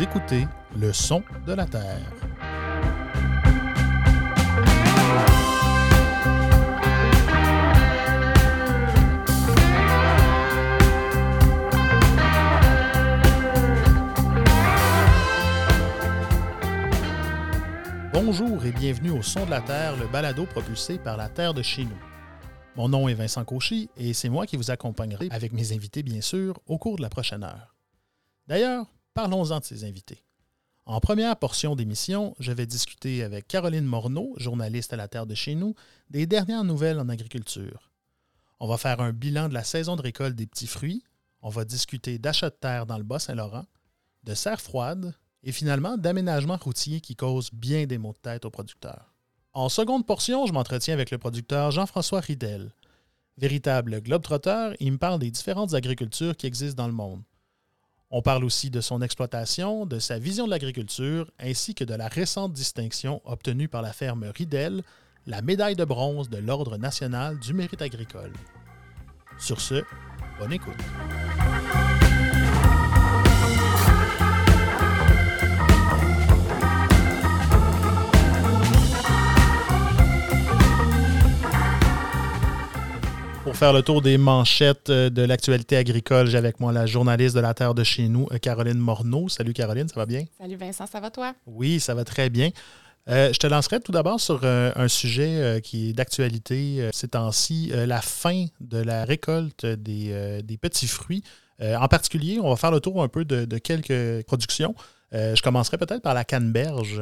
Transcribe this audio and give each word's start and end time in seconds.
Écoutez 0.00 0.46
le 0.76 0.92
son 0.92 1.24
de 1.44 1.54
la 1.54 1.66
Terre. 1.66 2.12
Bonjour 18.12 18.64
et 18.64 18.70
bienvenue 18.70 19.10
au 19.10 19.22
Son 19.22 19.44
de 19.46 19.50
la 19.50 19.60
Terre, 19.62 19.96
le 19.96 20.06
balado 20.06 20.46
propulsé 20.46 20.98
par 20.98 21.16
la 21.16 21.28
Terre 21.28 21.54
de 21.54 21.62
chez 21.62 21.84
nous. 21.84 21.90
Mon 22.76 22.88
nom 22.88 23.08
est 23.08 23.14
Vincent 23.14 23.44
Cauchy 23.44 23.90
et 23.96 24.14
c'est 24.14 24.28
moi 24.28 24.46
qui 24.46 24.56
vous 24.56 24.70
accompagnerai 24.70 25.26
avec 25.32 25.52
mes 25.52 25.72
invités, 25.72 26.04
bien 26.04 26.20
sûr, 26.20 26.60
au 26.68 26.78
cours 26.78 26.98
de 26.98 27.02
la 27.02 27.08
prochaine 27.08 27.42
heure. 27.42 27.74
D'ailleurs, 28.46 28.86
parlons-en 29.14 29.60
de 29.60 29.64
ces 29.64 29.84
invités. 29.84 30.24
En 30.86 31.00
première 31.00 31.36
portion 31.36 31.76
d'émission, 31.76 32.34
je 32.38 32.50
vais 32.50 32.64
discuter 32.64 33.22
avec 33.22 33.46
Caroline 33.46 33.84
Morneau, 33.84 34.32
journaliste 34.38 34.92
à 34.92 34.96
la 34.96 35.06
Terre 35.06 35.26
de 35.26 35.34
chez 35.34 35.54
nous, 35.54 35.74
des 36.08 36.26
dernières 36.26 36.64
nouvelles 36.64 36.98
en 36.98 37.10
agriculture. 37.10 37.90
On 38.58 38.66
va 38.66 38.78
faire 38.78 39.00
un 39.00 39.12
bilan 39.12 39.48
de 39.48 39.54
la 39.54 39.64
saison 39.64 39.96
de 39.96 40.02
récolte 40.02 40.34
des 40.34 40.46
petits 40.46 40.66
fruits, 40.66 41.04
on 41.42 41.50
va 41.50 41.64
discuter 41.64 42.18
d'achat 42.18 42.50
de 42.50 42.54
terre 42.54 42.86
dans 42.86 42.98
le 42.98 43.04
Bas-Saint-Laurent, 43.04 43.66
de 44.24 44.34
serre 44.34 44.60
froide 44.60 45.14
et 45.42 45.52
finalement 45.52 45.96
d'aménagement 45.96 46.56
routier 46.56 47.00
qui 47.00 47.14
cause 47.14 47.50
bien 47.52 47.86
des 47.86 47.98
maux 47.98 48.12
de 48.12 48.18
tête 48.18 48.44
aux 48.44 48.50
producteurs. 48.50 49.14
En 49.52 49.68
seconde 49.68 50.06
portion, 50.06 50.46
je 50.46 50.52
m'entretiens 50.52 50.94
avec 50.94 51.10
le 51.10 51.18
producteur 51.18 51.70
Jean-François 51.70 52.20
Ridel. 52.20 52.72
Véritable 53.36 54.00
globe-trotteur, 54.00 54.74
il 54.80 54.92
me 54.92 54.98
parle 54.98 55.20
des 55.20 55.30
différentes 55.30 55.74
agricultures 55.74 56.36
qui 56.36 56.46
existent 56.46 56.82
dans 56.82 56.88
le 56.88 56.94
monde. 56.94 57.22
On 58.10 58.22
parle 58.22 58.44
aussi 58.44 58.70
de 58.70 58.80
son 58.80 59.02
exploitation, 59.02 59.84
de 59.84 59.98
sa 59.98 60.18
vision 60.18 60.46
de 60.46 60.50
l'agriculture, 60.50 61.30
ainsi 61.38 61.74
que 61.74 61.84
de 61.84 61.92
la 61.94 62.08
récente 62.08 62.54
distinction 62.54 63.20
obtenue 63.26 63.68
par 63.68 63.82
la 63.82 63.92
ferme 63.92 64.24
Ridel, 64.34 64.82
la 65.26 65.42
médaille 65.42 65.76
de 65.76 65.84
bronze 65.84 66.30
de 66.30 66.38
l'Ordre 66.38 66.78
national 66.78 67.38
du 67.38 67.52
mérite 67.52 67.82
agricole. 67.82 68.32
Sur 69.38 69.60
ce, 69.60 69.82
bonne 70.38 70.54
écoute. 70.54 70.78
Pour 83.48 83.56
faire 83.56 83.72
le 83.72 83.80
tour 83.82 84.02
des 84.02 84.18
manchettes 84.18 84.90
euh, 84.90 85.08
de 85.08 85.22
l'actualité 85.22 85.78
agricole, 85.78 86.26
j'ai 86.26 86.36
avec 86.36 86.60
moi 86.60 86.70
la 86.70 86.84
journaliste 86.84 87.34
de 87.34 87.40
la 87.40 87.54
Terre 87.54 87.72
de 87.72 87.82
chez 87.82 88.06
nous, 88.06 88.28
euh, 88.30 88.36
Caroline 88.36 88.76
Morneau. 88.76 89.30
Salut 89.30 89.54
Caroline, 89.54 89.88
ça 89.88 89.94
va 89.94 90.04
bien? 90.04 90.24
Salut 90.36 90.56
Vincent, 90.56 90.86
ça 90.86 91.00
va 91.00 91.10
toi? 91.10 91.32
Oui, 91.46 91.80
ça 91.80 91.94
va 91.94 92.04
très 92.04 92.28
bien. 92.28 92.50
Euh, 93.08 93.32
je 93.32 93.38
te 93.38 93.46
lancerai 93.46 93.80
tout 93.80 93.90
d'abord 93.90 94.20
sur 94.20 94.44
un 94.44 94.86
sujet 94.88 95.62
qui 95.64 95.88
est 95.88 95.92
d'actualité 95.94 96.90
ces 96.92 97.08
temps-ci, 97.08 97.72
la 97.72 98.02
fin 98.02 98.44
de 98.60 98.76
la 98.76 99.06
récolte 99.06 99.64
des, 99.64 100.58
petits 100.60 100.86
fruits. 100.86 101.24
en 101.58 101.88
particulier, 101.88 102.38
on 102.40 102.50
va 102.50 102.56
faire 102.56 102.70
le 102.70 102.80
tour 102.80 103.02
un 103.02 103.08
peu 103.08 103.24
de, 103.24 103.46
de 103.46 103.56
quelques 103.56 104.26
productions. 104.26 104.74
je 105.10 105.40
commencerai 105.40 105.78
peut-être 105.78 106.02
par 106.02 106.12
la 106.12 106.24
canneberge. 106.24 107.00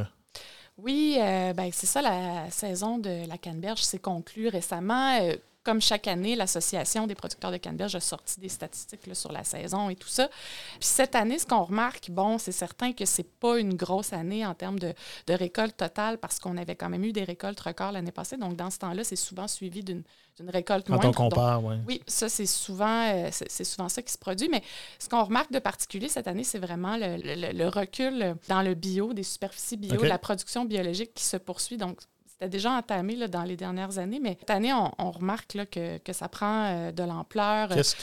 Oui, 0.78 1.16
ben, 1.18 1.70
c'est 1.72 1.86
ça, 1.86 2.02
la 2.02 2.48
saison 2.52 2.98
de 2.98 3.28
la 3.28 3.36
canneberge 3.36 3.80
s'est 3.80 3.98
conclue 3.98 4.46
récemment 4.46 5.18
comme 5.66 5.82
chaque 5.82 6.06
année, 6.06 6.36
l'Association 6.36 7.08
des 7.08 7.16
producteurs 7.16 7.50
de 7.50 7.56
canneberge 7.56 7.96
a 7.96 8.00
sorti 8.00 8.38
des 8.38 8.48
statistiques 8.48 9.00
sur 9.14 9.32
la 9.32 9.42
saison 9.42 9.90
et 9.90 9.96
tout 9.96 10.06
ça. 10.08 10.28
Puis 10.28 10.88
cette 10.88 11.16
année, 11.16 11.40
ce 11.40 11.44
qu'on 11.44 11.64
remarque, 11.64 12.08
bon, 12.08 12.38
c'est 12.38 12.52
certain 12.52 12.92
que 12.92 13.04
c'est 13.04 13.28
pas 13.40 13.58
une 13.58 13.74
grosse 13.74 14.12
année 14.12 14.46
en 14.46 14.54
termes 14.54 14.78
de, 14.78 14.94
récolte 15.28 15.76
totale 15.76 16.18
parce 16.18 16.38
qu'on 16.38 16.56
avait 16.56 16.76
quand 16.76 16.88
même 16.88 17.02
eu 17.02 17.12
des 17.12 17.24
récoltes 17.24 17.58
records 17.58 17.90
l'année 17.90 18.12
passée. 18.12 18.36
Donc, 18.36 18.54
dans 18.54 18.70
ce 18.70 18.78
temps-là, 18.78 19.02
c'est 19.02 19.16
souvent 19.16 19.48
suivi 19.48 19.82
d'une 19.82 20.04
récolte 20.46 20.86
Quand 20.86 20.98
Quand 20.98 21.08
on 21.08 21.12
compare, 21.12 21.64
oui. 21.64 21.74
Oui, 21.88 22.02
ça, 22.06 22.28
c'est 22.28 22.46
souvent, 22.46 23.12
euh, 23.12 23.28
c'est 23.32 23.64
souvent 23.64 23.88
ça 23.88 24.02
qui 24.02 24.12
se 24.12 24.18
produit. 24.18 24.48
Mais 24.48 24.62
ce 25.00 25.08
qu'on 25.08 25.24
remarque 25.24 25.50
de 25.50 25.58
particulier 25.58 26.08
cette 26.08 26.28
année, 26.28 26.44
c'est 26.44 26.60
vraiment 26.60 26.96
le, 26.96 27.68
recul 27.68 28.36
dans 28.48 28.62
le 28.62 28.74
bio, 28.74 29.12
des 29.12 29.24
superficies 29.24 29.76
bio, 29.76 30.00
la 30.04 30.18
production 30.18 30.64
biologique 30.64 31.12
qui 31.12 31.24
se 31.24 31.36
poursuit. 31.36 31.76
Donc, 31.76 31.98
c'était 32.38 32.50
déjà 32.50 32.72
entamé 32.72 33.16
là, 33.16 33.28
dans 33.28 33.44
les 33.44 33.56
dernières 33.56 33.96
années, 33.96 34.20
mais 34.20 34.36
cette 34.38 34.50
année, 34.50 34.70
on, 34.74 35.10
remarque 35.10 35.54
là, 35.54 35.64
que, 35.64 35.96
que, 35.96 36.12
ça 36.12 36.28
prend 36.28 36.66
euh, 36.66 36.92
de 36.92 37.02
l'ampleur. 37.02 37.70
Qu'est-ce 37.70 37.96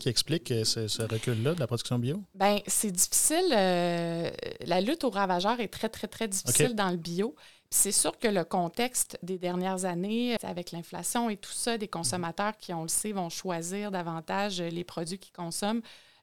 qui, 0.00 0.08
explique 0.08 0.52
euh, 0.52 0.62
ce, 0.64 1.02
recul-là 1.02 1.54
de 1.54 1.60
la 1.60 1.66
production 1.66 1.98
bio? 1.98 2.22
Bien, 2.36 2.60
c'est 2.68 2.92
difficile. 2.92 3.52
Euh, 3.52 4.30
la 4.64 4.80
lutte 4.80 5.02
aux 5.02 5.10
ravageurs 5.10 5.58
est 5.58 5.68
très, 5.68 5.88
très, 5.88 6.06
très 6.06 6.28
difficile 6.28 6.76
dans 6.76 6.90
le 6.90 6.98
bio. 6.98 7.34
C'est 7.68 7.90
sûr 7.90 8.16
que 8.16 8.28
le 8.28 8.44
contexte 8.44 9.18
des 9.24 9.38
dernières 9.38 9.84
années, 9.84 10.36
avec 10.44 10.70
l'inflation 10.70 11.28
et 11.28 11.36
tout 11.36 11.52
ça, 11.52 11.76
des 11.76 11.88
consommateurs 11.88 12.56
qui, 12.58 12.72
on 12.72 12.82
le 12.82 12.88
sait, 12.88 13.10
vont 13.10 13.28
choisir 13.28 13.90
davantage 13.90 14.60
les 14.60 14.84
produits 14.84 15.18
qu'ils 15.18 15.32
consomment, 15.32 15.82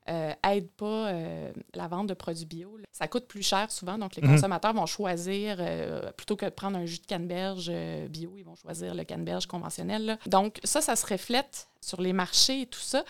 euh, 0.09 0.34
aide 0.50 0.69
pas 0.72 1.07
euh, 1.07 1.51
la 1.73 1.88
vente 1.88 2.07
de 2.07 2.13
produits 2.13 2.45
bio. 2.45 2.78
Ça 2.91 3.07
coûte 3.07 3.28
plus 3.28 3.44
cher 3.44 3.72
souvent, 3.72 3.97
donc 3.97 4.16
les 4.16 4.22
mhm. 4.22 4.35
consommateurs 4.35 4.73
vont 4.73 4.85
choisir, 4.85 5.57
euh, 5.59 6.12
plutôt 6.13 6.35
que 6.35 6.45
de 6.45 6.51
prendre 6.51 6.78
un 6.78 6.85
jus 6.85 7.00
de 7.00 7.06
canneberge 7.06 7.72
bio, 8.09 8.34
ils 8.38 8.44
vont 8.44 8.56
choisir 8.56 8.95
le 8.95 9.03
canneberge 9.03 9.45
conventionnel. 9.45 10.18
Donc 10.25 10.59
ça, 10.63 10.81
ça 10.81 10.95
se 10.95 11.06
reflète 11.06 11.68
sur 11.81 12.01
les 12.01 12.13
marchés 12.13 12.62
et 12.62 12.66
tout 12.66 12.79
ça. 12.79 13.03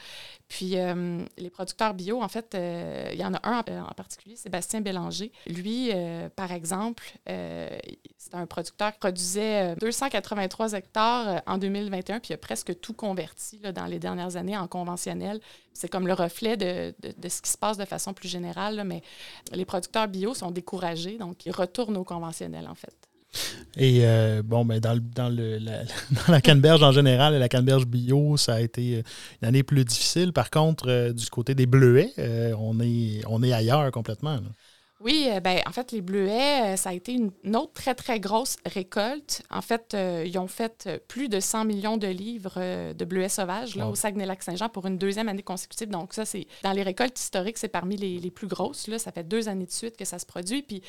Puis 0.48 0.78
euh, 0.78 1.26
les 1.38 1.50
producteurs 1.50 1.94
bio, 1.94 2.22
en 2.22 2.28
fait, 2.28 2.56
euh, 2.56 3.10
il 3.12 3.20
y 3.20 3.26
en 3.26 3.34
a 3.34 3.40
un 3.44 3.60
en, 3.60 3.94
particulier, 3.94 4.36
Sébastien 4.36 4.82
Bélanger. 4.82 5.32
Lui, 5.48 5.90
euh, 5.94 6.30
par 6.30 6.52
exemple, 6.52 7.04
c'est 7.26 8.34
un 8.34 8.46
producteur 8.46 8.94
qui 8.94 9.00
produisait 9.00 9.76
283 9.76 10.74
hectares 10.74 11.42
en 11.46 11.58
2021, 11.58 12.20
puis 12.20 12.30
il 12.32 12.34
a 12.34 12.38
presque 12.38 12.80
tout 12.80 12.94
converti 12.94 13.60
là, 13.60 13.72
dans 13.72 13.86
les 13.86 14.00
dernières 14.00 14.36
années 14.38 14.58
en 14.58 14.68
conventionnel. 14.68 15.42
C'est 15.74 15.90
comme 15.90 16.08
le 16.08 16.14
reflet 16.14 16.58
de, 16.58 16.87
de, 17.02 17.30
ce 17.30 17.42
qui 17.42 17.50
se 17.50 17.58
passe 17.58 17.78
de 17.78 17.86
façon 17.86 18.14
plus 18.14 18.30
générale, 18.30 18.84
mais 18.86 19.02
les 19.52 19.66
producteurs 19.66 20.08
bio 20.08 20.34
sont 20.34 20.52
découragés, 20.52 21.18
donc 21.18 21.46
ils 21.46 21.52
retournent 21.52 21.98
au 21.98 22.04
conventionnel, 22.04 22.68
en 22.68 22.76
fait. 22.76 22.96
Et 23.76 24.00
euh, 24.04 24.42
bon, 24.44 24.66
ben 24.66 24.80
dans, 24.80 24.98
dans, 24.98 25.30
le, 25.30 25.58
la, 25.58 25.84
dans 26.12 26.32
la 26.32 26.42
canneberge 26.42 26.82
en 26.82 26.92
général 26.92 27.34
et 27.36 27.40
la 27.40 27.50
canneberge 27.50 27.86
bio, 27.86 28.38
ça 28.38 28.56
a 28.56 28.62
été 28.62 29.04
une 29.42 29.48
année 29.48 29.64
plus 29.64 29.86
difficile. 29.86 30.34
Par 30.34 30.50
contre, 30.50 30.90
euh, 30.90 31.14
du 31.14 31.30
côté 31.30 31.54
des 31.54 31.66
bleuets, 31.66 32.12
euh, 32.18 32.56
on, 32.58 32.80
est, 32.80 33.22
on 33.28 33.44
est 33.44 33.54
ailleurs 33.54 33.92
complètement. 33.92 34.40
Oui, 35.00 35.28
euh, 35.30 35.40
ben, 35.40 35.62
en 35.68 35.72
fait, 35.72 35.92
les 35.92 36.02
bleuets, 36.02 36.74
euh, 36.74 36.76
ça 36.76 36.90
a 36.90 36.94
été 36.94 37.14
une, 37.14 37.56
autre 37.56 37.74
très, 37.74 37.94
très 37.94 38.20
grosse 38.20 38.58
récolte. 38.66 39.44
En 39.52 39.62
fait, 39.62 39.94
euh, 39.94 40.24
ils 40.26 40.38
ont 40.40 40.48
fait 40.48 40.90
plus 41.08 41.30
de 41.30 41.40
100 41.40 41.66
millions 41.66 41.98
de 41.98 42.08
livres 42.08 42.94
de 42.94 43.06
bleuets 43.06 43.30
sauvages 43.30 43.76
là, 43.76 43.88
au 43.88 43.94
Saguenay-Lac-Saint-Jean 43.94 44.70
pour 44.70 44.88
une 44.88 44.98
deuxième 44.98 45.30
année 45.30 45.44
consécutive. 45.44 45.90
Donc, 45.90 46.14
ça, 46.14 46.26
c'est 46.26 46.48
dans 46.64 46.72
les 46.72 46.82
récoltes 46.82 47.20
historiques, 47.20 47.60
c'est 47.60 47.68
parmi 47.68 47.96
les, 47.96 48.18
les, 48.18 48.32
plus 48.32 48.48
grosses. 48.48 48.88
Là. 48.88 48.98
Ça 48.98 49.12
fait 49.12 49.24
deux 49.24 49.50
années 49.50 49.66
de 49.68 49.72
suite 49.72 49.98
que 49.98 50.06
ça 50.06 50.18
se 50.18 50.26
produit. 50.26 50.64
Puis, 50.64 50.82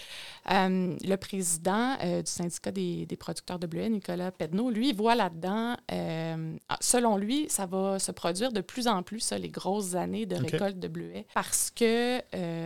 le 0.49 1.17
président 1.17 1.97
du 1.97 2.31
syndicat 2.31 2.71
des, 2.71 3.05
des, 3.05 3.17
producteurs 3.17 3.59
de 3.59 3.67
bleuets, 3.67 3.91
Nicolas 3.91 4.31
Pedneau, 4.31 4.71
lui, 4.71 4.93
voit 4.93 5.15
là-dedans, 5.15 5.77
selon 6.81 7.17
lui, 7.17 7.47
ça 7.51 7.67
va 7.67 7.99
se 7.99 8.13
produire 8.13 8.53
de 8.53 8.61
plus 8.63 8.89
en 8.89 9.03
plus, 9.03 9.21
ça, 9.21 9.37
les 9.37 9.51
grosses 9.51 9.95
années 9.95 10.25
de 10.25 10.37
récolte 10.37 10.79
de 10.79 10.89
bleuets, 10.89 11.27
parce 11.35 11.71
que, 11.71 12.21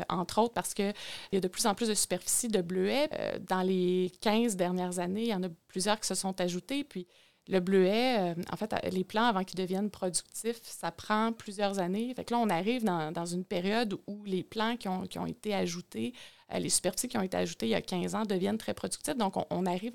entre 0.09 0.41
autres, 0.41 0.55
parce 0.55 0.75
que 0.75 0.93
il 1.32 1.37
y 1.37 1.38
a 1.38 1.41
de 1.41 1.48
plus 1.48 1.66
en 1.66 1.75
plus 1.75 1.88
de 1.88 1.94
superficies 1.94 2.48
de 2.48 2.60
bleuets. 2.60 3.09
Euh, 3.14 3.38
dans 3.49 3.62
les 3.62 4.12
15 4.20 4.55
dernières 4.56 4.99
années, 4.99 5.23
il 5.23 5.29
y 5.29 5.34
en 5.34 5.43
a 5.43 5.49
plusieurs 5.67 5.99
qui 5.99 6.06
se 6.06 6.14
sont 6.14 6.38
ajoutés. 6.40 6.84
Puis 6.84 7.06
le 7.49 7.58
bleuet, 7.61 8.34
euh, 8.37 8.43
en 8.52 8.56
fait, 8.56 8.75
les 8.93 9.02
plants, 9.02 9.25
avant 9.25 9.43
qu'ils 9.43 9.58
deviennent 9.58 9.90
productifs, 9.90 10.61
ça 10.62 10.90
prend 10.93 11.32
plusieurs 11.32 11.79
années. 11.79 12.12
Fait 12.14 12.25
que 12.25 12.34
là, 12.34 12.38
on 12.38 12.50
arrive 12.50 12.84
dans, 12.84 13.25
une 13.25 13.44
période 13.44 13.99
où 14.06 14.23
les 14.25 14.43
plants 14.43 14.76
qui 14.76 14.88
ont, 14.88 15.26
été 15.26 15.55
ajoutés, 15.55 16.12
euh, 16.52 16.58
les 16.58 16.69
superficies 16.69 17.08
qui 17.08 17.17
ont 17.17 17.23
été 17.23 17.38
ajoutées 17.38 17.67
il 17.67 17.70
y 17.70 17.75
a 17.75 17.81
15 17.81 18.14
ans 18.14 18.25
deviennent 18.25 18.58
très 18.58 18.75
productifs. 18.75 19.17
Donc, 19.17 19.35
on, 19.50 19.64
arrive, 19.64 19.93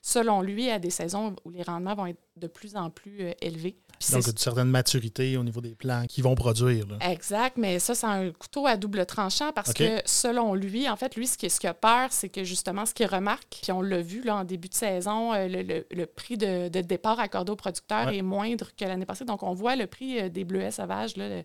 selon 0.00 0.40
lui, 0.40 0.70
à 0.70 0.78
des 0.78 0.90
saisons 0.90 1.36
où 1.44 1.50
les 1.50 1.62
rendements 1.62 1.94
vont 1.94 2.06
être 2.06 2.22
de 2.36 2.46
plus 2.46 2.76
en 2.76 2.88
plus 2.88 3.34
élevés. 3.42 3.78
Donc, 4.12 4.26
une 4.26 4.36
certaine 4.36 4.68
maturité 4.68 5.36
au 5.36 5.44
niveau 5.44 5.60
des 5.60 5.74
plants 5.74 6.04
qui 6.08 6.22
vont 6.22 6.34
produire. 6.34 6.86
Exact, 7.00 7.56
mais 7.56 7.78
ça, 7.78 7.94
c'est 7.94 8.06
un 8.06 8.30
couteau 8.30 8.66
à 8.66 8.76
double 8.76 9.04
tranchant 9.06 9.52
parce 9.52 9.72
que 9.72 10.00
selon 10.04 10.54
lui, 10.54 10.88
en 10.88 10.96
fait, 10.96 11.16
lui, 11.16 11.26
ce 11.26 11.36
qu'il 11.36 11.50
ce 11.50 11.66
a 11.66 11.74
peur, 11.74 12.08
c'est 12.12 12.28
que 12.28 12.44
justement, 12.44 12.86
ce 12.86 12.94
qu'il 12.94 13.06
remarque, 13.06 13.44
puis 13.62 13.72
on 13.72 13.82
l'a 13.82 14.00
vu 14.00 14.22
là, 14.22 14.36
en 14.36 14.44
début 14.44 14.68
de 14.68 14.74
saison, 14.74 15.32
euh, 15.34 15.48
le, 15.48 16.06
prix 16.06 16.36
de, 16.36 16.68
départ 16.68 17.18
accordé 17.18 17.52
aux 17.52 17.56
producteurs 17.56 18.08
est 18.08 18.22
moindre 18.22 18.68
que 18.76 18.84
l'année 18.84 19.06
passée. 19.06 19.24
Donc, 19.24 19.42
on 19.42 19.52
voit 19.52 19.76
le 19.76 19.86
prix 19.86 20.20
euh, 20.20 20.28
des 20.28 20.44
bleuets 20.44 20.70
sauvages. 20.70 21.16
Là, 21.16 21.42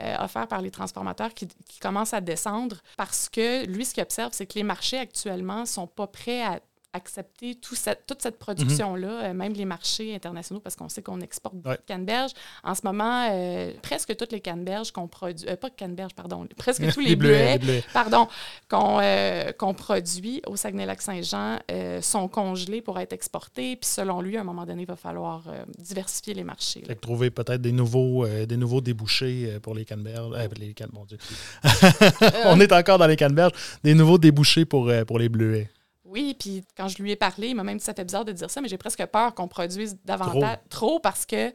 euh, 0.00 0.16
offert 0.20 0.48
par 0.48 0.62
les 0.62 0.70
transformateurs 0.70 1.34
qui, 1.34 1.46
commence 1.78 2.14
à 2.14 2.22
descendre 2.22 2.78
parce 2.96 3.28
que 3.28 3.66
lui, 3.66 3.84
ce 3.84 3.92
qu'il 3.92 4.02
observe, 4.02 4.32
c'est 4.32 4.46
que 4.46 4.54
les 4.54 4.62
marchés 4.62 4.96
actuellement 4.96 5.60
ne 5.60 5.66
sont 5.66 5.86
pas 5.86 6.06
prêts 6.06 6.42
à 6.42 6.60
accepter 6.92 7.54
tout 7.54 7.74
cette, 7.74 8.06
toute 8.06 8.20
cette 8.20 8.38
production-là, 8.38 9.24
euh, 9.24 9.34
même 9.34 9.54
les 9.54 9.64
marchés 9.64 10.14
internationaux, 10.14 10.60
parce 10.60 10.76
qu'on 10.76 10.88
sait 10.88 11.02
qu'on 11.02 11.20
exporte 11.20 11.54
beaucoup 11.56 11.76
de 11.76 11.86
canneberges. 11.86 12.32
En 12.62 12.74
ce 12.74 12.82
moment, 12.84 13.28
euh, 13.30 13.72
presque 13.80 14.14
toutes 14.16 14.32
les 14.32 14.40
canneberges 14.40 14.92
qu'on 14.92 15.08
produit, 15.08 15.46
pas 15.56 15.70
de 15.70 15.74
canneberges, 15.74 16.14
pardon, 16.14 16.46
presque 16.56 16.92
tous 16.92 17.00
les, 17.00 17.16
bleuets, 17.16 17.58
pardon, 17.94 18.28
qu'on 18.68 19.74
produit 19.74 20.42
au 20.46 20.56
Saguenay-Lac-Saint-Jean 20.56 21.60
sont 22.00 22.28
congelés 22.28 22.82
pour 22.82 22.98
être 22.98 23.12
exportés. 23.12 23.76
Puis 23.76 23.88
selon 23.88 24.20
lui, 24.20 24.36
à 24.36 24.42
un 24.42 24.44
moment 24.44 24.66
donné, 24.66 24.82
il 24.82 24.88
va 24.88 24.96
falloir 24.96 25.44
diversifier 25.78 26.34
les 26.34 26.44
marchés. 26.44 26.82
trouver 27.00 27.30
peut-être 27.30 27.60
des 27.60 27.72
nouveaux, 27.72 28.26
des 28.26 28.56
nouveaux 28.56 28.80
débouchés 28.80 29.58
pour 29.62 29.74
les 29.74 29.84
canneberges. 29.84 30.32
les 30.58 30.74
cannes, 30.74 30.90
mon 30.92 31.04
Dieu. 31.04 31.18
On 32.44 32.60
est 32.60 32.72
encore 32.72 32.98
dans 32.98 33.06
les 33.06 33.16
canneberges. 33.16 33.52
Des 33.82 33.94
nouveaux 33.94 34.18
débouchés 34.18 34.64
pour, 34.64 34.90
pour 35.06 35.18
les 35.18 35.28
bleuets. 35.28 35.68
Oui, 36.12 36.36
puis 36.38 36.62
quand 36.76 36.88
je 36.88 37.02
lui 37.02 37.10
ai 37.10 37.16
parlé, 37.16 37.48
il 37.48 37.54
m'a 37.54 37.64
même 37.64 37.78
dit 37.78 37.84
ça 37.84 37.94
fait 37.94 38.04
bizarre 38.04 38.26
de 38.26 38.32
dire 38.32 38.50
ça, 38.50 38.60
mais 38.60 38.68
j'ai 38.68 38.76
presque 38.76 39.04
peur 39.06 39.34
qu'on 39.34 39.48
produise 39.48 39.96
davantage 40.04 40.58
trop, 40.68 41.00
parce 41.00 41.24
que 41.24 41.52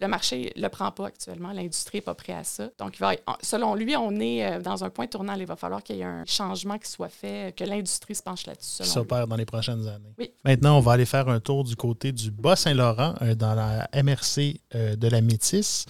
le 0.00 0.06
marché 0.06 0.52
ne 0.56 0.62
le 0.62 0.68
prend 0.68 0.90
pas 0.92 1.06
actuellement. 1.06 1.52
L'industrie 1.52 1.98
n'est 1.98 2.02
pas 2.02 2.14
prête 2.14 2.36
à 2.36 2.44
ça. 2.44 2.70
Donc, 2.78 2.96
il 2.96 3.00
va, 3.00 3.12
selon 3.42 3.74
lui, 3.74 3.96
on 3.96 4.14
est 4.20 4.46
euh, 4.46 4.60
dans 4.60 4.84
un 4.84 4.90
point 4.90 5.08
tournant. 5.08 5.34
Il 5.34 5.44
va 5.44 5.56
falloir 5.56 5.82
qu'il 5.82 5.96
y 5.96 6.00
ait 6.00 6.04
un 6.04 6.24
changement 6.24 6.78
qui 6.78 6.88
soit 6.88 7.08
fait, 7.08 7.54
que 7.56 7.64
l'industrie 7.64 8.14
se 8.14 8.22
penche 8.22 8.46
là-dessus. 8.46 8.76
Ça 8.76 8.84
s'opère 8.84 9.26
dans 9.26 9.36
les 9.36 9.44
prochaines 9.44 9.86
années. 9.88 10.14
Oui. 10.18 10.32
Maintenant, 10.44 10.78
on 10.78 10.80
va 10.80 10.92
aller 10.92 11.06
faire 11.06 11.28
un 11.28 11.40
tour 11.40 11.64
du 11.64 11.74
côté 11.74 12.12
du 12.12 12.30
Bas-Saint-Laurent, 12.30 13.14
euh, 13.22 13.34
dans 13.34 13.54
la 13.54 13.88
MRC 13.92 14.60
euh, 14.74 14.94
de 14.94 15.08
la 15.08 15.20
Métis, 15.20 15.86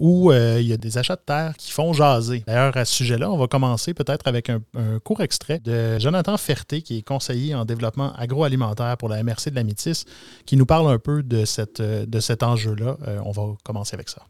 où 0.00 0.32
euh, 0.32 0.56
il 0.60 0.66
y 0.66 0.72
a 0.72 0.78
des 0.78 0.96
achats 0.98 1.14
de 1.14 1.20
terre 1.20 1.52
qui 1.58 1.70
font 1.70 1.92
jaser. 1.92 2.42
D'ailleurs, 2.46 2.76
à 2.76 2.84
ce 2.86 2.94
sujet-là, 2.94 3.30
on 3.30 3.36
va 3.36 3.46
commencer 3.46 3.92
peut-être 3.92 4.26
avec 4.26 4.48
un, 4.48 4.60
court 5.04 5.20
extrait 5.20 5.58
de 5.58 5.98
Jonathan 5.98 6.36
Ferté, 6.38 6.80
qui 6.80 6.98
est 6.98 7.02
conseiller 7.02 7.54
en 7.54 7.66
développement 7.66 8.12
agroalimentaire 8.16 8.96
pour 8.96 9.10
la 9.10 9.22
MRC 9.22 9.50
de 9.50 9.54
la 9.54 9.62
Métis, 9.62 10.06
qui 10.46 10.56
nous 10.56 10.64
parle 10.64 10.90
un 10.90 10.98
peu 10.98 11.22
de, 11.22 11.44
cet 11.44 12.42
enjeu-là. 12.42 12.96
Euh, 13.06 13.20
on 13.24 13.30
va 13.30 13.42
commencer 13.62 13.94
avec 13.94 14.08
ça. 14.08 14.22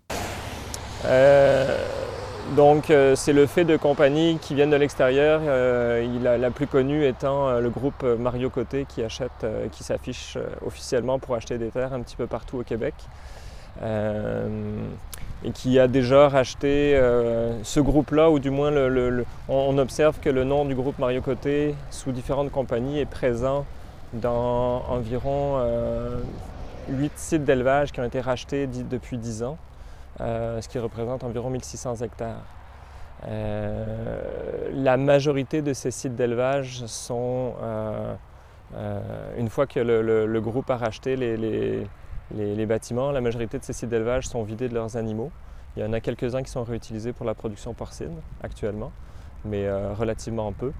Euh, 1.05 1.79
donc, 2.57 2.93
c'est 3.15 3.33
le 3.33 3.47
fait 3.47 3.65
de 3.65 3.77
compagnies 3.77 4.39
qui 4.43 4.57
viennent 4.57 4.71
de 4.71 4.77
l'extérieur. 4.77 5.41
la, 5.41 6.37
la, 6.37 6.51
plus 6.51 6.67
connue 6.67 7.07
étant 7.07 7.61
le 7.61 7.71
groupe 7.71 8.03
Mario 8.03 8.51
Côté 8.51 8.87
qui 8.89 9.05
achète, 9.05 9.47
qui 9.71 9.85
s'affiche 9.85 10.37
officiellement 10.67 11.21
pour 11.21 11.37
acheter 11.37 11.59
des 11.59 11.69
terres 11.69 11.93
un 11.93 12.03
petit 12.03 12.17
peu 12.17 12.27
partout 12.27 12.59
au 12.59 12.65
Québec 12.65 12.95
et 15.45 15.53
qui 15.53 15.79
a 15.79 15.89
déjà 15.89 16.29
racheté 16.29 16.95
euh, 16.95 17.63
ce 17.63 17.81
groupe-là, 17.81 18.31
ou 18.31 18.39
du 18.39 18.51
moins 18.51 18.73
on, 19.49 19.79
observe 19.79 20.19
que 20.21 20.29
le 20.29 20.45
nom 20.45 20.65
du 20.65 20.75
groupe 20.75 20.99
Mario 20.99 21.23
Côté, 21.23 21.75
sous 21.91 22.13
différentes 22.13 22.51
compagnies, 22.51 22.99
est 22.99 23.07
présent 23.07 23.65
dans 24.13 24.83
environ 24.89 25.57
euh, 25.59 26.21
8 26.89 27.13
sites 27.17 27.45
d'élevage 27.45 27.93
qui 27.93 28.01
ont 28.01 28.05
été 28.05 28.21
rachetés 28.21 28.67
depuis 28.67 29.17
10 29.17 29.45
ans, 29.45 29.57
euh, 30.21 30.61
ce 30.61 30.69
qui 30.69 30.79
représente 30.79 31.25
environ 31.25 31.49
1600 31.51 31.97
hectares. 31.97 32.45
Euh, 33.29 34.71
la 34.75 34.97
majorité 34.97 35.63
de 35.63 35.73
ces 35.73 35.91
sites 35.91 36.17
d'élevage 36.17 36.85
sont, 36.87 37.55
une 39.39 39.49
fois 39.49 39.67
que 39.67 39.81
le, 39.81 40.41
groupe 40.41 40.71
a 40.71 40.77
racheté 40.77 41.17
les 41.17 41.37
les, 41.37 41.87
bâtiments, 42.67 43.11
la 43.11 43.21
majorité 43.21 43.59
de 43.59 43.65
ces 43.65 43.73
sites 43.73 43.89
d'élevage 43.89 44.29
sont 44.29 44.43
vidés 44.43 44.69
de 44.69 44.75
leurs 44.75 44.97
animaux. 44.97 45.31
Il 45.77 45.83
y 45.83 45.87
en 45.87 45.93
a 45.93 46.01
quelques-uns 46.01 46.43
qui 46.43 46.51
sont 46.51 46.65
réutilisés 46.65 47.13
pour 47.13 47.27
la 47.27 47.35
production 47.35 47.75
porcine 47.75 48.15
actuellement, 48.43 48.91
mais 49.45 49.67
euh, 49.67 49.93
relativement 49.95 50.53
peu. 50.53 50.73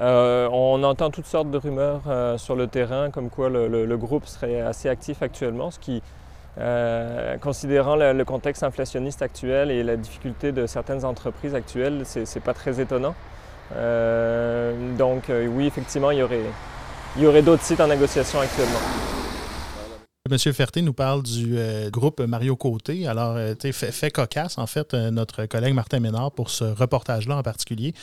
Euh, 0.00 0.48
on 0.50 0.82
entend 0.82 1.10
toutes 1.10 1.26
sortes 1.26 1.50
de 1.50 1.58
rumeurs 1.58 2.02
euh, 2.06 2.38
sur 2.38 2.56
le 2.56 2.66
terrain, 2.66 3.10
comme 3.10 3.28
quoi 3.28 3.50
le, 3.50 3.96
groupe 3.96 4.26
serait 4.26 4.60
assez 4.60 4.88
actif 4.88 5.22
actuellement, 5.22 5.70
ce 5.70 5.78
qui, 5.78 6.02
considérant 7.40 7.96
le, 7.96 8.24
contexte 8.24 8.62
inflationniste 8.62 9.22
actuel 9.22 9.70
et 9.70 9.82
la 9.82 9.96
difficulté 9.96 10.52
de 10.52 10.66
certaines 10.66 11.04
entreprises 11.04 11.54
actuelles, 11.54 12.02
c'est 12.04 12.42
pas 12.42 12.54
très 12.54 12.80
étonnant. 12.80 13.14
donc 14.98 15.30
oui, 15.30 15.66
effectivement, 15.66 16.10
il 16.10 16.18
y 17.18 17.26
aurait 17.26 17.42
d'autres 17.42 17.62
sites 17.62 17.80
en 17.80 17.88
négociation 17.88 18.40
actuellement. 18.40 18.80
Monsieur 20.30 20.52
Ferté 20.52 20.80
nous 20.80 20.92
parle 20.92 21.24
du 21.24 21.58
euh, 21.58 21.90
groupe 21.90 22.20
Mario 22.20 22.54
Côté. 22.54 23.08
Alors, 23.08 23.34
euh, 23.34 23.54
tu 23.58 23.72
fait, 23.72 23.90
fait, 23.90 24.12
cocasse, 24.12 24.58
en 24.58 24.66
fait, 24.68 24.94
euh, 24.94 25.10
notre 25.10 25.46
collègue 25.46 25.74
Martin 25.74 25.98
Ménard 25.98 26.30
pour 26.30 26.50
ce 26.50 26.62
reportage-là 26.62 27.38
en 27.38 27.42
particulier. 27.42 27.94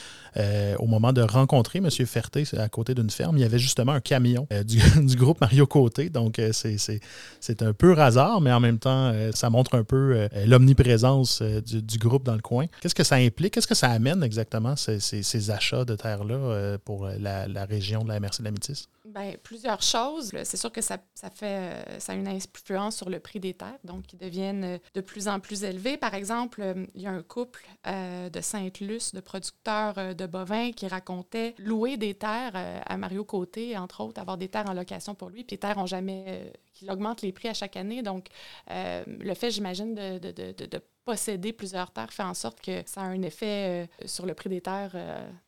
au 0.78 0.88
moment 0.88 1.14
de 1.14 1.22
rencontrer 1.22 1.80
Monsieur 1.80 2.06
Ferté 2.06 2.44
à 2.58 2.68
côté 2.68 2.94
d'une 2.94 3.10
ferme, 3.10 3.38
il 3.38 3.42
y 3.42 3.46
avait 3.46 3.60
justement 3.60 3.94
un 3.94 4.02
camion 4.02 4.46
du, 4.66 5.16
groupe 5.16 5.40
Mario 5.40 5.66
Côté. 5.68 6.10
Donc, 6.10 6.42
c'est 6.52 7.62
un 7.62 7.74
peu 7.74 7.98
hasard, 7.98 8.42
mais 8.42 8.52
en 8.52 8.60
même 8.60 8.78
temps, 8.78 9.14
ça 9.34 9.50
montre 9.50 9.76
un 9.76 9.86
peu 9.86 10.28
l'omniprésence 10.46 11.42
du, 11.42 11.98
groupe 11.98 12.24
dans 12.24 12.36
le 12.36 12.42
coin. 12.42 12.66
Qu'est-ce 12.82 12.94
que 12.94 13.06
ça 13.06 13.16
implique? 13.16 13.54
Qu'est-ce 13.54 13.68
que 13.68 13.76
ça 13.76 13.90
amène 13.90 14.22
exactement, 14.22 14.76
ces, 14.76 15.52
achats 15.52 15.86
de 15.86 15.96
terre-là 15.96 16.78
pour 16.84 17.08
la, 17.08 17.66
région 17.66 18.04
de 18.04 18.10
la 18.10 18.20
MRC 18.20 18.40
de 18.40 18.44
la 18.44 18.52
Métis? 18.52 18.90
Bien, 19.08 19.36
plusieurs 19.42 19.82
choses. 19.82 20.32
C'est 20.44 20.58
sûr 20.58 20.70
que 20.70 20.82
ça, 20.82 20.98
ça 21.16 21.30
fait 21.30 22.00
ça 22.00 22.14
une 22.14 22.28
influence 22.28 22.98
sur 22.98 23.10
le 23.10 23.20
prix 23.20 23.40
des 23.40 23.54
terres, 23.54 23.80
donc 23.86 24.04
qui 24.04 24.18
deviennent 24.18 24.64
euh, 24.64 24.78
de 24.96 25.02
plus 25.02 25.30
en 25.30 25.40
plus 25.40 25.64
élevés. 25.64 25.96
Par 25.96 26.14
exemple, 26.14 26.62
euh, 26.62 26.86
il 26.94 27.04
y 27.04 27.08
a 27.08 27.12
un 27.12 27.24
couple 27.24 27.66
euh, 27.88 28.30
de 28.30 28.42
Sainte-Luce, 28.42 29.14
de 29.14 29.22
producteurs 29.22 30.14
de 30.14 30.26
bovins, 30.26 30.72
qui 30.72 30.88
racontait 30.88 31.56
louer 31.58 31.96
des 31.96 32.16
terres 32.16 32.84
à 32.86 32.98
Mario 32.98 33.24
Côté, 33.24 33.78
entre 33.78 34.02
autres, 34.04 34.20
avoir 34.20 34.38
des 34.38 34.50
terres 34.50 34.70
en 34.70 34.74
location 34.74 35.16
pour 35.16 35.30
lui, 35.30 35.44
puis 35.46 35.56
les 35.56 35.60
terres 35.60 35.78
ont 35.78 35.86
jamais... 35.86 36.52
qu'il 36.74 36.92
augmente 36.92 37.22
les 37.22 37.32
prix 37.32 37.48
à 37.48 37.54
chaque 37.54 37.78
année. 37.78 38.02
Donc, 38.02 38.28
le 38.70 39.34
fait, 39.34 39.52
j'imagine, 39.52 39.96
de, 39.96 40.82
posséder 41.08 41.54
plusieurs 41.54 41.90
terres 41.92 42.12
fait 42.12 42.24
en 42.24 42.34
sorte 42.34 42.60
que 42.60 42.84
ça 42.86 43.02
a 43.02 43.06
un 43.06 43.22
effet 43.22 43.90
sur 44.06 44.26
le 44.26 44.34
prix 44.34 44.50
des 44.50 44.62
terres 44.62 44.96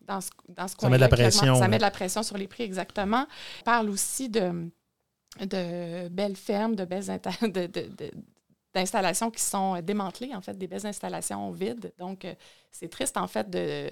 dans 0.01 0.21
ce, 0.21 0.29
dans 0.47 0.67
ce 0.69 0.75
Ça 0.79 0.89
met 0.89 0.95
de 0.97 1.01
la 1.01 1.09
pression. 1.09 1.55
Ça 1.55 1.67
met 1.67 1.77
de 1.77 1.81
la 1.81 1.91
pression 1.91 2.23
sur 2.23 2.37
les 2.37 2.47
prix, 2.47 2.63
exactement. 2.63 3.27
On 3.61 3.63
parle 3.63 3.89
aussi 3.89 4.29
de 4.29 4.69
de 5.39 6.07
belles 6.09 6.35
fermes, 6.35 6.75
de 6.75 6.85
belles 6.85 7.03
d'installations 8.73 9.31
qui 9.31 9.41
sont 9.41 9.81
démantelées, 9.81 10.35
en 10.35 10.41
fait, 10.41 10.57
des 10.57 10.67
belles 10.67 10.85
installations 10.85 11.51
vides. 11.51 11.91
Donc, 11.97 12.25
euh, 12.25 12.33
c'est 12.71 12.89
triste, 12.89 13.17
en 13.17 13.27
fait, 13.27 13.49
de, 13.49 13.89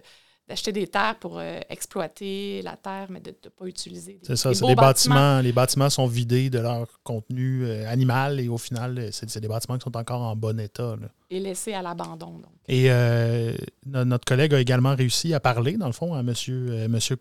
d'acheter 0.47 0.71
des 0.71 0.87
terres 0.87 1.17
pour 1.19 1.39
euh, 1.39 1.59
exploiter 1.69 2.61
la 2.61 2.75
terre, 2.77 3.07
mais 3.09 3.19
de 3.19 3.31
ne 3.31 3.49
pas 3.49 3.65
utiliser. 3.65 4.19
C'est 4.23 4.35
ça, 4.35 4.53
c'est 4.53 4.65
des 4.65 4.75
bâtiments. 4.75 5.39
Les 5.41 5.51
bâtiments 5.51 5.89
sont 5.89 6.07
vidés 6.07 6.49
de 6.49 6.59
leur 6.59 6.87
contenu 7.03 7.65
euh, 7.65 7.89
animal 7.89 8.39
et 8.39 8.49
au 8.49 8.57
final, 8.57 9.09
c'est, 9.11 9.39
des 9.39 9.47
bâtiments 9.47 9.77
qui 9.77 9.83
sont 9.83 9.97
encore 9.97 10.21
en 10.21 10.35
bon 10.35 10.59
état. 10.59 10.95
Et 11.29 11.39
laissés 11.39 11.73
à 11.73 11.81
l'abandon. 11.81 12.41
Et 12.69 12.89
euh, 12.89 13.53
notre 13.85 14.23
collègue 14.23 14.53
a 14.53 14.61
également 14.61 14.95
réussi 14.95 15.33
à 15.33 15.41
parler, 15.41 15.73
dans 15.73 15.87
le 15.87 15.93
fond, 15.93 16.13
à 16.13 16.19
M. 16.19 16.27
Monsieur, 16.27 16.87
monsieur 16.87 17.17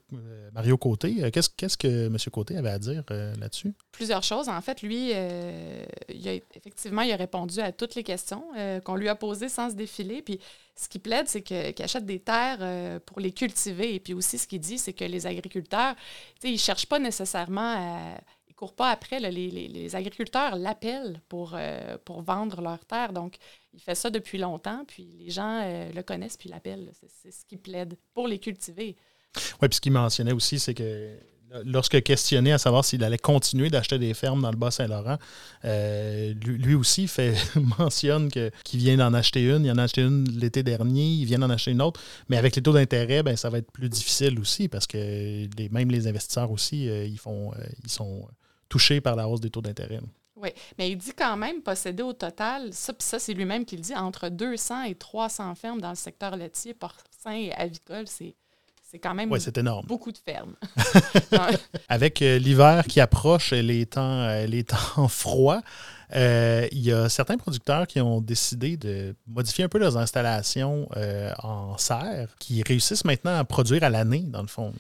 Mario 0.53 0.77
Côté. 0.77 1.31
Qu'est-ce, 1.33 1.51
qu'est-ce 1.57 1.77
que 1.77 2.07
M. 2.07 2.17
Côté 2.31 2.57
avait 2.57 2.71
à 2.71 2.79
dire 2.79 3.03
là-dessus? 3.11 3.75
Plusieurs 3.91 4.23
choses. 4.23 4.49
En 4.49 4.61
fait, 4.61 4.83
lui, 4.83 5.11
il 5.11 6.29
a, 6.29 6.35
effectivement, 6.55 7.03
il 7.03 7.11
a 7.13 7.17
répondu 7.17 7.59
à 7.61 7.73
toutes 7.73 7.97
les 7.97 8.05
questions 8.05 8.45
qu'on 8.85 8.95
lui 8.95 9.09
a 9.09 9.17
posées 9.17 9.49
sans 9.49 9.71
se 9.71 9.75
défiler. 9.75 10.23
Puis 10.23 10.39
ce 10.77 10.89
qui 10.89 10.99
plaide, 10.99 11.27
c'est 11.27 11.41
qu'il 11.41 11.75
achète 11.83 12.05
des 12.05 12.21
terres 12.21 12.59
euh, 12.61 13.01
pour 13.01 13.19
les 13.19 13.33
cultiver. 13.33 13.95
Et 13.95 14.01
puis 14.01 14.13
aussi, 14.13 14.37
ce 14.37 14.47
qu'il 14.47 14.61
dit, 14.61 14.79
c'est 14.79 14.93
que 14.93 15.05
les 15.05 15.27
agriculteurs, 15.27 15.95
ils 16.45 16.53
ne 16.53 16.59
cherchent 16.59 16.87
pas 16.87 16.99
nécessairement 16.99 17.75
à. 17.77 18.21
Courent 18.57 18.75
pas 18.75 18.91
après. 18.91 19.21
les, 19.21 19.95
agriculteurs 19.95 20.57
l'appellent 20.57 21.21
pour, 21.29 21.53
euh, 21.55 21.99
pour 22.05 22.23
vendre 22.23 22.63
leurs 22.63 22.87
terres. 22.87 23.13
Donc, 23.13 23.37
il 23.75 23.81
fait 23.81 23.95
ça 23.95 24.09
depuis 24.09 24.39
longtemps, 24.39 24.85
puis 24.87 25.15
les 25.19 25.31
gens 25.31 25.61
euh, 25.63 25.93
le 25.93 26.03
connaissent 26.03 26.39
puis 26.39 26.49
l'appellent. 26.49 26.91
C'est 27.23 27.31
ce 27.31 27.45
qui 27.45 27.59
plaide 27.59 27.99
pour 28.15 28.27
les 28.27 28.39
cultiver. 28.39 28.97
Oui, 29.61 29.69
puis 29.69 29.75
ce 29.77 29.81
qu'il 29.83 29.93
mentionnait 29.93 30.33
aussi, 30.33 30.59
c'est 30.59 30.73
que 30.73 31.19
lorsque 31.67 32.03
questionné 32.03 32.51
à 32.51 32.57
savoir 32.57 32.83
s'il 32.83 33.05
allait 33.05 33.19
continuer 33.19 33.69
d'acheter 33.69 33.99
des 33.99 34.15
fermes 34.15 34.41
dans 34.41 34.51
le 34.51 34.57
Bas-Saint-Laurent, 34.57 35.19
euh, 35.67 36.33
lui, 36.33 36.75
aussi 36.75 37.09
fait, 37.09 37.35
mentionne 37.79 38.31
qu'il 38.31 38.81
vient 38.81 38.97
d'en 38.97 39.13
acheter 39.13 39.43
une. 39.43 39.67
Il 39.67 39.71
en 39.71 39.77
a 39.77 39.83
acheté 39.83 40.01
une 40.01 40.25
l'été 40.31 40.63
dernier, 40.63 41.07
il 41.07 41.27
vient 41.27 41.41
d'en 41.41 41.51
acheter 41.51 41.73
une 41.73 41.83
autre. 41.83 42.01
Mais 42.31 42.39
avec 42.39 42.57
les 42.57 42.63
taux 42.63 42.73
d'intérêt, 42.73 43.23
ben, 43.23 43.37
ça 43.37 43.51
va 43.51 43.59
être 43.59 43.71
plus 43.71 43.91
difficile 43.91 44.41
aussi 44.41 44.69
parce 44.69 44.87
que 44.87 44.97
les, 44.97 45.69
même 45.71 45.91
les 45.91 46.07
investisseurs 46.07 46.51
aussi, 46.51 46.87
ils, 46.87 47.19
font, 47.19 47.53
ils 47.85 47.91
sont 47.91 48.27
touchés 48.69 49.01
par 49.01 49.17
la 49.17 49.29
hausse 49.29 49.41
des 49.41 49.51
taux 49.51 49.63
d'intérêt. 49.63 50.01
Oui, 50.37 50.51
mais 50.79 50.91
il 50.91 50.97
dit 50.97 51.13
quand 51.17 51.37
même 51.37 51.63
posséder 51.63 52.03
au 52.03 52.13
total, 52.13 52.73
ça, 52.73 52.93
ça 52.99 53.19
c'est 53.19 53.33
lui-même 53.33 53.65
qui 53.65 53.77
le 53.77 53.83
dit, 53.83 53.95
entre 53.95 54.29
200 54.29 54.85
et 54.85 54.95
300 54.95 55.55
fermes 55.55 55.81
dans 55.81 55.91
le 55.91 55.97
secteur 55.97 56.37
laitier, 56.37 56.75
porcin 56.75 57.33
et 57.33 57.53
avicole. 57.53 58.07
C'est 58.07 58.35
c'est 58.89 59.01
quand 59.01 59.15
même 59.15 59.29
beaucoup 59.85 60.13
de 60.13 60.19
fermes. 60.19 60.55
Avec 61.89 62.23
euh, 62.23 62.39
l'hiver 62.39 62.85
qui 62.87 63.01
approche 63.01 63.53
et 63.53 63.63
les 63.63 63.85
temps, 63.85 64.21
euh, 64.21 64.47
les 64.47 64.63
temps 64.63 65.09
froids, 65.09 65.61
euh, 66.15 66.69
il 66.71 66.83
y 66.83 66.93
a 66.93 67.09
certains 67.09 67.37
producteurs 67.37 67.89
qui 67.89 68.01
ont 68.01 68.21
décidé 68.21 68.77
de 68.77 69.17
modifier 69.27 69.65
un 69.65 69.69
peu 69.69 69.79
leurs 69.79 69.97
installations 69.97 70.89
en 71.43 71.77
serre, 71.79 72.29
qui 72.39 72.63
réussissent 72.63 73.05
maintenant 73.05 73.37
à 73.37 73.45
produire 73.45 73.83
à 73.83 73.91
l'année, 73.91 74.25
dans 74.29 74.43
le 74.43 74.47
fond. 74.47 74.73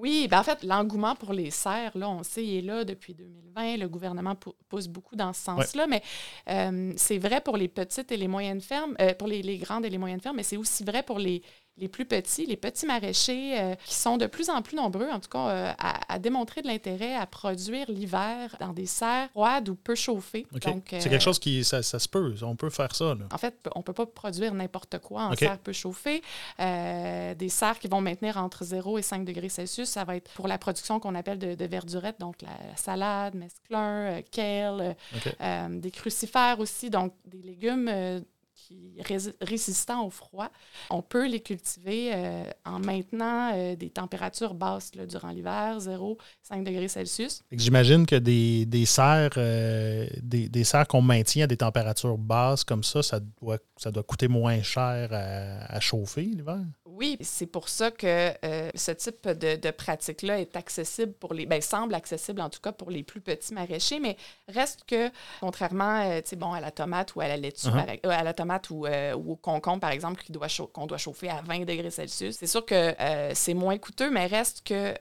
Oui, 0.00 0.28
ben 0.28 0.38
en 0.38 0.42
fait, 0.42 0.62
l'engouement 0.64 1.14
pour 1.14 1.34
les 1.34 1.50
serres, 1.50 1.92
là, 1.94 2.08
on 2.08 2.22
sait, 2.22 2.42
il 2.42 2.56
est 2.56 2.62
là 2.62 2.84
depuis 2.84 3.12
2020. 3.12 3.76
Le 3.76 3.86
gouvernement 3.86 4.34
pousse 4.70 4.88
beaucoup 4.88 5.14
dans 5.14 5.34
ce 5.34 5.42
sens-là, 5.42 5.86
mais 5.86 6.02
euh, 6.48 6.94
c'est 6.96 7.18
vrai 7.18 7.42
pour 7.42 7.58
les 7.58 7.68
petites 7.68 8.10
et 8.10 8.16
les 8.16 8.26
moyennes 8.26 8.62
fermes, 8.62 8.96
euh, 8.98 9.12
pour 9.12 9.28
les, 9.28 9.42
les, 9.42 9.58
grandes 9.58 9.84
et 9.84 9.90
les 9.90 9.98
moyennes 9.98 10.22
fermes, 10.22 10.36
mais 10.36 10.42
c'est 10.42 10.56
aussi 10.56 10.84
vrai 10.84 11.02
pour 11.02 11.18
les, 11.18 11.42
les 11.80 11.88
plus 11.88 12.04
petits, 12.04 12.46
les 12.46 12.56
petits 12.56 12.86
maraîchers 12.86 13.58
euh, 13.58 13.74
qui 13.84 13.94
sont 13.94 14.16
de 14.16 14.26
plus 14.26 14.50
en 14.50 14.62
plus 14.62 14.76
nombreux, 14.76 15.08
en 15.10 15.18
tout 15.18 15.30
cas, 15.30 15.48
euh, 15.48 15.72
à, 15.78 16.18
démontrer 16.18 16.60
de 16.62 16.66
l'intérêt 16.66 17.14
à 17.14 17.26
produire 17.26 17.90
l'hiver 17.90 18.54
dans 18.60 18.72
des 18.72 18.86
serres 18.86 19.30
froides 19.30 19.68
ou 19.70 19.74
peu 19.74 19.94
chauffées. 19.94 20.46
c'est 20.52 21.08
quelque 21.08 21.20
chose 21.20 21.38
qui, 21.38 21.64
ça, 21.64 21.82
se 21.82 22.08
peut, 22.08 22.34
on 22.42 22.56
peut 22.56 22.70
faire 22.70 22.94
ça. 22.94 23.16
En 23.32 23.38
fait, 23.38 23.54
on 23.74 23.80
ne 23.80 23.84
peut 23.84 23.94
pas 23.94 24.06
produire 24.06 24.52
n'importe 24.52 24.98
quoi 24.98 25.22
en 25.22 25.34
serre 25.34 25.58
peu 25.58 25.72
chauffée. 25.72 26.22
Euh, 26.60 27.34
des 27.34 27.48
serres 27.48 27.78
qui 27.78 27.88
vont 27.88 28.00
maintenir 28.00 28.36
entre 28.36 28.64
0 28.64 28.98
et 28.98 29.02
5 29.02 29.24
degrés 29.24 29.48
Celsius, 29.48 29.88
ça 29.88 30.04
va 30.04 30.16
être 30.16 30.30
pour 30.32 30.48
la 30.48 30.58
production 30.58 31.00
qu'on 31.00 31.14
appelle 31.14 31.38
de, 31.38 31.54
de, 31.54 31.64
verdurette, 31.64 32.20
donc 32.20 32.42
la, 32.42 32.76
salade, 32.76 33.34
mesclun, 33.34 34.20
kale, 34.30 34.96
des 35.70 35.90
crucifères 35.90 36.60
aussi, 36.60 36.90
donc 36.90 37.14
des 37.24 37.40
légumes 37.42 38.22
résistants 39.40 40.06
au 40.06 40.10
froid. 40.10 40.50
On 40.90 41.02
peut 41.02 41.26
les 41.26 41.40
cultiver 41.40 42.12
euh, 42.14 42.44
en 42.64 42.78
maintenant 42.78 43.52
euh, 43.54 43.76
des 43.76 43.90
températures 43.90 44.54
basses 44.54 44.90
durant 44.92 45.30
l'hiver, 45.30 45.80
0, 45.80 46.18
5 46.42 46.64
degrés 46.64 46.88
Celsius. 46.88 47.42
J'imagine 47.52 48.06
que 48.06 48.16
des, 48.16 48.66
des 48.66 48.86
serres, 48.86 49.30
euh, 49.36 50.06
des, 50.22 50.48
des, 50.48 50.64
serres 50.64 50.86
qu'on 50.86 51.02
maintient 51.02 51.44
à 51.44 51.46
des 51.46 51.56
températures 51.56 52.18
basses 52.18 52.64
comme 52.64 52.84
ça, 52.84 53.02
ça 53.02 53.20
doit, 53.40 53.58
ça 53.76 53.90
doit 53.90 54.02
coûter 54.02 54.28
moins 54.28 54.62
cher 54.62 55.10
à 55.12 55.80
chauffer 55.80 56.22
l'hiver? 56.22 56.60
Oui, 57.00 57.16
c'est 57.22 57.46
pour 57.46 57.70
ça 57.70 57.90
que 57.90 58.30
euh, 58.44 58.70
ce 58.74 58.90
type 58.90 59.26
de, 59.26 59.70
pratique-là 59.70 60.38
est 60.38 60.54
accessible 60.54 61.14
pour 61.14 61.32
les. 61.32 61.46
Bien, 61.46 61.62
semble 61.62 61.94
accessible 61.94 62.42
en 62.42 62.50
tout 62.50 62.60
cas 62.60 62.72
pour 62.72 62.90
les 62.90 63.02
plus 63.02 63.22
petits 63.22 63.54
maraîchers, 63.54 64.00
mais 64.00 64.18
reste 64.48 64.84
que, 64.86 65.10
contrairement 65.40 66.02
euh, 66.02 66.20
bon, 66.36 66.52
à 66.52 66.60
la 66.60 66.70
tomate 66.70 67.14
ou 67.14 67.22
à 67.22 67.28
la 67.28 67.38
laitue, 67.38 67.68
uh-huh. 67.68 68.00
euh, 68.04 68.10
à 68.10 68.22
la 68.22 68.34
tomate 68.34 68.68
ou, 68.68 68.86
au 68.86 69.36
concombre, 69.36 69.80
par 69.80 69.92
exemple, 69.92 70.22
qu'on 70.26 70.32
doit, 70.34 70.48
qu'on 70.74 70.86
doit 70.86 70.98
chauffer 70.98 71.30
à 71.30 71.40
20 71.40 71.60
degrés 71.60 71.90
Celsius, 71.90 72.36
c'est 72.36 72.46
sûr 72.46 72.66
que 72.66 72.94
c'est 73.32 73.54
moins 73.54 73.78
coûteux, 73.78 74.10
mais 74.10 74.26
reste 74.26 74.62
que 74.66 74.94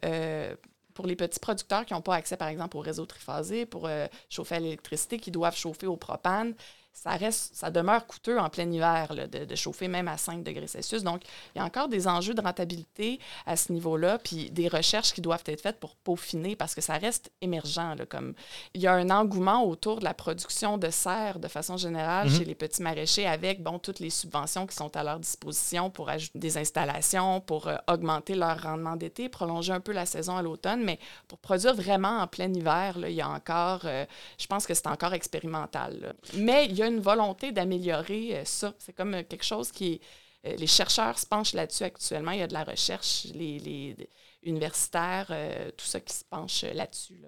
pour 0.94 1.06
les 1.06 1.18
petits 1.18 1.40
producteurs 1.40 1.86
qui 1.86 1.94
n'ont 1.94 2.02
pas 2.02 2.16
accès, 2.16 2.38
par 2.38 2.48
exemple, 2.48 2.78
au 2.78 2.80
réseau 2.80 3.06
triphasé 3.06 3.66
pour 3.66 3.90
chauffer 4.30 4.56
à 4.56 4.60
l'électricité, 4.62 5.20
qui 5.20 5.32
doivent 5.32 5.58
chauffer 5.58 5.88
au 5.88 5.98
propane, 5.98 6.54
ça 7.02 7.12
reste, 7.12 7.56
ça 7.56 7.72
demeure 7.72 8.06
coûteux 8.06 8.38
en 8.38 8.50
plein 8.50 8.70
hiver 8.70 9.16
de, 9.16 9.56
chauffer 9.56 9.88
même 9.88 10.10
à 10.10 10.18
5 10.18 10.44
degrés 10.44 10.68
Celsius. 10.68 11.02
Donc, 11.02 11.22
il 11.56 11.60
y 11.60 11.62
a 11.62 11.66
encore 11.66 11.88
des 11.88 12.08
enjeux 12.08 12.34
de 12.34 12.42
rentabilité 12.42 13.20
à 13.46 13.56
ce 13.56 13.72
niveau-là, 13.72 14.20
puis 14.20 14.52
des 14.52 14.68
recherches 14.68 15.14
qui 15.14 15.22
doivent 15.22 15.44
être 15.46 15.62
faites 15.62 15.80
pour 15.80 15.96
peaufiner 15.96 16.58
parce 16.58 16.76
que 16.76 16.82
ça 16.82 16.98
reste 16.98 17.32
émergent. 17.42 17.80
comme 18.10 18.34
il 18.74 18.82
y 18.82 18.88
a 18.88 18.94
un 18.94 19.10
engouement 19.12 19.64
autour 19.64 20.00
de 20.00 20.04
la 20.04 20.14
production 20.14 20.78
de 20.78 20.90
serre 20.90 21.40
de 21.40 21.48
façon 21.48 21.78
générale 21.78 22.28
mhm. 22.28 22.38
chez 22.38 22.44
les 22.46 22.56
petits 22.56 22.82
maraîchers 22.82 23.26
avec 23.26 23.64
bon 23.64 23.80
toutes 23.80 24.00
les 24.00 24.10
subventions 24.10 24.68
qui 24.68 24.76
sont 24.76 24.96
à 24.98 25.04
leur 25.04 25.20
disposition 25.20 25.90
pour 25.90 26.10
ajouter 26.10 26.38
des 26.38 26.58
installations, 26.58 27.40
pour 27.40 27.68
euh, 27.68 27.78
augmenter 27.88 28.36
leur 28.36 28.62
rendement 28.62 28.98
d'été, 28.98 29.30
prolonger 29.30 29.72
un 29.72 29.80
peu 29.80 29.94
la 29.94 30.06
saison 30.06 30.36
à 30.36 30.42
l'automne, 30.42 30.84
mais 30.84 31.00
pour 31.30 31.38
produire 31.38 31.76
vraiment 31.76 32.20
en 32.20 32.28
plein 32.28 32.54
hiver, 32.54 33.00
là, 33.00 33.10
il 33.10 33.16
y 33.16 33.22
a 33.22 33.30
encore, 33.30 33.82
euh, 33.86 34.06
je 34.38 34.48
pense 34.48 34.68
que 34.68 34.74
c'est 34.74 34.88
encore 34.88 35.14
expérimental. 35.14 36.14
Mais 36.34 36.66
il 36.66 36.76
y 36.76 36.84
a 36.84 36.89
une 36.90 37.00
volonté 37.00 37.52
d'améliorer 37.52 38.38
euh, 38.38 38.46
ça. 38.46 38.74
C'est 38.80 38.94
comme 38.94 39.14
euh, 39.14 39.24
quelque 39.24 39.46
chose 39.46 39.72
qui 39.72 39.94
est. 39.94 40.02
Euh, 40.46 40.56
les 40.56 40.68
chercheurs 40.68 41.20
se 41.20 41.26
penchent 41.26 41.54
là-dessus 41.54 41.84
actuellement. 41.84 42.32
Il 42.32 42.40
y 42.40 42.44
a 42.44 42.48
de 42.48 42.54
la 42.54 42.64
recherche, 42.64 43.28
les, 43.34 43.96
universitaires, 44.42 45.28
tout 45.76 45.86
ça 45.86 46.00
qui 46.00 46.14
se 46.14 46.24
penche 46.24 46.64
là-dessus. 46.64 47.20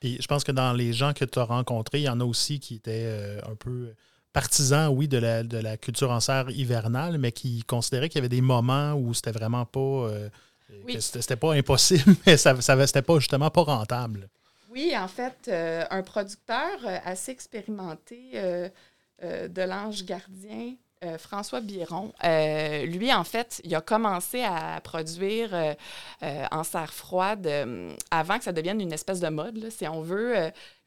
Puis 0.00 0.18
je 0.20 0.26
pense 0.26 0.44
que 0.44 0.52
dans 0.52 0.74
les 0.74 0.92
gens 0.92 1.14
que 1.14 1.24
tu 1.24 1.38
as 1.38 1.44
rencontrés, 1.44 2.00
il 2.00 2.04
y 2.04 2.08
en 2.10 2.20
a 2.20 2.24
aussi 2.24 2.60
qui 2.60 2.74
étaient 2.74 3.40
un 3.42 3.54
peu 3.54 3.94
partisans, 4.34 4.88
oui, 4.94 5.08
de 5.08 5.16
la, 5.16 5.44
de 5.44 5.56
la 5.56 5.78
culture 5.78 6.10
en 6.10 6.20
serre 6.20 6.50
hivernale, 6.50 7.16
mais 7.16 7.32
qui 7.32 7.62
considéraient 7.62 8.10
qu'il 8.10 8.18
y 8.18 8.20
avait 8.20 8.28
des 8.28 8.42
moments 8.42 8.92
où 8.92 9.14
c'était 9.14 9.32
vraiment 9.32 9.64
pas. 9.64 10.10
C'était 11.00 11.36
pas 11.36 11.54
impossible, 11.54 12.16
mais 12.26 12.36
ça, 12.36 12.60
ça 12.60 12.86
c'était 12.86 13.00
pas 13.00 13.18
justement 13.18 13.48
pas 13.48 13.62
rentable. 13.62 14.28
Oui, 14.70 14.92
en 14.94 15.08
fait, 15.08 15.50
un 15.90 16.02
producteur 16.02 16.78
assez 17.04 17.32
expérimenté 17.32 18.30
euh, 18.34 18.68
de 19.22 19.62
l'ange 19.62 20.04
gardien, 20.04 20.74
euh, 21.04 21.18
François 21.18 21.60
Biron. 21.60 22.12
Euh, 22.24 22.86
lui, 22.86 23.12
en 23.12 23.24
fait, 23.24 23.60
il 23.64 23.74
a 23.74 23.80
commencé 23.80 24.42
à 24.42 24.80
produire 24.82 25.76
en 26.22 26.64
serre 26.64 26.92
froide 26.92 27.48
avant 28.10 28.38
que 28.38 28.44
ça 28.44 28.52
devienne 28.52 28.80
une 28.80 28.92
espèce 28.92 29.20
de 29.20 29.28
mode, 29.28 29.70
si 29.70 29.86
on 29.88 30.00
veut. 30.00 30.34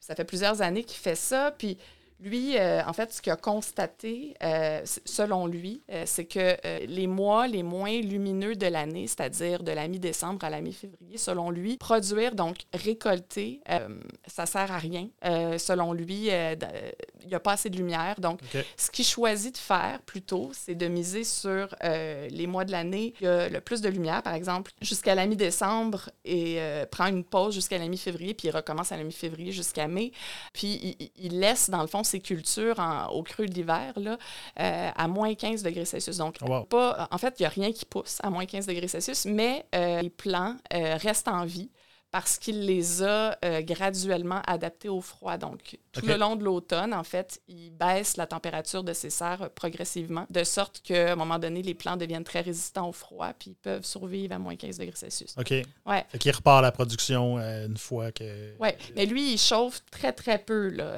ça 0.00 0.14
fait 0.14 0.24
plusieurs 0.24 0.62
années 0.62 0.84
qu'il 0.84 0.98
fait 0.98 1.14
ça. 1.14 1.54
Puis 1.56 1.78
lui, 2.22 2.56
euh, 2.56 2.82
en 2.86 2.92
fait, 2.92 3.12
ce 3.12 3.20
qu'il 3.20 3.32
a 3.32 3.36
constaté, 3.36 4.34
euh, 4.42 4.82
selon 5.04 5.46
lui, 5.46 5.82
euh, 5.90 6.04
c'est 6.06 6.24
que 6.24 6.56
les 6.86 7.06
mois 7.06 7.48
les 7.48 7.62
moins 7.62 8.00
lumineux 8.00 8.54
de 8.54 8.66
l'année, 8.66 9.06
c'est-à-dire 9.06 9.62
de 9.62 9.72
la 9.72 9.88
mi-décembre 9.88 10.44
à 10.44 10.50
la 10.50 10.60
mi-février, 10.60 11.18
selon 11.18 11.50
lui, 11.50 11.76
produire, 11.76 12.34
donc 12.34 12.58
récolter, 12.72 13.60
ça 14.26 14.46
sert 14.46 14.70
à 14.70 14.78
rien. 14.78 15.08
selon 15.58 15.92
lui, 15.92 16.28
il 16.28 17.28
n'y 17.28 17.34
a 17.34 17.40
pas 17.40 17.52
assez 17.52 17.70
de 17.70 17.76
lumière. 17.76 18.20
Donc, 18.20 18.40
ce 18.76 18.90
qu'il 18.90 19.04
choisit 19.04 19.54
de 19.54 19.58
faire 19.58 20.00
plutôt, 20.02 20.50
c'est 20.52 20.74
de 20.74 20.86
miser 20.86 21.24
sur 21.24 21.74
les 21.82 22.46
mois 22.46 22.64
de 22.64 22.72
l'année 22.72 23.14
il 23.20 23.24
y 23.24 23.28
a 23.28 23.48
le 23.48 23.60
plus 23.60 23.80
de 23.80 23.88
lumière, 23.88 24.22
par 24.22 24.34
exemple, 24.34 24.72
jusqu'à 24.80 25.14
la 25.14 25.26
mi-décembre 25.26 26.10
et 26.24 26.60
prend 26.90 27.06
une 27.06 27.24
pause 27.24 27.54
jusqu'à 27.54 27.78
la 27.78 27.88
mi-février, 27.88 28.34
puis 28.34 28.48
il 28.48 28.50
recommence 28.52 28.92
à 28.92 28.96
la 28.96 29.04
mi-février 29.04 29.52
jusqu'à 29.52 29.88
mai. 29.88 30.12
Puis 30.52 30.96
il, 31.00 31.10
il 31.16 31.40
laisse, 31.40 31.70
dans 31.70 31.80
le 31.80 31.88
fond, 31.88 32.04
ces 32.12 32.20
cultures 32.20 32.76
au 33.12 33.22
creux 33.22 33.46
de 33.46 33.54
l'hiver 33.54 33.94
euh, 33.98 34.90
à 34.94 35.08
moins 35.08 35.34
15 35.34 35.62
degrés 35.62 35.84
Celsius. 35.84 36.18
Donc, 36.18 36.38
pas, 36.68 37.08
en 37.10 37.18
fait, 37.18 37.34
il 37.38 37.42
n'y 37.42 37.46
a 37.46 37.50
rien 37.50 37.72
qui 37.72 37.84
pousse 37.84 38.18
à 38.22 38.30
moins 38.30 38.44
15 38.44 38.66
degrés 38.66 38.88
Celsius, 38.88 39.24
mais 39.24 39.64
euh, 39.74 40.02
les 40.02 40.10
plants 40.10 40.56
euh, 40.74 40.96
restent 40.96 41.28
en 41.28 41.44
vie 41.44 41.70
parce 42.12 42.36
qu'il 42.38 42.66
les 42.66 43.02
a 43.02 43.38
euh, 43.42 43.62
graduellement 43.62 44.42
adaptés 44.46 44.90
au 44.90 45.00
froid. 45.00 45.38
Donc, 45.38 45.78
tout 45.92 46.04
le 46.04 46.16
long 46.16 46.36
de 46.36 46.44
l'automne, 46.44 46.92
en 46.92 47.04
fait, 47.04 47.40
il 47.48 47.70
baisse 47.70 48.18
la 48.18 48.26
température 48.26 48.84
de 48.84 48.92
ces 48.92 49.08
serres 49.08 49.48
progressivement, 49.54 50.26
de 50.28 50.44
sorte 50.44 50.82
qu'à 50.82 51.12
un 51.12 51.16
moment 51.16 51.38
donné, 51.38 51.62
les 51.62 51.72
plants 51.72 51.96
deviennent 51.96 52.22
très 52.22 52.42
résistants 52.42 52.90
au 52.90 52.92
froid, 52.92 53.32
puis 53.38 53.52
ils 53.52 53.56
peuvent 53.56 53.86
survivre 53.86 54.34
à 54.34 54.38
moins 54.38 54.56
15 54.56 54.76
degrés 54.76 54.94
Celsius. 54.94 55.34
OK. 55.38 55.54
Ouais. 55.86 56.04
Fait 56.10 56.18
qu'il 56.18 56.32
repart 56.32 56.62
la 56.62 56.70
production 56.70 57.38
euh, 57.38 57.66
une 57.66 57.78
fois 57.78 58.12
que... 58.12 58.52
Oui, 58.60 58.68
mais 58.94 59.06
lui, 59.06 59.32
il 59.32 59.38
chauffe 59.38 59.80
très, 59.90 60.12
très 60.12 60.36
peu. 60.36 60.68
Là. 60.68 60.92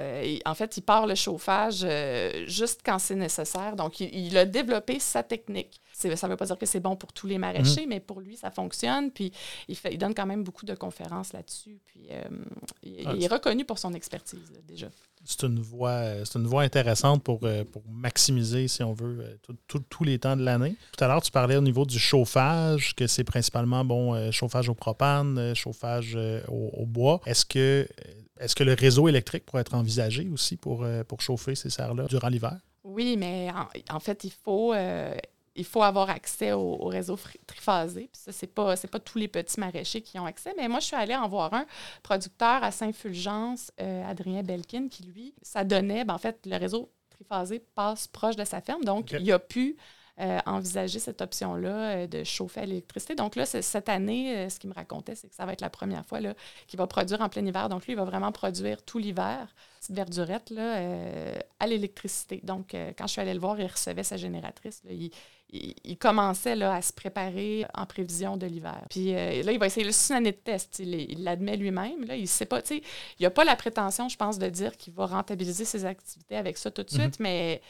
en 0.44 0.54
fait, 0.54 0.76
il 0.76 0.82
part 0.82 1.06
le 1.06 1.14
chauffage 1.14 1.82
euh, 1.84 2.44
juste 2.48 2.80
quand 2.84 2.98
c'est 2.98 3.14
nécessaire. 3.14 3.76
Donc, 3.76 4.00
il, 4.00 4.36
a 4.36 4.44
développé 4.44 4.98
sa 4.98 5.22
technique. 5.22 5.80
Ça 5.92 6.08
ne 6.08 6.32
veut 6.32 6.36
pas 6.36 6.46
dire 6.46 6.58
que 6.58 6.66
c'est 6.66 6.80
bon 6.80 6.96
pour 6.96 7.12
tous 7.12 7.28
les 7.28 7.38
maraîchers, 7.38 7.82
mhm. 7.82 7.88
mais 7.88 8.00
pour 8.00 8.20
lui, 8.20 8.36
ça 8.36 8.50
fonctionne. 8.50 9.12
Puis 9.12 9.30
il, 9.68 9.76
fait, 9.76 9.92
il 9.92 9.98
donne 9.98 10.12
quand 10.12 10.26
même 10.26 10.42
beaucoup 10.42 10.66
de 10.66 10.74
conférences 10.74 11.03
là-dessus. 11.32 11.80
Puis 11.86 12.08
euh, 12.10 12.22
il, 12.82 13.06
ah, 13.06 13.14
est 13.14 13.26
reconnu 13.26 13.64
pour 13.64 13.78
son 13.78 13.92
expertise, 13.94 14.52
déjà. 14.66 14.88
C'est 15.24 15.44
une 15.44 15.60
voie, 15.60 16.24
c'est 16.24 16.38
une 16.38 16.46
voie 16.46 16.62
intéressante 16.62 17.22
pour, 17.22 17.40
euh, 17.44 17.64
pour 17.64 17.82
maximiser, 17.90 18.68
si 18.68 18.82
on 18.82 18.92
veut, 18.92 19.20
euh, 19.20 19.54
tous 19.66 20.04
les 20.04 20.18
temps 20.18 20.36
de 20.36 20.42
l'année. 20.42 20.76
Tout 20.96 21.02
à 21.04 21.08
l'heure, 21.08 21.22
tu 21.22 21.30
parlais 21.30 21.56
au 21.56 21.62
niveau 21.62 21.86
du 21.86 21.98
chauffage, 21.98 22.94
que 22.94 23.06
c'est 23.06 23.24
principalement 23.24 23.84
bon 23.84 24.30
chauffage 24.32 24.68
au 24.68 24.74
propane, 24.74 25.54
chauffage 25.54 26.18
au, 26.48 26.84
bois. 26.86 27.20
Est-ce 27.24 27.46
que, 27.46 27.88
est 28.38 28.54
que 28.54 28.64
le 28.64 28.74
réseau 28.74 29.08
électrique 29.08 29.46
pourrait 29.46 29.62
être 29.62 29.74
envisagé 29.74 30.28
aussi 30.28 30.56
pour, 30.56 30.86
pour 31.08 31.22
chauffer 31.22 31.54
ces 31.54 31.70
serres-là 31.70 32.04
durant 32.04 32.28
l'hiver? 32.28 32.58
Oui, 32.82 33.16
mais 33.16 33.50
en, 33.88 34.00
fait, 34.00 34.24
il 34.24 34.32
faut, 34.32 34.74
il 35.56 35.64
faut 35.64 35.82
avoir 35.82 36.10
accès 36.10 36.52
au, 36.52 36.86
réseau 36.86 37.18
triphasé. 37.46 38.08
Puis 38.12 38.20
ça, 38.20 38.32
c'est 38.32 38.46
pas, 38.46 38.76
pas 38.76 38.98
tous 38.98 39.18
les 39.18 39.28
petits 39.28 39.60
maraîchers 39.60 40.02
qui 40.02 40.18
ont 40.18 40.26
accès. 40.26 40.52
Mais 40.56 40.68
moi, 40.68 40.80
je 40.80 40.86
suis 40.86 40.96
allée 40.96 41.14
en 41.14 41.28
voir 41.28 41.54
un 41.54 41.66
producteur 42.02 42.62
à 42.62 42.70
Saint-Fulgence, 42.70 43.70
euh, 43.80 44.04
Adrien 44.08 44.42
Belkin, 44.42 44.88
qui, 44.88 45.04
lui, 45.04 45.34
ça 45.42 45.64
donnait, 45.64 46.04
ben, 46.04 46.14
en 46.14 46.18
fait, 46.18 46.44
le 46.46 46.56
réseau 46.56 46.90
triphasé 47.10 47.60
passe 47.74 48.08
proche 48.08 48.36
de 48.36 48.44
sa 48.44 48.60
ferme. 48.60 48.84
Donc, 48.84 49.12
il 49.12 49.30
a 49.30 49.38
pu 49.38 49.76
euh, 50.20 50.38
envisager 50.46 50.98
cette 50.98 51.20
option-là 51.20 51.68
euh, 51.68 52.06
de 52.06 52.24
chauffer 52.24 52.60
à 52.60 52.66
l'électricité. 52.66 53.14
Donc 53.14 53.34
là, 53.36 53.46
cette 53.46 53.88
année, 53.88 54.48
ce 54.48 54.58
qu'il 54.58 54.70
me 54.70 54.74
racontait, 54.74 55.14
c'est 55.14 55.28
que 55.28 55.34
ça 55.34 55.44
va 55.44 55.52
être 55.52 55.60
la 55.60 55.70
première 55.70 56.04
fois 56.06 56.20
qu'il 56.66 56.78
va 56.78 56.86
produire 56.86 57.20
en 57.20 57.28
plein 57.28 57.44
hiver. 57.44 57.68
Donc 57.68 57.86
lui, 57.86 57.94
il 57.94 57.96
va 57.96 58.04
vraiment 58.04 58.32
produire 58.32 58.82
tout 58.82 58.98
l'hiver 58.98 59.54
petite 59.80 59.96
verdurette 59.96 60.50
là, 60.50 60.78
à 61.58 61.66
l'électricité. 61.66 62.40
Donc, 62.44 62.76
quand 62.96 63.06
je 63.06 63.12
suis 63.12 63.20
allée 63.20 63.34
le 63.34 63.40
voir, 63.40 63.58
il 63.60 63.66
recevait 63.66 64.04
sa 64.04 64.16
génératrice. 64.16 64.82
il, 64.88 65.10
il, 65.84 65.96
commençait 65.98 66.56
là, 66.56 66.74
à 66.74 66.82
se 66.82 66.92
préparer 66.92 67.64
en 67.74 67.86
prévision 67.86 68.36
de 68.36 68.46
l'hiver. 68.46 68.84
Puis 68.90 69.14
euh, 69.14 69.42
là, 69.42 69.52
il 69.52 69.58
va 69.58 69.66
essayer 69.66 69.86
juste 69.86 70.10
une 70.10 70.16
année 70.16 70.32
de 70.32 70.36
test. 70.36 70.80
Il 70.80 71.22
l'admet 71.22 71.56
lui-même. 71.56 72.04
Là, 72.04 72.16
il 72.16 72.26
sait 72.26 72.46
pas, 72.46 72.60
il 72.70 72.82
n'a 73.20 73.30
pas 73.30 73.44
la 73.44 73.56
prétention, 73.56 74.08
je 74.08 74.16
pense, 74.16 74.38
de 74.38 74.48
dire 74.48 74.76
qu'il 74.76 74.92
va 74.92 75.06
rentabiliser 75.06 75.64
ses 75.64 75.84
activités 75.84 76.36
avec 76.36 76.58
ça 76.58 76.70
tout 76.70 76.82
de 76.82 76.92
mhm. 76.92 77.00
suite, 77.00 77.20
mais 77.20 77.62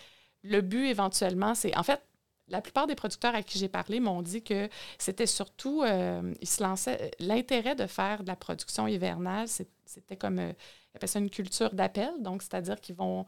le 0.43 0.61
but 0.61 0.87
éventuellement, 0.87 1.55
c'est 1.55 1.77
en 1.77 1.83
fait 1.83 2.01
la 2.49 2.61
plupart 2.61 2.87
des 2.87 2.95
producteurs 2.95 3.35
à 3.35 3.43
qui 3.43 3.59
j'ai 3.59 3.69
parlé 3.69 4.01
m'ont 4.01 4.23
dit 4.23 4.43
que 4.43 4.69
c'était 4.99 5.27
surtout, 5.27 5.83
euh, 5.83 6.35
ils 6.41 6.49
se 6.49 6.63
lançaient, 6.63 7.11
l'intérêt 7.19 7.75
de 7.75 7.87
faire 7.87 8.23
de 8.23 8.29
la 8.29 8.37
production 8.37 8.87
hivernale, 8.87 9.49
c'était 9.49 10.17
comme, 10.17 10.39
euh, 10.39 10.53
ils 10.53 10.97
appellent 10.97 11.09
ça 11.09 11.19
une 11.19 11.31
culture 11.31 11.73
d'appel, 11.75 12.11
donc 12.21 12.43
c'est-à-dire 12.43 12.81
qu'ils 12.81 12.97
vont, 12.97 13.25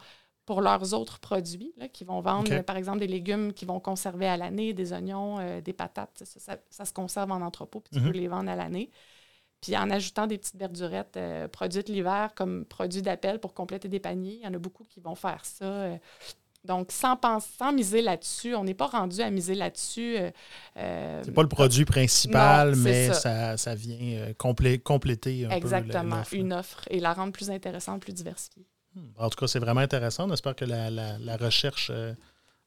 pour 0.47 0.61
leurs 0.61 0.95
autres 0.95 1.19
produits, 1.19 1.75
là, 1.77 1.89
qui 1.89 2.05
vont 2.05 2.21
vendre, 2.21 2.63
par 2.63 2.77
exemple, 2.77 3.01
des 3.01 3.07
légumes 3.07 3.53
qui 3.53 3.65
vont 3.65 3.81
conserver 3.81 4.27
à 4.27 4.37
l'année, 4.37 4.73
des 4.73 4.93
oignons, 4.93 5.39
euh, 5.41 5.61
des 5.61 5.73
patates, 5.73 6.23
ça, 6.25 6.85
se 6.85 6.93
conserve 6.93 7.33
en 7.33 7.43
entrepôt, 7.43 7.81
puis 7.81 7.91
tu 7.95 8.01
peux 8.01 8.09
mhm. 8.09 8.15
les 8.15 8.29
vendre 8.29 8.51
à 8.51 8.57
l'année. 8.57 8.91
Puis 9.61 9.77
en 9.77 9.91
ajoutant 9.91 10.27
des 10.27 10.39
petites 10.39 10.57
verdurettes 10.57 11.19
produites 11.51 11.89
l'hiver 11.89 12.33
comme 12.35 12.65
produits 12.65 13.03
d'appel 13.03 13.41
pour 13.41 13.55
compléter 13.55 13.89
des 13.89 14.01
paniers, 14.01 14.39
il 14.41 14.45
y 14.45 14.47
en 14.47 14.55
a 14.55 14.59
beaucoup 14.59 14.85
qui 14.85 15.01
vont 15.01 15.15
faire 15.15 15.45
ça 15.45 15.99
donc, 16.67 16.93
sans, 16.93 17.17
penser, 17.17 17.49
sans 17.59 17.73
miser 17.73 18.03
là-dessus, 18.03 18.55
on 18.55 18.65
n'est 18.65 18.75
pas 18.75 18.87
rendu 18.87 19.21
à 19.23 19.31
miser 19.31 19.55
là-dessus. 19.55 20.17
Euh, 20.19 20.31
euh 20.77 21.23
c'est 21.25 21.33
pas 21.33 21.43
le 21.43 21.49
produit 21.49 21.85
principal, 21.85 22.77
mais 22.77 23.13
ça. 23.13 23.57
Ça, 23.57 23.75
vient 23.75 24.19
euh, 24.19 24.33
compléter 24.83 25.47
un 25.47 25.51
Exactement, 25.51 26.23
une 26.33 26.53
offre 26.53 26.85
et 26.91 27.01
la 27.01 27.13
rendre 27.13 27.33
plus 27.33 27.51
intéressante, 27.51 28.03
plus 28.03 28.13
diversifiée. 28.13 28.67
Hmm. 28.97 29.11
En 29.19 29.29
tout 29.29 29.39
cas, 29.39 29.47
c'est 29.47 29.59
vraiment 29.59 29.83
intéressant. 29.83 30.29
On 30.29 30.33
espère 30.33 30.57
que 30.57 30.65
la, 30.65 31.37
recherche 31.37 31.91
euh, 31.93 32.15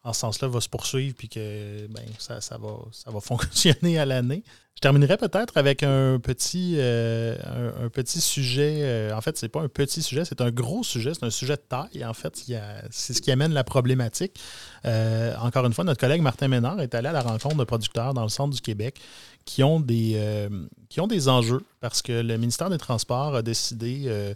en 0.03 0.13
ce 0.13 0.19
sens-là 0.21 0.47
va 0.47 0.61
se 0.61 0.69
poursuivre 0.69 1.15
et 1.23 1.27
que 1.27 1.87
ben, 1.87 2.05
ça, 2.19 2.39
va, 2.57 2.69
ça 2.91 3.09
va 3.09 3.19
fonctionner 3.19 3.97
à 3.97 4.05
l'année. 4.05 4.43
Je 4.75 4.81
terminerai 4.81 5.17
peut-être 5.17 5.57
avec 5.57 5.81
un 5.81 6.19
petit, 6.19 6.75
euh, 6.77 7.35
un, 7.83 7.89
petit 7.89 8.21
sujet. 8.21 8.81
Euh, 8.83 9.13
en 9.13 9.21
fait, 9.21 9.37
ce 9.37 9.45
n'est 9.45 9.49
pas 9.49 9.61
un 9.61 9.67
petit 9.67 10.03
sujet, 10.03 10.23
c'est 10.23 10.39
un 10.39 10.51
gros 10.51 10.83
sujet, 10.83 11.13
c'est 11.15 11.25
un 11.25 11.31
sujet 11.31 11.55
de 11.55 11.63
taille. 11.67 12.05
En 12.05 12.13
fait, 12.13 12.45
c'est 12.91 13.13
ce 13.13 13.21
qui 13.21 13.31
amène 13.31 13.51
la 13.51 13.63
problématique. 13.63 14.39
Encore 14.85 15.65
une 15.65 15.73
fois, 15.73 15.83
notre 15.83 15.99
collègue 15.99 16.21
Martin 16.21 16.47
Ménard 16.47 16.79
est 16.79 16.93
allé 16.93 17.07
à 17.07 17.11
la 17.11 17.21
rencontre 17.21 17.57
de 17.57 17.63
producteurs 17.63 18.13
dans 18.13 18.23
le 18.23 18.29
centre 18.29 18.53
du 18.53 18.61
Québec 18.61 19.01
qui 19.45 19.63
ont 19.63 19.79
des, 19.79 20.47
qui 20.89 21.01
ont 21.01 21.07
des 21.07 21.27
enjeux 21.27 21.65
parce 21.81 22.03
que 22.03 22.21
le 22.21 22.37
ministère 22.37 22.69
des 22.69 22.77
Transports 22.77 23.35
a 23.35 23.41
décidé 23.41 24.33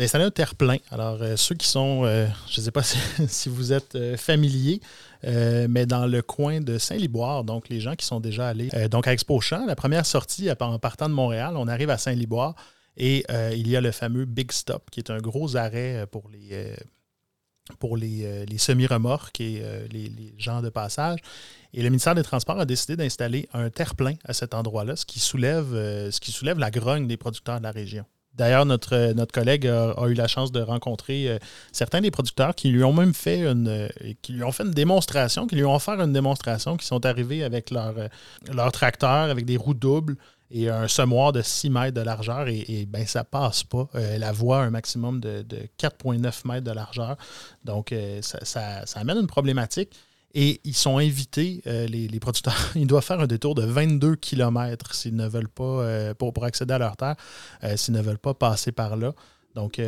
d'installer 0.00 0.24
un 0.24 0.30
terre-plein. 0.30 0.78
Alors, 0.90 1.18
euh, 1.20 1.36
ceux 1.36 1.54
qui 1.54 1.68
sont, 1.68 2.04
euh, 2.04 2.26
je 2.48 2.60
ne 2.60 2.64
sais 2.64 2.70
pas 2.70 2.82
si, 3.28 3.48
vous 3.50 3.72
êtes 3.74 3.94
euh, 3.96 4.16
familiers, 4.16 4.80
mais 5.22 5.84
dans 5.84 6.06
le 6.06 6.22
coin 6.22 6.60
de 6.60 6.78
Saint-Liboire, 6.78 7.44
donc 7.44 7.68
les 7.68 7.80
gens 7.80 7.94
qui 7.94 8.06
sont 8.06 8.20
déjà 8.20 8.48
allés, 8.48 8.70
donc 8.90 9.06
à 9.06 9.12
Expo 9.12 9.38
Champ, 9.42 9.66
la 9.66 9.76
première 9.76 10.06
sortie 10.06 10.50
en 10.50 10.78
partant 10.78 11.10
de 11.10 11.14
Montréal, 11.14 11.58
on 11.58 11.68
arrive 11.68 11.90
à 11.90 11.98
Saint-Liboire 11.98 12.54
et 12.96 13.26
il 13.54 13.68
y 13.68 13.76
a 13.76 13.82
le 13.82 13.90
fameux 13.90 14.24
Big 14.24 14.50
Stop, 14.50 14.88
qui 14.90 15.00
est 15.00 15.10
un 15.10 15.18
gros 15.18 15.56
arrêt 15.56 16.06
pour 16.10 16.30
les, 16.32 16.74
pour 17.78 17.98
les, 17.98 18.46
semi-remorques 18.56 19.42
et 19.42 19.62
les, 19.90 20.32
gens 20.38 20.62
de 20.62 20.70
passage. 20.70 21.18
Et 21.74 21.82
le 21.82 21.90
ministère 21.90 22.14
des 22.14 22.22
Transports 22.22 22.58
a 22.58 22.64
décidé 22.64 22.96
d'installer 22.96 23.46
un 23.52 23.68
terre-plein 23.68 24.14
à 24.24 24.32
cet 24.32 24.54
endroit-là, 24.54 24.96
ce, 24.96 25.02
ce 25.02 26.20
qui 26.20 26.32
soulève 26.32 26.58
la 26.58 26.70
grogne 26.70 27.06
des 27.06 27.18
producteurs 27.18 27.58
de 27.58 27.64
la 27.64 27.72
région. 27.72 28.06
D'ailleurs, 28.34 28.64
notre, 28.64 28.94
euh, 28.94 29.26
collègue 29.32 29.66
a, 29.66 30.06
eu 30.06 30.14
la 30.14 30.28
chance 30.28 30.52
de 30.52 30.60
rencontrer 30.60 31.28
euh, 31.28 31.38
certains 31.72 32.00
des 32.00 32.10
producteurs 32.10 32.54
qui 32.54 32.68
lui 32.68 32.84
ont 32.84 32.92
même 32.92 33.12
fait 33.12 33.40
une, 33.40 33.68
euh, 33.68 33.88
qui 34.22 34.32
lui 34.32 34.44
ont 34.44 34.52
fait 34.52 34.62
une 34.62 34.70
démonstration, 34.70 35.46
qui 35.46 35.56
lui 35.56 35.64
ont 35.64 35.74
offert 35.74 36.00
une 36.00 36.12
démonstration, 36.12 36.76
qui 36.76 36.86
sont 36.86 37.04
arrivés 37.04 37.42
avec 37.42 37.70
leur, 37.70 37.92
tracteur, 38.72 39.30
avec 39.30 39.44
des 39.44 39.56
roues 39.56 39.74
doubles 39.74 40.16
et 40.52 40.68
un 40.68 40.88
semoir 40.88 41.32
de 41.32 41.42
6 41.42 41.70
mètres 41.70 41.94
de 41.94 42.00
largeur 42.00 42.48
et, 42.48 42.64
et 42.66 42.86
ben, 42.86 43.06
ça 43.06 43.22
passe 43.24 43.62
pas. 43.62 43.88
la 43.94 44.32
voie 44.32 44.62
un 44.62 44.70
maximum 44.70 45.20
de, 45.20 45.44
4,9 45.78 46.46
mètres 46.46 46.64
de 46.64 46.72
largeur. 46.72 47.16
Donc, 47.64 47.94
ça, 48.20 48.44
ça, 48.44 49.00
amène 49.00 49.18
une 49.18 49.28
problématique. 49.28 49.96
Et 50.34 50.60
ils 50.64 50.76
sont 50.76 50.98
invités, 50.98 51.62
euh, 51.66 51.86
les, 51.86 52.20
producteurs, 52.20 52.54
ils 52.74 52.86
doivent 52.86 53.04
faire 53.04 53.20
un 53.20 53.26
détour 53.26 53.54
de 53.54 53.62
22 53.62 54.16
km 54.16 54.94
s'ils 54.94 55.16
ne 55.16 55.26
veulent 55.26 55.48
pas, 55.48 55.64
euh, 55.64 56.14
pour, 56.14 56.44
accéder 56.44 56.74
à 56.74 56.78
leur 56.78 56.96
terre, 56.96 57.16
euh, 57.64 57.76
s'ils 57.76 57.94
ne 57.94 58.00
veulent 58.02 58.18
pas 58.18 58.34
passer 58.34 58.72
par 58.72 58.96
là. 58.96 59.12
Donc, 59.56 59.80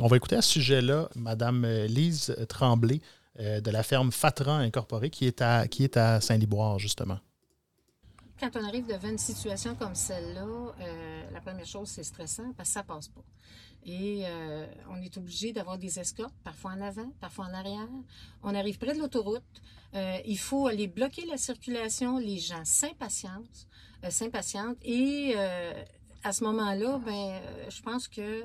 on 0.00 0.06
va 0.06 0.16
écouter 0.16 0.36
à 0.36 0.42
ce 0.42 0.52
sujet-là 0.52 1.08
Mme 1.16 1.66
Lise 1.88 2.36
Tremblay 2.48 3.00
de 3.36 3.68
la 3.68 3.82
ferme 3.82 4.12
Fatran 4.12 4.58
Incorporée 4.58 5.10
qui 5.10 5.26
est 5.26 5.42
à, 5.42 5.66
qui 5.66 5.82
est 5.82 5.96
à 5.96 6.20
Saint-Liboire, 6.20 6.78
justement. 6.78 7.18
Quand 8.40 8.54
on 8.54 8.64
arrive 8.64 8.86
devant 8.86 9.08
une 9.08 9.18
situation 9.18 9.74
comme 9.74 9.94
celle-là, 9.94 10.74
la 11.32 11.40
première 11.40 11.66
chose, 11.66 11.88
c'est 11.88 12.04
stressant 12.04 12.52
parce 12.56 12.68
que 12.68 12.72
ça 12.74 12.82
passe 12.82 13.08
pas. 13.08 13.22
Et 13.84 14.22
euh, 14.26 14.66
on 14.90 15.00
est 15.00 15.16
obligé 15.16 15.52
d'avoir 15.52 15.78
des 15.78 15.98
escortes, 15.98 16.34
parfois 16.44 16.72
en 16.72 16.80
avant, 16.80 17.10
parfois 17.20 17.46
en 17.46 17.54
arrière. 17.54 17.88
On 18.42 18.54
arrive 18.54 18.78
près 18.78 18.92
de 18.94 18.98
l'autoroute. 18.98 19.42
Euh, 19.94 20.18
il 20.26 20.38
faut 20.38 20.66
aller 20.66 20.86
bloquer 20.86 21.24
la 21.26 21.38
circulation. 21.38 22.18
Les 22.18 22.38
gens 22.38 22.64
s'impatientent, 22.64 23.66
euh, 24.04 24.10
s'impatientent. 24.10 24.76
Et 24.82 25.34
à 26.22 26.32
ce 26.32 26.44
moment-là, 26.44 27.00
ben, 27.04 27.40
je 27.70 27.82
pense 27.82 28.08
que 28.08 28.42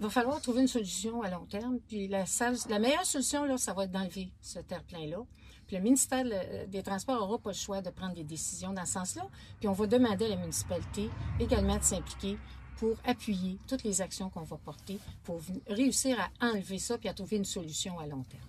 va 0.00 0.10
falloir 0.10 0.40
trouver 0.40 0.60
une 0.60 0.68
solution 0.68 1.22
à 1.22 1.30
long 1.30 1.46
terme. 1.46 1.80
Puis 1.88 2.06
la, 2.06 2.24
la 2.68 2.78
meilleure 2.78 3.04
solution, 3.04 3.44
là, 3.44 3.58
ça 3.58 3.72
va 3.72 3.84
être 3.84 3.90
d'enlever 3.90 4.30
ce 4.40 4.60
terre-plein-là. 4.60 5.24
Le 5.70 5.80
ministère 5.80 6.24
des 6.68 6.82
Transports 6.82 7.20
n'aura 7.20 7.38
pas 7.38 7.50
le 7.50 7.56
choix 7.56 7.82
de 7.82 7.90
prendre 7.90 8.14
des 8.14 8.24
décisions 8.24 8.72
dans 8.72 8.86
ce 8.86 8.92
sens-là. 8.94 9.28
Puis 9.60 9.68
on 9.68 9.72
va 9.72 9.86
demander 9.86 10.24
à 10.24 10.28
la 10.28 10.36
municipalité 10.36 11.10
également 11.38 11.76
de 11.76 11.82
s'impliquer 11.82 12.38
pour 12.78 12.96
appuyer 13.04 13.58
toutes 13.66 13.82
les 13.82 14.00
actions 14.00 14.30
qu'on 14.30 14.42
va 14.42 14.56
porter 14.56 14.98
pour 15.24 15.40
réussir 15.66 16.16
à 16.20 16.46
enlever 16.46 16.78
ça 16.78 16.96
puis 16.96 17.08
à 17.08 17.14
trouver 17.14 17.36
une 17.36 17.44
solution 17.44 17.98
à 17.98 18.06
long 18.06 18.22
terme. 18.22 18.42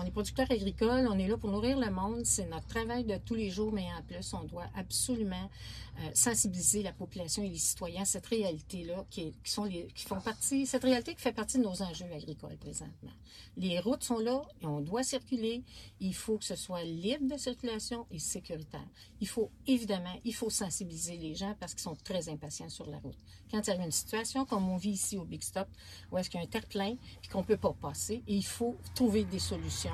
On 0.00 0.06
est 0.06 0.12
producteur 0.12 0.48
agricole, 0.48 1.08
on 1.10 1.18
est 1.18 1.26
là 1.26 1.36
pour 1.36 1.50
nourrir 1.50 1.76
le 1.76 1.90
monde, 1.90 2.24
c'est 2.24 2.46
notre 2.46 2.68
travail 2.68 3.02
de 3.02 3.16
tous 3.16 3.34
les 3.34 3.50
jours, 3.50 3.72
mais 3.72 3.86
en 3.98 4.02
plus, 4.02 4.32
on 4.32 4.44
doit 4.44 4.68
absolument 4.76 5.50
euh, 5.98 6.10
sensibiliser 6.14 6.84
la 6.84 6.92
population 6.92 7.42
et 7.42 7.48
les 7.48 7.58
citoyens 7.58 8.02
à 8.02 8.04
cette 8.04 8.26
réalité-là 8.26 9.04
qui, 9.10 9.34
sont 9.42 9.64
les, 9.64 9.88
qui 9.96 10.04
font 10.04 10.20
partie, 10.20 10.66
cette 10.66 10.84
réalité 10.84 11.16
qui 11.16 11.20
fait 11.20 11.32
partie 11.32 11.58
de 11.58 11.64
nos 11.64 11.82
enjeux 11.82 12.06
agricoles 12.14 12.56
présentement. 12.58 13.10
Les 13.56 13.80
routes 13.80 14.04
sont 14.04 14.20
là 14.20 14.42
et 14.62 14.66
on 14.66 14.80
doit 14.80 15.02
circuler. 15.02 15.64
Il 15.98 16.14
faut 16.14 16.38
que 16.38 16.44
ce 16.44 16.54
soit 16.54 16.84
libre 16.84 17.34
de 17.34 17.36
circulation 17.36 18.06
et 18.12 18.20
sécuritaire. 18.20 18.86
Il 19.20 19.26
faut 19.26 19.50
évidemment, 19.66 20.14
il 20.24 20.34
faut 20.34 20.50
sensibiliser 20.50 21.16
les 21.16 21.34
gens 21.34 21.56
parce 21.58 21.72
qu'ils 21.74 21.82
sont 21.82 21.96
très 22.04 22.28
impatients 22.28 22.68
sur 22.68 22.88
la 22.88 22.98
route. 22.98 23.18
Quand 23.50 23.66
il 23.66 23.74
y 23.74 23.76
a 23.76 23.84
une 23.84 23.90
situation 23.90 24.44
comme 24.44 24.68
on 24.68 24.76
vit 24.76 24.90
ici 24.90 25.16
au 25.16 25.24
Big 25.24 25.42
Stop, 25.42 25.66
où 26.12 26.18
est-ce 26.18 26.30
qu'il 26.30 26.38
y 26.38 26.42
a 26.42 26.46
un 26.46 26.48
terre-plein 26.48 26.94
et 27.24 27.28
qu'on 27.32 27.42
peut 27.42 27.56
pas 27.56 27.72
passer, 27.72 28.22
il 28.28 28.44
faut 28.44 28.76
trouver 28.94 29.24
des 29.24 29.40
solutions. 29.40 29.87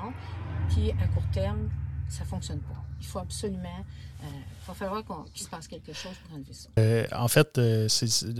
Puis 0.69 0.91
à 0.91 1.07
court 1.07 1.29
terme, 1.31 1.69
ça 2.07 2.23
fonctionne 2.25 2.59
pas. 2.59 2.83
Il 2.99 3.05
faut 3.05 3.19
absolument 3.19 3.83
il 4.21 4.27
euh, 4.27 4.41
va 4.67 4.73
falloir 4.73 5.03
qu'il 5.33 5.43
se 5.43 5.49
passe 5.49 5.67
quelque 5.67 5.93
chose 5.93 6.13
pour 6.23 6.35
enlever 6.35 6.53
ça. 6.53 6.69
Euh, 6.79 7.05
en 7.11 7.27
fait, 7.27 7.57
euh, 7.57 7.87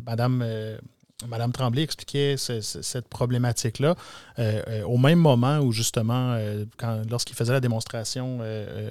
Madame. 0.06 0.46
Madame 1.30 1.54
Tremblay 1.54 1.82
expliquait 1.82 2.36
cette 2.38 3.08
problématique-là 3.08 3.96
au 4.86 4.98
même 4.98 5.18
moment 5.18 5.60
où, 5.60 5.72
justement, 5.72 6.38
lorsqu'il 7.10 7.38
faisait 7.38 7.54
la 7.54 7.62
démonstration 7.62 8.42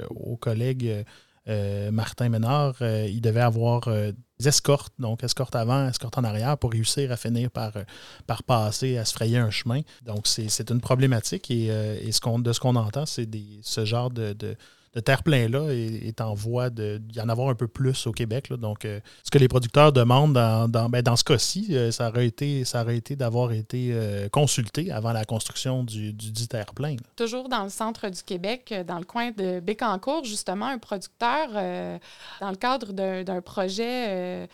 aux 0.09 0.37
collègues 0.38 1.05
Martin 1.46 2.28
Ménard, 2.28 2.76
il 2.80 3.20
devait 3.20 3.40
avoir 3.40 3.88
des 3.88 4.48
escortes, 4.48 4.94
donc 4.98 5.22
escorte 5.22 5.54
avant, 5.54 5.88
escorte 5.88 6.18
en 6.18 6.24
arrière, 6.24 6.57
pour 6.59 6.72
réussir 6.72 7.12
à 7.12 7.16
finir 7.16 7.50
par, 7.50 7.72
passer, 8.46 8.96
à 8.96 9.04
se 9.04 9.12
frayer 9.12 9.38
un 9.38 9.50
chemin. 9.50 9.83
Donc, 10.02 10.26
c'est 10.26 10.70
une 10.70 10.80
problématique 10.80 11.50
et, 11.50 11.68
ce 12.12 12.40
de 12.42 12.52
ce 12.52 12.61
qu'on 12.61 12.76
entend, 12.76 13.07
c'est 13.07 13.28
ce 13.62 13.85
genre 13.85 14.11
de 14.11 14.57
le 14.94 15.02
terre-plein-là 15.02 15.70
est, 15.72 16.20
en 16.20 16.35
voie 16.35 16.70
d'y 16.70 17.20
en 17.20 17.28
avoir 17.28 17.48
un 17.48 17.54
peu 17.54 17.66
plus 17.66 18.07
au 18.07 18.12
Québec. 18.12 18.52
Donc, 18.52 18.85
euh, 18.85 19.00
ce 19.24 19.30
que 19.30 19.38
les 19.38 19.48
producteurs 19.48 19.92
demandent 19.92 20.33
dans, 20.33 20.68
dans, 20.68 20.88
ben, 20.88 21.02
ce 21.16 21.24
cas-ci, 21.24 21.68
euh, 21.70 21.90
ça 21.90 22.09
aurait 22.09 22.26
été, 22.26 22.64
ça 22.64 22.83
aurait 22.83 22.96
été 22.96 23.16
d'avoir 23.16 23.52
été 23.52 23.90
euh, 23.92 24.28
consulté 24.28 24.92
avant 24.92 25.12
la 25.12 25.24
construction 25.24 25.83
du, 25.83 26.12
du 26.12 26.30
dit 26.30 26.48
terre-plein. 26.48 26.96
Toujours 27.16 27.48
dans 27.48 27.64
le 27.64 27.70
centre 27.70 28.09
du 28.09 28.22
Québec, 28.22 28.72
dans 28.87 28.98
le 28.98 29.04
coin 29.04 29.33
de 29.33 29.61
Bécancourt, 29.61 30.24
justement, 30.24 30.66
un 30.66 30.78
producteur, 30.78 31.48
dans 32.40 32.50
le 32.50 32.57
cadre 32.57 32.92
d'un 32.92 33.40
projet, 33.40 34.48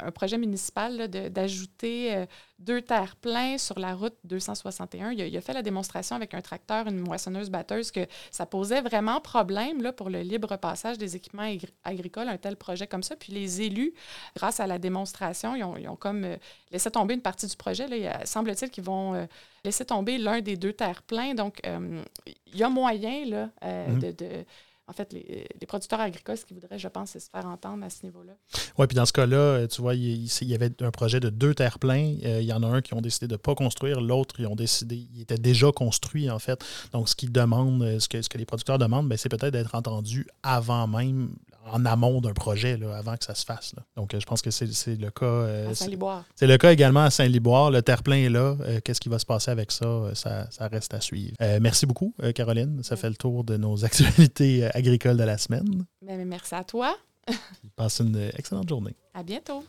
un 0.00 0.10
projet 0.12 0.38
municipal 0.38 1.08
d'ajouter 1.08 2.26
deux 2.60 2.82
terres 2.82 3.16
pleins 3.16 3.58
sur 3.58 3.78
la 3.78 3.94
route 3.94 4.14
261. 4.24 5.12
Il 5.12 5.36
a, 5.36 5.40
fait 5.40 5.54
la 5.54 5.62
démonstration 5.62 6.14
avec 6.14 6.34
un 6.34 6.42
tracteur, 6.42 6.86
une 6.86 7.00
moissonneuse-batteuse, 7.00 7.90
que 7.90 8.06
ça 8.30 8.46
posait 8.46 8.82
vraiment 8.82 9.20
problème 9.20 9.82
là, 9.82 9.92
pour 9.92 10.10
le 10.10 10.20
libre 10.20 10.56
passage 10.56 10.98
des 10.98 11.16
équipements 11.16 11.50
agricoles, 11.84 12.28
un 12.28 12.36
tel 12.36 12.56
projet 12.56 12.86
comme 12.86 13.02
ça. 13.02 13.16
Puis 13.16 13.32
les 13.32 13.62
élus, 13.62 13.94
grâce 14.36 14.60
à 14.60 14.66
la 14.66 14.78
démonstration, 14.78 15.56
ils 15.56 15.64
ont, 15.64 15.96
comme 15.96 16.24
euh, 16.24 16.36
laissé 16.70 16.90
tomber 16.90 17.14
une 17.14 17.22
partie 17.22 17.46
du 17.46 17.56
projet. 17.56 17.88
Là. 17.88 18.26
semble-t-il 18.26 18.70
qu'ils 18.70 18.84
vont 18.84 19.14
euh, 19.14 19.26
laisser 19.64 19.86
tomber 19.86 20.18
l'un 20.18 20.40
des 20.40 20.56
deux 20.56 20.74
terres 20.74 21.02
pleins. 21.02 21.34
Donc, 21.34 21.60
euh, 21.66 22.02
il 22.26 22.56
y 22.56 22.62
a 22.62 22.68
moyen 22.68 23.24
là, 23.24 23.48
mm-hmm. 23.62 24.16
de 24.16 24.44
en 24.90 24.92
fait, 24.92 25.12
les, 25.12 25.46
producteurs 25.68 26.00
agricoles, 26.00 26.36
ce 26.36 26.44
qu'ils 26.44 26.56
voudraient, 26.56 26.78
je 26.78 26.88
pense, 26.88 27.10
c'est 27.10 27.20
se 27.20 27.30
faire 27.30 27.46
entendre 27.46 27.84
à 27.84 27.90
ce 27.90 28.02
niveau-là. 28.02 28.32
Oui, 28.76 28.88
puis 28.88 28.96
dans 28.96 29.06
ce 29.06 29.12
cas-là, 29.12 29.68
tu 29.68 29.80
vois, 29.80 29.94
il, 29.94 30.26
y 30.42 30.54
avait 30.54 30.72
un 30.82 30.90
projet 30.90 31.20
de 31.20 31.30
deux 31.30 31.54
terres 31.54 31.78
pleins. 31.78 32.16
il 32.22 32.42
y 32.42 32.52
en 32.52 32.64
a 32.64 32.66
un 32.66 32.80
qui 32.82 32.94
ont 32.94 33.00
décidé 33.00 33.28
de 33.28 33.34
ne 33.34 33.36
pas 33.36 33.54
construire, 33.54 34.00
l'autre, 34.00 34.40
ils 34.40 34.48
ont 34.48 34.56
décidé, 34.56 35.06
il 35.14 35.20
était 35.20 35.38
déjà 35.38 35.70
construit, 35.70 36.28
en 36.28 36.40
fait. 36.40 36.64
Donc, 36.92 37.08
ce 37.08 37.14
qu'ils 37.14 37.30
demandent, 37.30 38.00
ce 38.00 38.08
que, 38.08 38.20
ce 38.20 38.28
que 38.28 38.36
les 38.36 38.46
producteurs 38.46 38.78
demandent, 38.78 39.08
ben, 39.08 39.16
c'est 39.16 39.28
peut-être 39.28 39.52
d'être 39.52 39.76
entendus 39.76 40.26
avant 40.42 40.88
même 40.88 41.30
en 41.66 41.84
amont 41.84 42.20
d'un 42.20 42.32
projet, 42.32 42.76
là, 42.76 42.96
avant 42.96 43.16
que 43.16 43.24
ça 43.24 43.34
se 43.34 43.44
fasse. 43.44 43.74
Donc, 43.96 44.14
je 44.18 44.24
pense 44.24 44.42
que 44.42 44.50
c'est 44.50 44.96
le 44.96 45.10
cas. 45.10 45.26
Euh, 45.26 45.70
à 45.70 45.74
Saint-Liboire. 45.74 46.24
C'est 46.34 46.46
le 46.46 46.58
cas 46.58 46.72
également 46.72 47.04
à 47.04 47.10
Saint-Liboire. 47.10 47.70
Le 47.70 47.82
terre-plein 47.82 48.16
est 48.16 48.28
là. 48.28 48.56
Euh, 48.60 48.80
qu'est-ce 48.82 49.00
qui 49.00 49.08
va 49.08 49.18
se 49.18 49.26
passer 49.26 49.50
avec 49.50 49.72
ça? 49.72 49.86
Euh, 49.86 50.14
ça, 50.14 50.48
reste 50.60 50.94
à 50.94 51.00
suivre. 51.00 51.34
merci 51.60 51.86
beaucoup, 51.86 52.14
Caroline. 52.34 52.82
Ça 52.82 52.96
fait 52.96 53.08
le 53.08 53.16
tour 53.16 53.44
de 53.44 53.56
nos 53.56 53.84
actualités 53.84 54.68
agricoles 54.74 55.16
de 55.16 55.24
la 55.24 55.38
semaine. 55.38 55.84
Ben, 56.04 56.24
merci 56.26 56.54
à 56.54 56.64
toi. 56.64 56.96
Passe 57.76 58.00
une 58.00 58.30
excellente 58.36 58.68
journée. 58.68 58.96
À 59.14 59.22
bientôt. 59.22 59.64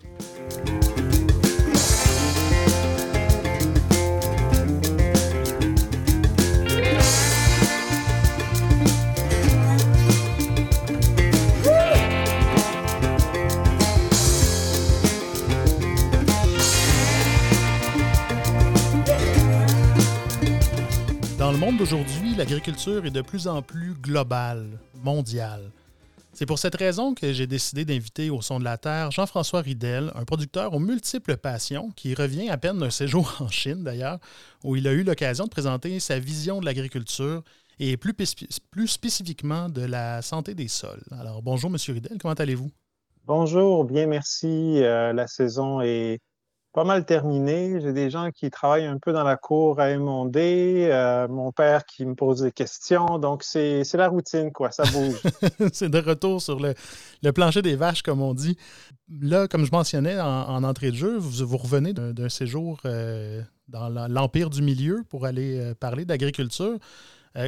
Monde 21.62 21.78
d'aujourd'hui, 21.78 22.34
l'agriculture 22.34 23.06
est 23.06 23.12
de 23.12 23.22
plus 23.22 23.48
en 23.48 23.62
plus 23.62 23.94
globale, 23.94 24.66
mondiale. 25.04 25.70
C'est 26.34 26.48
pour 26.48 26.58
cette 26.58 26.74
raison 26.74 27.14
que 27.14 27.34
j'ai 27.34 27.46
décidé 27.46 27.86
d'inviter 27.86 28.32
au 28.32 28.42
son 28.42 28.58
de 28.58 28.64
la 28.64 28.80
Terre 28.80 29.12
Jean-François 29.12 29.62
Ridel, 29.62 30.12
un 30.16 30.26
producteur 30.26 30.74
aux 30.74 30.80
multiples 30.80 31.38
passions 31.38 31.92
qui 31.96 32.16
revient 32.16 32.50
à 32.50 32.58
peine 32.58 32.80
d'un 32.80 32.90
séjour 32.90 33.38
en 33.42 33.48
Chine 33.48 33.84
d'ailleurs, 33.84 34.18
où 34.64 34.76
il 34.76 34.88
a 34.88 34.92
eu 34.92 35.04
l'occasion 35.04 35.44
de 35.44 35.52
présenter 35.52 36.00
sa 36.00 36.18
vision 36.18 36.62
de 36.62 36.66
l'agriculture 36.66 37.44
et 37.80 37.96
plus, 37.96 38.16
spécifiquement 38.88 39.70
de 39.70 39.84
la 39.84 40.24
santé 40.24 40.56
des 40.56 40.68
sols. 40.68 41.04
Alors 41.12 41.44
bonjour 41.44 41.70
Monsieur 41.70 41.94
Ridel, 41.94 42.18
comment 42.20 42.34
allez-vous? 42.34 42.72
Bonjour, 43.28 43.86
bien 43.86 44.08
merci. 44.08 44.82
Euh, 44.82 45.14
la 45.14 45.28
saison 45.28 45.80
est 45.80 46.22
pas 46.74 46.84
mal 46.84 47.06
terminé. 47.06 47.80
J'ai 47.82 47.94
des 47.94 48.10
gens 48.10 48.32
qui 48.32 48.50
travaillent 48.50 48.86
un 48.86 48.98
peu 48.98 49.12
dans 49.12 49.24
la 49.24 49.36
cour 49.36 49.80
à 49.80 49.92
émonder, 49.92 50.90
euh, 50.92 51.28
mon 51.28 51.52
père 51.52 51.86
qui 51.86 52.06
me 52.06 52.16
pose 52.16 52.42
des 52.42 52.52
questions. 52.52 53.20
Donc, 53.20 53.44
c'est 53.44 53.84
la 53.94 54.08
routine, 54.08 54.52
quoi. 54.52 54.72
Ça 54.72 54.84
bouge. 54.84 55.22
c'est 55.74 55.90
de 55.90 56.00
retour 56.00 56.42
sur 56.42 56.60
le, 56.60 56.74
plancher 57.32 57.62
des 57.62 57.76
vaches, 57.76 58.02
comme 58.02 58.22
on 58.22 58.34
dit. 58.34 58.58
Là, 59.22 59.48
comme 59.48 59.66
je 59.66 59.72
mentionnais 59.72 60.20
en, 60.20 60.64
entrée 60.64 60.92
de 60.92 60.96
jeu, 60.96 61.18
vous, 61.18 61.46
vous 61.46 61.58
revenez 61.58 61.94
d'un 61.94 62.30
séjour 62.30 62.80
euh, 62.86 63.42
dans 63.68 63.90
l'Empire 64.08 64.50
du 64.50 64.62
Milieu 64.62 65.04
pour 65.10 65.26
aller 65.26 65.60
euh, 65.60 65.76
parler 65.76 66.06
d'agriculture. 66.06 66.78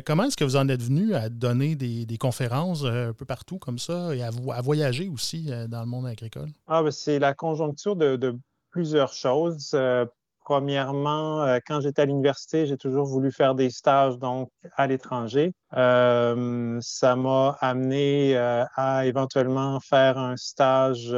comment 0.05 0.23
est-ce 0.23 0.37
que 0.37 0.43
vous 0.43 0.57
en 0.57 0.67
êtes 0.67 0.81
venu 0.81 1.13
à 1.13 1.29
donner 1.29 1.75
des, 1.75 2.17
conférences 2.17 2.83
un 2.83 3.13
peu 3.13 3.25
partout 3.25 3.57
comme 3.57 3.79
ça 3.79 4.13
et 4.13 4.21
à, 4.21 4.31
voyager 4.61 5.07
aussi 5.07 5.49
dans 5.69 5.81
le 5.81 5.87
monde 5.87 6.07
agricole? 6.07 6.49
Ah, 6.67 6.83
ben, 6.83 6.91
c'est 6.91 7.19
la 7.19 7.33
conjoncture 7.33 7.95
de 7.95 8.37
plusieurs 8.73 9.13
choses. 9.13 9.71
Euh, 9.75 10.05
premièrement, 10.43 11.43
euh, 11.43 11.59
quand 11.65 11.79
j'étais 11.79 12.01
à 12.01 12.05
l'université, 12.05 12.65
j'ai 12.65 12.75
toujours 12.75 13.05
voulu 13.05 13.31
faire 13.31 13.55
des 13.55 13.69
stages 13.69 14.17
donc 14.17 14.49
à 14.75 14.87
l'étranger. 14.87 15.53
Euh, 15.77 16.77
ça 16.81 17.15
m'a 17.15 17.55
amené 17.61 18.35
à 18.35 19.05
éventuellement 19.05 19.79
faire 19.79 20.17
un 20.17 20.35
stage 20.35 21.15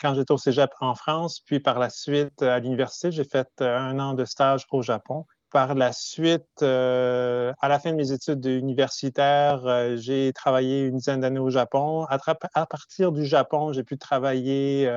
quand 0.00 0.14
j'étais 0.14 0.32
au 0.32 0.38
Cégep 0.38 0.70
en 0.80 0.94
France, 0.94 1.40
puis 1.44 1.60
par 1.60 1.78
la 1.78 1.90
suite 1.90 2.40
à 2.40 2.58
l'université, 2.60 3.10
j'ai 3.10 3.24
fait 3.24 3.48
un 3.60 3.98
an 3.98 4.14
de 4.14 4.24
stage 4.24 4.64
au 4.70 4.80
Japon. 4.80 5.26
Par 5.50 5.74
la 5.74 5.92
suite, 5.92 6.62
à 6.62 7.68
la 7.68 7.78
fin 7.78 7.90
de 7.90 7.96
mes 7.96 8.12
études 8.12 8.44
universitaires, 8.44 9.96
j'ai 9.96 10.32
travaillé 10.34 10.82
une 10.82 10.98
dizaine 10.98 11.20
d'années 11.20 11.38
au 11.38 11.50
Japon. 11.50 12.04
À, 12.04 12.18
à, 12.54 12.66
partir 12.66 13.12
du 13.12 13.24
Japon, 13.24 13.72
j'ai 13.72 13.82
pu 13.82 13.96
travailler 13.96 14.90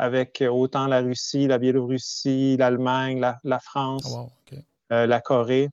avec 0.00 0.42
autant 0.50 0.86
la 0.86 1.02
Russie, 1.02 1.46
la 1.46 1.58
Biélorussie, 1.58 2.56
l'Allemagne, 2.56 3.20
la, 3.44 3.58
France, 3.58 4.10
oh, 4.10 4.30
euh, 4.92 5.06
la 5.06 5.20
Corée. 5.20 5.68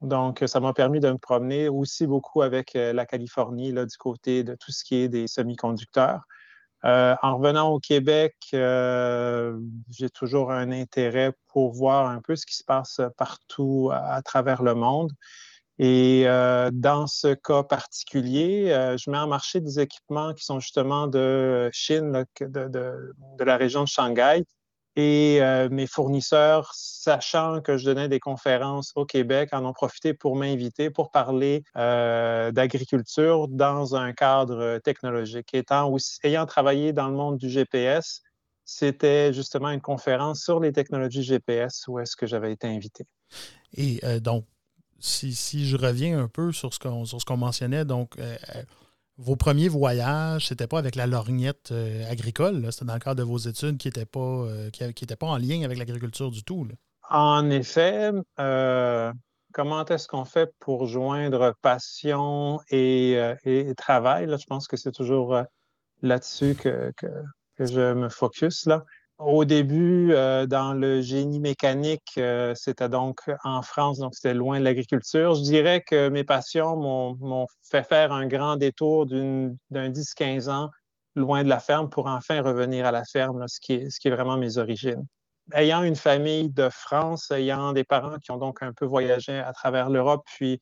Donc, 0.00 0.42
ça 0.48 0.58
m'a 0.58 0.72
permis 0.72 0.98
de 0.98 1.08
me 1.12 1.16
promener 1.16 1.68
aussi 1.68 2.08
beaucoup 2.08 2.42
avec 2.42 2.74
euh, 2.74 2.92
la 2.92 3.06
Californie, 3.06 3.70
là, 3.70 3.86
du 3.86 3.96
côté 3.96 4.42
de 4.42 4.56
tout 4.56 4.72
ce 4.72 4.82
qui 4.82 4.96
est 4.96 5.08
des 5.08 5.28
semi-conducteurs. 5.28 6.22
Euh, 6.84 7.14
en 7.22 7.38
revenant 7.38 7.68
au 7.68 7.78
Québec, 7.78 8.34
j'ai 8.52 10.10
toujours 10.12 10.50
un 10.50 10.72
intérêt 10.72 11.32
pour 11.46 11.72
voir 11.72 12.08
un 12.08 12.20
peu 12.20 12.34
ce 12.34 12.46
qui 12.46 12.56
se 12.56 12.64
passe 12.64 13.00
partout 13.16 13.90
à 13.92 14.20
travers 14.22 14.64
le 14.64 14.74
monde. 14.74 15.12
Et 15.78 16.24
euh, 16.26 16.70
dans 16.72 17.06
ce 17.06 17.34
cas 17.34 17.62
particulier, 17.62 18.70
euh, 18.72 18.96
je 18.96 19.10
mets 19.10 19.18
en 19.18 19.28
marché 19.28 19.60
des 19.60 19.78
équipements 19.78 20.34
qui 20.34 20.44
sont 20.44 20.58
justement 20.58 21.06
de 21.06 21.70
Chine, 21.72 22.24
de, 22.40 23.14
la 23.38 23.56
région 23.56 23.84
de 23.84 23.88
Shanghai. 23.88 24.44
Et 24.96 25.38
euh, 25.40 25.68
mes 25.70 25.86
fournisseurs, 25.86 26.72
sachant 26.74 27.60
que 27.60 27.76
je 27.76 27.84
donnais 27.84 28.08
des 28.08 28.18
conférences 28.18 28.90
au 28.96 29.04
Québec, 29.04 29.50
en 29.52 29.64
ont 29.64 29.72
profité 29.72 30.12
pour 30.14 30.34
m'inviter 30.34 30.90
pour 30.90 31.12
parler 31.12 31.62
d'agriculture 31.76 33.46
dans 33.46 33.94
un 33.94 34.12
cadre 34.12 34.78
technologique. 34.78 35.54
Étant 35.54 35.94
ayant 36.24 36.46
travaillé 36.46 36.92
dans 36.92 37.06
le 37.06 37.14
monde 37.14 37.38
du 37.38 37.48
GPS, 37.48 38.22
c'était 38.64 39.32
justement 39.32 39.70
une 39.70 39.80
conférence 39.80 40.42
sur 40.42 40.58
les 40.58 40.72
technologies 40.72 41.22
GPS 41.22 41.86
où 41.86 42.00
est-ce 42.00 42.16
que 42.16 42.26
j'avais 42.26 42.50
été 42.50 42.66
invité. 42.66 43.06
Et 43.74 44.00
donc, 44.20 44.44
si, 44.98 45.66
je 45.66 45.76
reviens 45.76 46.18
un 46.18 46.28
peu 46.28 46.52
sur 46.52 46.72
ce 46.74 46.78
qu'on 46.78 47.36
mentionnait, 47.36 47.84
donc 47.84 48.18
euh, 48.18 48.36
euh, 48.54 48.62
vos 49.16 49.36
premiers 49.36 49.68
voyages, 49.68 50.48
c'était 50.48 50.66
pas 50.66 50.78
avec 50.78 50.94
la 50.96 51.06
lorgnette 51.06 51.70
euh, 51.72 52.08
agricole, 52.10 52.66
c'était 52.72 52.84
dans 52.84 52.94
le 52.94 53.00
cadre 53.00 53.16
de 53.16 53.22
vos 53.22 53.38
études 53.38 53.78
qui 53.78 53.88
n'étaient 53.88 54.06
pas, 54.06 55.26
en 55.26 55.38
lien 55.38 55.62
avec 55.62 55.78
l'agriculture 55.78 56.30
du 56.30 56.42
tout. 56.42 56.66
En 57.10 57.48
effet, 57.50 58.10
comment 59.52 59.84
est-ce 59.86 60.08
qu'on 60.08 60.24
fait 60.24 60.52
pour 60.60 60.86
joindre 60.86 61.54
passion 61.62 62.60
et, 62.70 63.18
travail? 63.76 64.28
je 64.28 64.46
pense 64.46 64.68
que 64.68 64.76
c'est 64.76 64.92
toujours 64.92 65.36
là-dessus 66.02 66.54
que, 66.54 66.92
que, 66.96 67.08
je 67.58 67.92
me 67.94 68.08
focus. 68.08 68.66
Là. 68.66 68.84
Au 69.18 69.44
début, 69.44 70.12
euh, 70.12 70.46
dans 70.46 70.74
le 70.74 71.00
génie 71.00 71.40
mécanique, 71.40 72.12
euh, 72.18 72.54
c'était 72.54 72.88
donc 72.88 73.28
en 73.42 73.62
France, 73.62 73.98
donc 73.98 74.14
c'était 74.14 74.32
loin 74.32 74.60
de 74.60 74.64
l'agriculture. 74.64 75.34
Je 75.34 75.42
dirais 75.42 75.82
que 75.82 76.08
mes 76.08 76.22
passions 76.22 76.76
m'ont 76.76 77.46
fait 77.68 77.82
faire 77.82 78.12
un 78.12 78.28
grand 78.28 78.56
détour 78.56 79.06
d'un 79.06 79.56
10-15 79.72 80.48
ans 80.48 80.70
loin 81.16 81.42
de 81.42 81.48
la 81.48 81.58
ferme 81.58 81.88
pour 81.90 82.06
enfin 82.06 82.42
revenir 82.42 82.86
à 82.86 82.92
la 82.92 83.04
ferme, 83.04 83.44
ce, 83.48 83.58
qui 83.60 83.72
est, 83.72 84.10
vraiment 84.10 84.36
mes 84.36 84.56
origines. 84.56 85.04
Ayant 85.52 85.82
une 85.82 85.96
famille 85.96 86.50
de 86.50 86.68
France, 86.68 87.32
ayant 87.32 87.72
des 87.72 87.84
parents 87.84 88.18
qui 88.18 88.30
ont 88.30 88.36
donc 88.36 88.62
un 88.62 88.72
peu 88.72 88.84
voyagé 88.84 89.36
à 89.36 89.52
travers 89.52 89.90
l'Europe, 89.90 90.22
puis 90.26 90.60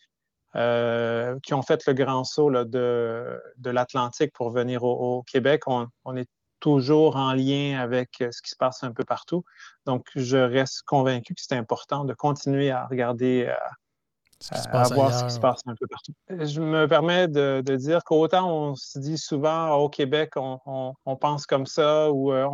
euh, 0.54 1.38
qui 1.42 1.52
ont 1.52 1.62
fait 1.62 1.86
le 1.86 1.92
grand 1.92 2.24
saut 2.24 2.50
de, 2.50 3.38
de 3.58 3.70
l'Atlantique 3.70 4.32
pour 4.32 4.50
venir 4.50 4.84
au, 4.84 5.22
Québec, 5.24 5.64
on, 5.66 5.88
on, 6.06 6.16
est 6.16 6.28
toujours 6.60 7.16
en 7.16 7.32
lien 7.32 7.78
avec 7.78 8.20
euh, 8.20 8.28
ce 8.30 8.42
qui 8.42 8.50
se 8.50 8.56
passe 8.56 8.82
un 8.82 8.92
peu 8.92 9.04
partout. 9.04 9.44
Donc, 9.84 10.06
je 10.14 10.36
reste 10.36 10.82
convaincu 10.82 11.34
que 11.34 11.40
c'est 11.40 11.56
important 11.56 12.04
de 12.04 12.14
continuer 12.14 12.70
à 12.70 12.86
regarder, 12.86 13.46
euh, 13.48 14.54
à 14.72 14.88
voir 14.88 15.12
ce 15.12 15.24
qui 15.24 15.30
se 15.32 15.40
passe 15.40 15.62
un 15.66 15.74
peu 15.74 15.86
partout. 15.86 16.12
Je 16.28 16.60
me 16.60 16.86
permets 16.86 17.28
de, 17.28 17.62
dire 17.76 18.04
qu'autant 18.04 18.50
on 18.50 18.74
se 18.74 18.98
dit 18.98 19.18
souvent 19.18 19.74
au 19.76 19.88
Québec, 19.88 20.32
on, 20.36 20.94
pense 21.20 21.46
comme 21.46 21.66
ça 21.66 22.10
ou 22.10 22.32
euh, 22.32 22.48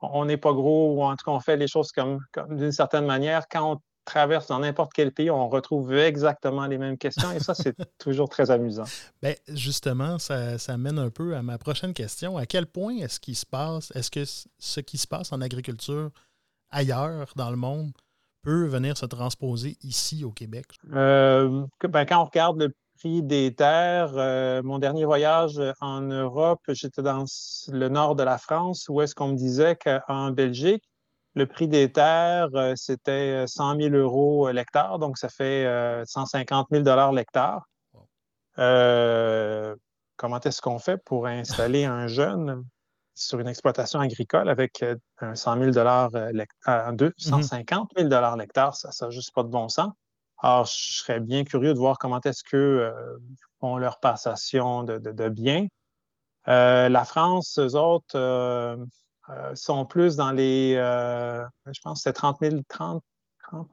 on 0.00 0.24
n'est 0.24 0.36
pas 0.36 0.52
gros 0.52 0.94
ou 0.94 1.02
en 1.02 1.14
tout 1.16 1.24
cas 1.24 1.32
on 1.32 1.40
fait 1.40 1.56
les 1.56 1.68
choses 1.68 1.92
comme, 1.92 2.20
comme 2.32 2.56
d'une 2.56 2.72
certaine 2.72 3.06
manière. 3.06 3.46
Quand 3.48 3.72
on 3.72 3.80
traverse 4.04 4.46
dans 4.48 4.58
n'importe 4.58 4.92
quel 4.92 5.12
pays, 5.12 5.30
on 5.30 5.48
retrouve 5.48 5.94
exactement 5.94 6.66
les 6.66 6.78
mêmes 6.78 6.98
questions 6.98 7.30
et 7.32 7.40
ça, 7.40 7.54
c'est 7.54 7.74
toujours 7.98 8.28
très 8.28 8.50
amusant. 8.50 8.84
Bien, 9.22 9.34
justement, 9.48 10.18
ça, 10.18 10.58
ça, 10.58 10.76
mène 10.76 10.98
un 10.98 11.10
peu 11.10 11.36
à 11.36 11.42
ma 11.42 11.58
prochaine 11.58 11.94
question. 11.94 12.36
À 12.36 12.46
quel 12.46 12.66
point 12.66 12.96
est-ce 12.96 13.20
qu'il 13.20 13.36
se 13.36 13.46
passe, 13.46 13.92
est-ce 13.94 14.10
que 14.10 14.24
ce 14.58 14.80
qui 14.80 14.98
se 14.98 15.06
passe 15.06 15.32
en 15.32 15.40
agriculture 15.40 16.10
ailleurs 16.70 17.32
dans 17.36 17.50
le 17.50 17.56
monde 17.56 17.92
peut 18.42 18.66
venir 18.66 18.96
se 18.96 19.06
transposer 19.06 19.76
ici 19.82 20.24
au 20.24 20.30
Québec? 20.30 20.66
Euh, 20.92 21.66
ben, 21.82 22.04
quand 22.04 22.22
on 22.22 22.24
regarde 22.24 22.58
le 22.58 22.74
prix 22.98 23.22
des 23.22 23.54
terres, 23.54 24.12
euh, 24.16 24.62
mon 24.62 24.78
dernier 24.78 25.04
voyage 25.04 25.60
en 25.80 26.00
Europe, 26.00 26.60
j'étais 26.68 27.02
dans 27.02 27.24
le 27.68 27.88
nord 27.88 28.14
de 28.14 28.22
la 28.22 28.38
France 28.38 28.86
où 28.88 29.00
est-ce 29.00 29.14
qu'on 29.14 29.28
me 29.28 29.36
disait 29.36 29.76
qu'en 29.76 30.30
Belgique, 30.30 30.84
le 31.34 31.46
prix 31.46 31.68
des 31.68 31.92
terres, 31.92 32.48
euh, 32.54 32.74
c'était 32.76 33.46
100 33.46 33.74
euh, 33.78 33.90
000 33.90 33.94
euros 33.94 34.48
euh, 34.48 34.52
l'hectare, 34.52 34.98
donc 34.98 35.18
ça 35.18 35.28
fait 35.28 35.66
150 36.06 36.68
000 36.70 37.12
l'hectare. 37.12 37.66
comment 40.16 40.40
est-ce 40.40 40.60
qu'on 40.60 40.78
fait 40.78 40.98
pour 40.98 41.26
installer 41.26 41.84
un 41.84 42.06
jeune 42.08 42.64
sur 43.14 43.38
une 43.38 43.48
exploitation 43.48 44.00
agricole 44.00 44.48
avec 44.48 44.84
un 45.18 45.34
100 45.34 45.72
000 45.72 45.86
à 46.66 46.92
250 46.92 47.92
000 47.96 48.36
l'hectare? 48.36 48.74
Ça 48.74 48.90
n'a 49.06 49.10
juste 49.10 49.32
pas 49.34 49.42
de 49.42 49.48
bon 49.48 49.68
sens. 49.68 49.92
Alors, 50.42 50.64
je 50.64 51.02
serais 51.02 51.20
bien 51.20 51.44
curieux 51.44 51.74
de 51.74 51.78
voir 51.78 51.98
comment 51.98 52.20
est-ce 52.24 52.42
qu'eux 52.42 52.92
font 53.60 53.76
leur 53.76 54.00
passation 54.00 54.84
de, 54.84 54.98
de 54.98 55.28
biens. 55.28 55.66
la 56.46 57.04
France, 57.04 57.58
eux 57.58 57.76
autres, 57.76 58.16
euh, 59.30 59.54
sont 59.54 59.84
plus 59.84 60.16
dans 60.16 60.32
les, 60.32 60.74
euh, 60.76 61.44
je 61.66 61.80
pense 61.82 61.98
que 61.98 62.02
c'est 62.04 62.12
30 62.12 62.38
000, 62.40 62.56
30, 62.68 63.02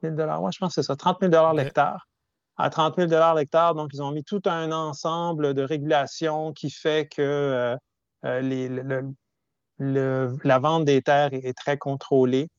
000 0.04 0.16
ouais, 0.16 0.52
je 0.52 0.60
pense 0.60 0.76
que 0.76 0.82
c'est 0.82 0.84
ça, 0.84 0.96
30 0.96 1.18
000 1.22 1.54
l'hectare. 1.54 2.08
À 2.58 2.70
30 2.70 2.96
000 2.98 3.10
l'hectare, 3.36 3.74
donc 3.74 3.92
ils 3.94 4.02
ont 4.04 4.12
mis 4.12 4.24
tout 4.24 4.42
un 4.46 4.72
ensemble 4.72 5.54
de 5.54 5.64
régulations 5.64 6.54
qui 6.54 6.70
fait 6.70 7.08
que 7.08 7.78
euh, 8.26 8.42
les, 8.42 8.70
la 9.80 10.60
vente 10.60 10.86
des 10.86 11.02
terres 11.02 11.34
est, 11.34 11.58
très 11.58 11.78
contrôlée. 11.78 12.50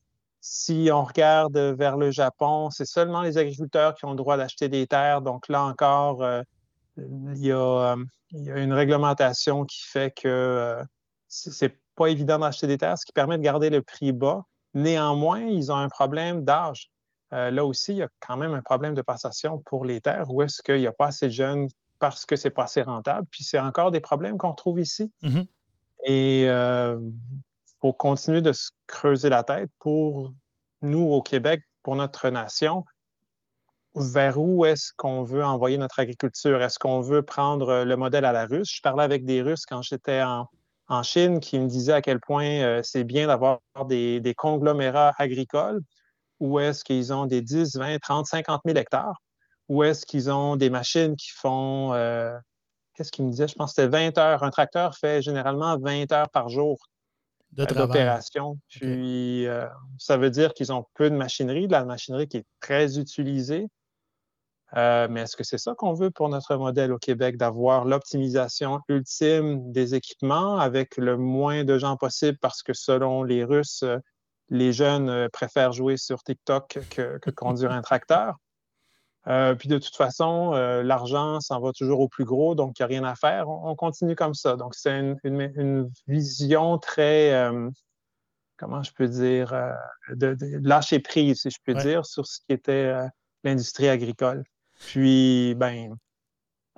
Si 0.41 0.89
on 0.91 1.03
regarde 1.03 1.57
vers 1.57 1.97
le 1.97 2.11
Japon, 2.11 2.69
c'est 2.69 2.85
seulement 2.85 3.21
les 3.21 3.37
agriculteurs 3.37 3.95
qui 3.95 4.05
ont 4.05 4.11
le 4.11 4.15
droit 4.15 4.37
d'acheter 4.37 4.69
des 4.69 4.87
terres. 4.87 5.21
Donc 5.21 5.47
là 5.49 5.63
encore, 5.63 6.25
il 6.97 7.37
y, 7.37 7.51
a, 7.51 7.95
il, 8.31 8.43
y 8.43 8.51
a, 8.51 8.57
une 8.57 8.73
réglementation 8.73 9.65
qui 9.65 9.83
fait 9.83 10.11
que 10.11 10.81
c'est 11.27 11.77
pas 11.99 12.09
évident 12.09 12.39
d'acheter 12.39 12.65
des 12.65 12.77
terres, 12.77 12.97
ce 12.97 13.05
qui 13.05 13.11
permet 13.11 13.37
de 13.37 13.43
garder 13.43 13.69
le 13.69 13.81
prix 13.81 14.13
bas. 14.13 14.45
Néanmoins, 14.73 15.41
ils 15.41 15.69
ont 15.69 15.75
un 15.75 15.89
problème 15.89 16.45
d'âge. 16.45 16.89
Euh, 17.33 17.51
là 17.51 17.65
aussi, 17.65 17.91
il 17.91 17.97
y 17.97 18.03
a 18.03 18.07
quand 18.21 18.37
même 18.37 18.53
un 18.53 18.61
problème 18.61 18.93
de 18.93 19.01
passation 19.01 19.59
pour 19.65 19.83
les 19.83 19.99
terres 19.99 20.31
où 20.31 20.41
est-ce 20.41 20.63
qu'il 20.63 20.77
n'y 20.77 20.87
a 20.87 20.93
pas 20.93 21.07
assez 21.07 21.27
de 21.27 21.33
jeunes 21.33 21.67
parce 21.99 22.25
que 22.25 22.37
c'est 22.37 22.51
pas 22.51 22.63
assez 22.63 22.81
rentable. 22.81 23.27
Puis 23.29 23.43
c'est 23.43 23.59
encore 23.59 23.91
des 23.91 23.99
problèmes 23.99 24.37
qu'on 24.37 24.53
trouve 24.53 24.79
ici. 24.79 25.11
Mm-hmm. 25.23 25.45
Et 26.05 26.43
il 26.43 26.47
euh, 26.47 26.97
faut 27.81 27.91
continuer 27.91 28.41
de 28.41 28.53
se 28.53 28.69
creuser 28.87 29.27
la 29.27 29.43
tête 29.43 29.69
pour 29.79 30.33
nous 30.81 31.01
au 31.01 31.21
Québec, 31.21 31.61
pour 31.83 31.97
notre 31.97 32.29
nation, 32.29 32.85
vers 33.93 34.39
où 34.39 34.63
est-ce 34.63 34.93
qu'on 34.95 35.23
veut 35.23 35.43
envoyer 35.43 35.77
notre 35.77 35.99
agriculture? 35.99 36.61
Est-ce 36.61 36.79
qu'on 36.79 37.01
veut 37.01 37.23
prendre 37.23 37.83
le 37.83 37.97
modèle 37.97 38.23
à 38.23 38.31
la 38.31 38.45
russe? 38.45 38.73
Je 38.73 38.81
parlais 38.81 39.03
avec 39.03 39.25
des 39.25 39.41
Russes 39.41 39.65
quand 39.65 39.81
j'étais 39.81 40.21
en, 40.21 40.47
en 40.89 41.03
Chine 41.03 41.39
qui 41.39 41.59
me 41.59 41.67
disait 41.67 41.93
à 41.93 42.01
quel 42.01 42.19
point 42.19 42.61
euh, 42.61 42.81
c'est 42.83 43.03
bien 43.03 43.27
d'avoir 43.27 43.59
des, 43.87 44.33
conglomérats 44.35 45.13
agricoles 45.17 45.81
où 46.39 46.59
est-ce 46.59 46.83
qu'ils 46.83 47.13
ont 47.13 47.25
des 47.25 47.41
10, 47.41 47.75
20, 47.75 47.99
30, 47.99 48.25
50 48.25 48.61
000 48.65 48.77
hectares, 48.77 49.21
où 49.67 49.83
est-ce 49.83 50.05
qu'ils 50.05 50.31
ont 50.31 50.55
des 50.55 50.69
machines 50.69 51.15
qui 51.15 51.31
font, 51.31 51.93
euh, 51.93 52.35
qu'est-ce 52.95 53.11
qu'il 53.11 53.25
me 53.25 53.31
disait? 53.31 53.47
Je 53.47 53.55
pense 53.55 53.73
que 53.73 53.81
c'était 53.81 53.89
20 53.89 54.17
heures. 54.17 54.43
Un 54.43 54.49
tracteur 54.49 54.95
fait 54.95 55.21
généralement 55.21 55.77
20 55.77 56.11
heures 56.13 56.29
par 56.29 56.47
jour 56.47 56.77
euh, 57.59 57.65
d'opération. 57.65 58.57
Puis, 58.69 59.45
ça 59.97 60.15
veut 60.17 60.29
dire 60.29 60.53
qu'ils 60.53 60.71
ont 60.71 60.85
peu 60.93 61.09
de 61.09 61.15
machinerie, 61.15 61.67
de 61.67 61.73
la 61.73 61.83
machinerie 61.83 62.27
qui 62.27 62.37
est 62.37 62.45
très 62.61 62.97
utilisée. 62.97 63.67
Euh, 64.77 65.07
mais 65.09 65.21
est-ce 65.21 65.35
que 65.35 65.43
c'est 65.43 65.57
ça 65.57 65.73
qu'on 65.75 65.93
veut 65.93 66.11
pour 66.11 66.29
notre 66.29 66.55
modèle 66.55 66.93
au 66.93 66.99
Québec, 66.99 67.37
d'avoir 67.37 67.85
l'optimisation 67.85 68.81
ultime 68.87 69.71
des 69.71 69.95
équipements 69.95 70.57
avec 70.57 70.97
le 70.97 71.17
moins 71.17 71.63
de 71.63 71.77
gens 71.77 71.97
possible 71.97 72.37
parce 72.39 72.61
que 72.61 72.73
selon 72.73 73.23
les 73.23 73.43
Russes, 73.43 73.83
euh, 73.83 73.97
les 74.49 74.71
jeunes 74.71 75.09
euh, 75.09 75.27
préfèrent 75.29 75.73
jouer 75.73 75.97
sur 75.97 76.21
TikTok 76.21 76.79
que, 76.91 77.29
conduire 77.31 77.71
un 77.71 77.81
tracteur? 77.81 78.35
puis 79.59 79.69
de 79.69 79.77
toute 79.77 79.95
façon, 79.95 80.53
l'argent 80.81 81.39
s'en 81.39 81.59
va 81.59 81.71
toujours 81.71 81.99
au 81.99 82.07
plus 82.07 82.25
gros, 82.25 82.55
donc 82.55 82.79
il 82.79 82.81
n'y 82.81 82.85
a 82.85 82.87
rien 82.87 83.03
à 83.03 83.13
faire. 83.13 83.47
On, 83.47 83.75
continue 83.75 84.15
comme 84.15 84.33
ça. 84.33 84.55
Donc 84.55 84.73
c'est 84.73 85.15
une, 85.23 85.91
vision 86.07 86.79
très, 86.79 87.47
comment 88.57 88.81
je 88.81 88.91
peux 88.91 89.07
dire, 89.07 89.53
de, 90.09 90.35
lâcher 90.67 90.99
prise, 90.99 91.41
si 91.41 91.51
je 91.51 91.59
peux 91.63 91.75
dire, 91.75 92.07
sur 92.07 92.25
ce 92.25 92.39
qui 92.39 92.53
était 92.53 92.91
l'industrie 93.43 93.87
agricole. 93.87 94.43
Puis, 94.79 95.53
ben, 95.55 95.95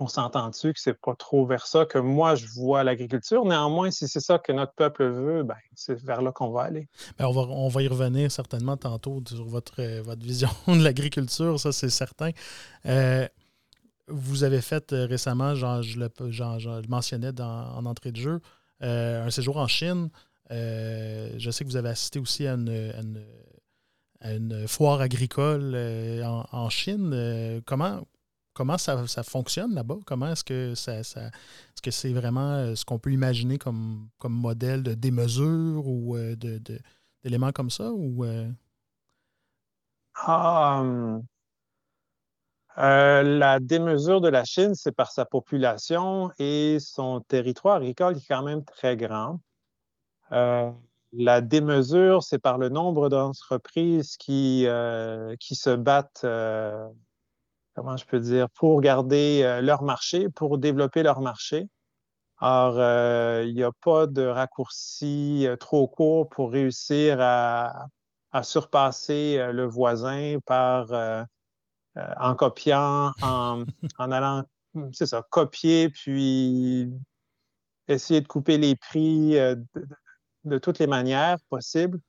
on 0.02 0.08
s'entend 0.08 0.50
dessus 0.50 0.74
que 0.74 0.80
c'est 0.80 1.00
pas 1.00 1.16
trop 1.16 1.46
vers 1.46 1.68
ça 1.68 1.86
que 1.86 2.00
moi 2.00 2.36
je 2.36 2.48
vois 2.48 2.84
l'agriculture. 2.84 3.46
Néanmoins, 3.46 3.92
si 3.92 4.08
c'est 4.08 4.20
ça 4.20 4.40
que 4.40 4.52
notre 4.52 4.74
peuple 4.74 5.06
veut, 5.06 5.44
ben, 5.44 5.56
c'est 5.76 6.02
vers 6.04 6.22
là 6.22 6.32
qu'on 6.32 6.50
va 6.50 6.64
aller. 6.64 6.88
Ben, 7.18 7.28
on, 7.28 7.32
va, 7.32 7.42
on 7.42 7.68
va 7.68 7.84
y 7.84 7.88
revenir 7.88 8.32
certainement 8.32 8.78
tantôt 8.78 9.22
sur 9.26 9.46
votre, 9.46 9.80
euh, 9.80 10.02
votre 10.02 10.24
vision 10.24 10.50
de 10.68 10.84
l'agriculture, 10.84 11.60
ça 11.60 11.72
c'est 11.72 11.90
certain. 11.90 12.32
Euh, 12.88 13.28
vous 14.08 14.44
avez 14.44 14.62
fait 14.62 14.92
euh, 14.92 15.06
récemment, 15.06 15.56
genre, 15.56 15.84
je, 15.84 16.00
le, 16.00 16.88
mentionnais 16.90 17.40
en 17.40 17.86
entrée 17.86 18.12
de 18.12 18.18
jeu, 18.18 18.42
un 18.82 19.30
séjour 19.30 19.58
en 19.58 19.68
Chine. 19.68 20.10
je 20.50 21.50
sais 21.52 21.64
que 21.64 21.70
vous 21.70 21.78
avez 21.78 21.90
assisté 21.90 22.20
aussi 22.20 22.48
à 22.48 22.54
une 22.54 23.24
foire 24.68 25.02
agricole 25.02 25.74
euh, 25.76 26.24
en, 26.52 26.70
Chine. 26.70 27.12
Euh, 27.14 27.62
comment, 27.66 28.78
ça, 28.78 29.24
fonctionne 29.24 29.74
là-bas? 29.74 29.98
Comment 30.06 30.32
est-ce 30.32 30.44
que 30.44 30.76
ça, 30.76 31.00
est-ce 31.00 31.82
que 31.82 31.92
c'est 31.92 32.14
vraiment 32.14 32.54
euh, 32.54 32.76
ce 32.76 32.86
qu'on 32.86 33.00
peut 33.00 33.12
imaginer 33.12 33.58
comme, 33.58 34.10
modèle 34.24 34.84
de 34.84 34.94
démesure 34.94 35.88
ou 35.88 36.18
de, 36.18 36.62
d'éléments 37.24 37.52
comme 37.52 37.70
ça? 37.70 37.92
Ou, 37.92 38.26
ah, 40.16 40.84
la 42.78 43.60
démesure 43.60 44.22
de 44.22 44.30
la 44.30 44.44
Chine, 44.46 44.76
c'est 44.76 44.92
par 44.92 45.12
sa 45.12 45.26
population 45.26 46.32
et 46.40 46.78
son 46.80 47.22
territoire 47.22 47.78
agricole 47.78 48.16
qui 48.16 48.22
est 48.22 48.28
quand 48.28 48.44
même 48.44 48.64
très 48.64 48.96
grand. 48.98 49.40
La 51.14 51.42
démesure, 51.42 52.24
c'est 52.24 52.40
par 52.40 52.58
le 52.58 52.70
nombre 52.70 53.10
d'entreprises 53.10 54.16
qui, 54.16 54.66
euh, 54.66 55.36
qui 55.40 55.56
se 55.56 55.70
battent, 55.70 56.22
euh, 56.24 56.88
comment 57.76 57.98
je 57.98 58.06
peux 58.06 58.20
dire, 58.20 58.50
pour 58.52 58.80
garder 58.80 59.42
euh, 59.44 59.62
leur 59.62 59.84
marché, 59.84 60.30
pour 60.30 60.58
développer 60.58 61.04
leur 61.04 61.20
marché. 61.20 61.68
Or, 62.40 62.74
il 63.44 63.54
n'y 63.54 63.62
a 63.62 63.72
pas 63.84 64.08
de 64.08 64.26
raccourci 64.26 65.48
trop 65.60 65.88
court 65.88 66.28
pour 66.28 66.52
réussir 66.52 67.18
à, 67.20 67.86
à 68.32 68.42
surpasser 68.42 69.38
le 69.54 69.68
voisin 69.68 70.38
par 70.48 70.88
en 71.96 72.34
copiant, 72.34 73.12
en, 73.22 73.64
en 74.00 74.12
allant, 74.12 74.44
c'est 74.92 75.06
ça, 75.06 75.24
copier, 75.30 75.90
puis 75.90 76.92
essayer 77.88 78.22
de 78.22 78.28
couper 78.28 78.58
les 78.58 78.76
prix 78.76 79.38
de 80.44 80.58
toutes 80.58 80.80
les 80.80 80.88
manières 80.88 81.38
possibles. 81.50 82.00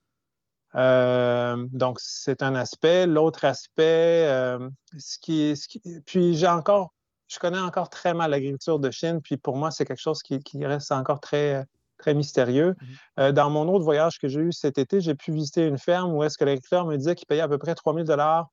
Euh, 0.75 1.67
donc, 1.73 1.99
c'est 2.01 2.43
un 2.43 2.55
aspect. 2.55 3.07
L'autre 3.07 3.45
aspect, 3.45 4.27
euh, 4.27 4.69
ce, 4.99 5.19
qui, 5.19 5.57
ce 5.57 5.69
qui, 5.69 5.81
puis 6.07 6.35
j'ai 6.35 6.49
encore, 6.49 6.93
je 7.29 7.39
connais 7.39 7.59
encore 7.59 7.91
très 7.91 8.15
mal 8.15 8.31
l'agriculture 8.31 8.79
de 8.79 8.91
Chine, 8.91 9.21
puis 9.23 9.37
pour 9.37 9.57
moi, 9.57 9.71
c'est 9.71 9.85
quelque 9.85 10.01
chose 10.01 10.23
qui, 10.23 10.41
reste 10.65 10.93
encore 10.93 11.21
très, 11.21 11.65
très 11.99 12.15
mystérieux. 12.15 12.73
Mm-hmm. 12.73 12.97
Euh, 13.21 13.33
dans 13.33 13.51
mon 13.51 13.69
autre 13.69 13.85
voyage 13.85 14.19
que 14.19 14.29
j'ai 14.29 14.41
eu 14.41 14.53
cet 14.53 14.79
été, 14.79 15.01
j'ai 15.01 15.15
pu 15.15 15.33
visiter 15.33 15.67
une 15.67 15.79
ferme 15.79 16.13
où 16.15 16.23
est-ce 16.23 16.39
que 16.39 16.45
l'agriculteur 16.45 16.87
me 16.87 16.97
disait 16.97 17.15
qu'il 17.15 17.27
payait 17.27 17.43
à 17.43 17.49
peu 17.49 17.59
près 17.59 17.75
3 17.75 17.95
000 17.95 18.05
dollars 18.05 18.49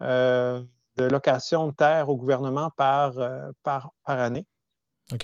de 0.00 1.04
location 1.04 1.68
de 1.68 1.72
terre 1.72 2.08
au 2.08 2.16
gouvernement 2.16 2.70
par, 2.76 3.14
par, 3.64 3.90
par 4.04 4.18
année. 4.20 4.46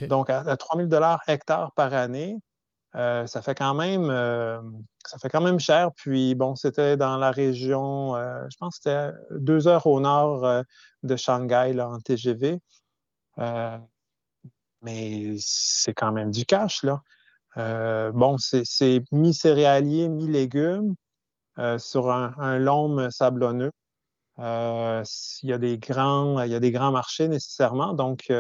Donc, 0.09 0.31
à, 0.31 0.41
à 0.41 0.57
3 0.57 0.79
000 0.79 0.89
dollars 0.89 1.21
hectares 1.29 1.73
par 1.73 1.95
année, 1.95 2.39
euh, 2.97 3.27
ça 3.27 3.43
fait 3.43 3.57
quand 3.57 3.75
même 3.75 4.09
euh, 4.11 4.61
ça 5.07 5.19
fait 5.19 5.29
quand 5.29 5.41
même 5.41 5.59
cher. 5.59 5.91
Puis 5.97 6.35
bon, 6.35 6.55
c'était 6.55 6.97
dans 6.97 7.17
la 7.17 7.31
région, 7.31 8.15
euh, 8.17 8.47
je 8.51 8.57
pense 8.57 8.79
que 8.79 8.83
c'était 8.85 9.13
deux 9.31 9.67
heures 9.69 9.87
au 9.87 10.01
nord 10.01 10.65
de 11.03 11.17
Shanghai 11.17 11.73
là, 11.75 11.89
en 11.89 11.99
TGV. 12.01 12.61
mais 14.83 15.37
c'est 15.39 15.95
quand 15.95 16.13
même 16.13 16.31
du 16.31 16.45
cash, 16.45 16.85
là. 16.85 17.03
bon, 18.13 18.37
c'est 18.39 19.03
mi-céréalier, 19.13 20.09
mi-légumes 20.09 20.95
sur 21.79 22.11
un, 22.13 22.35
un 22.39 23.11
sablonneux. 23.11 23.73
il, 24.39 25.05
y 25.43 25.53
a 25.53 25.59
des 25.59 25.79
grands, 25.79 26.43
il 26.43 26.53
y 26.53 26.55
a 26.55 26.61
des 26.61 26.71
grands 26.73 26.93
marchés 26.93 27.29
nécessairement. 27.29 27.93
Donc, 27.95 28.33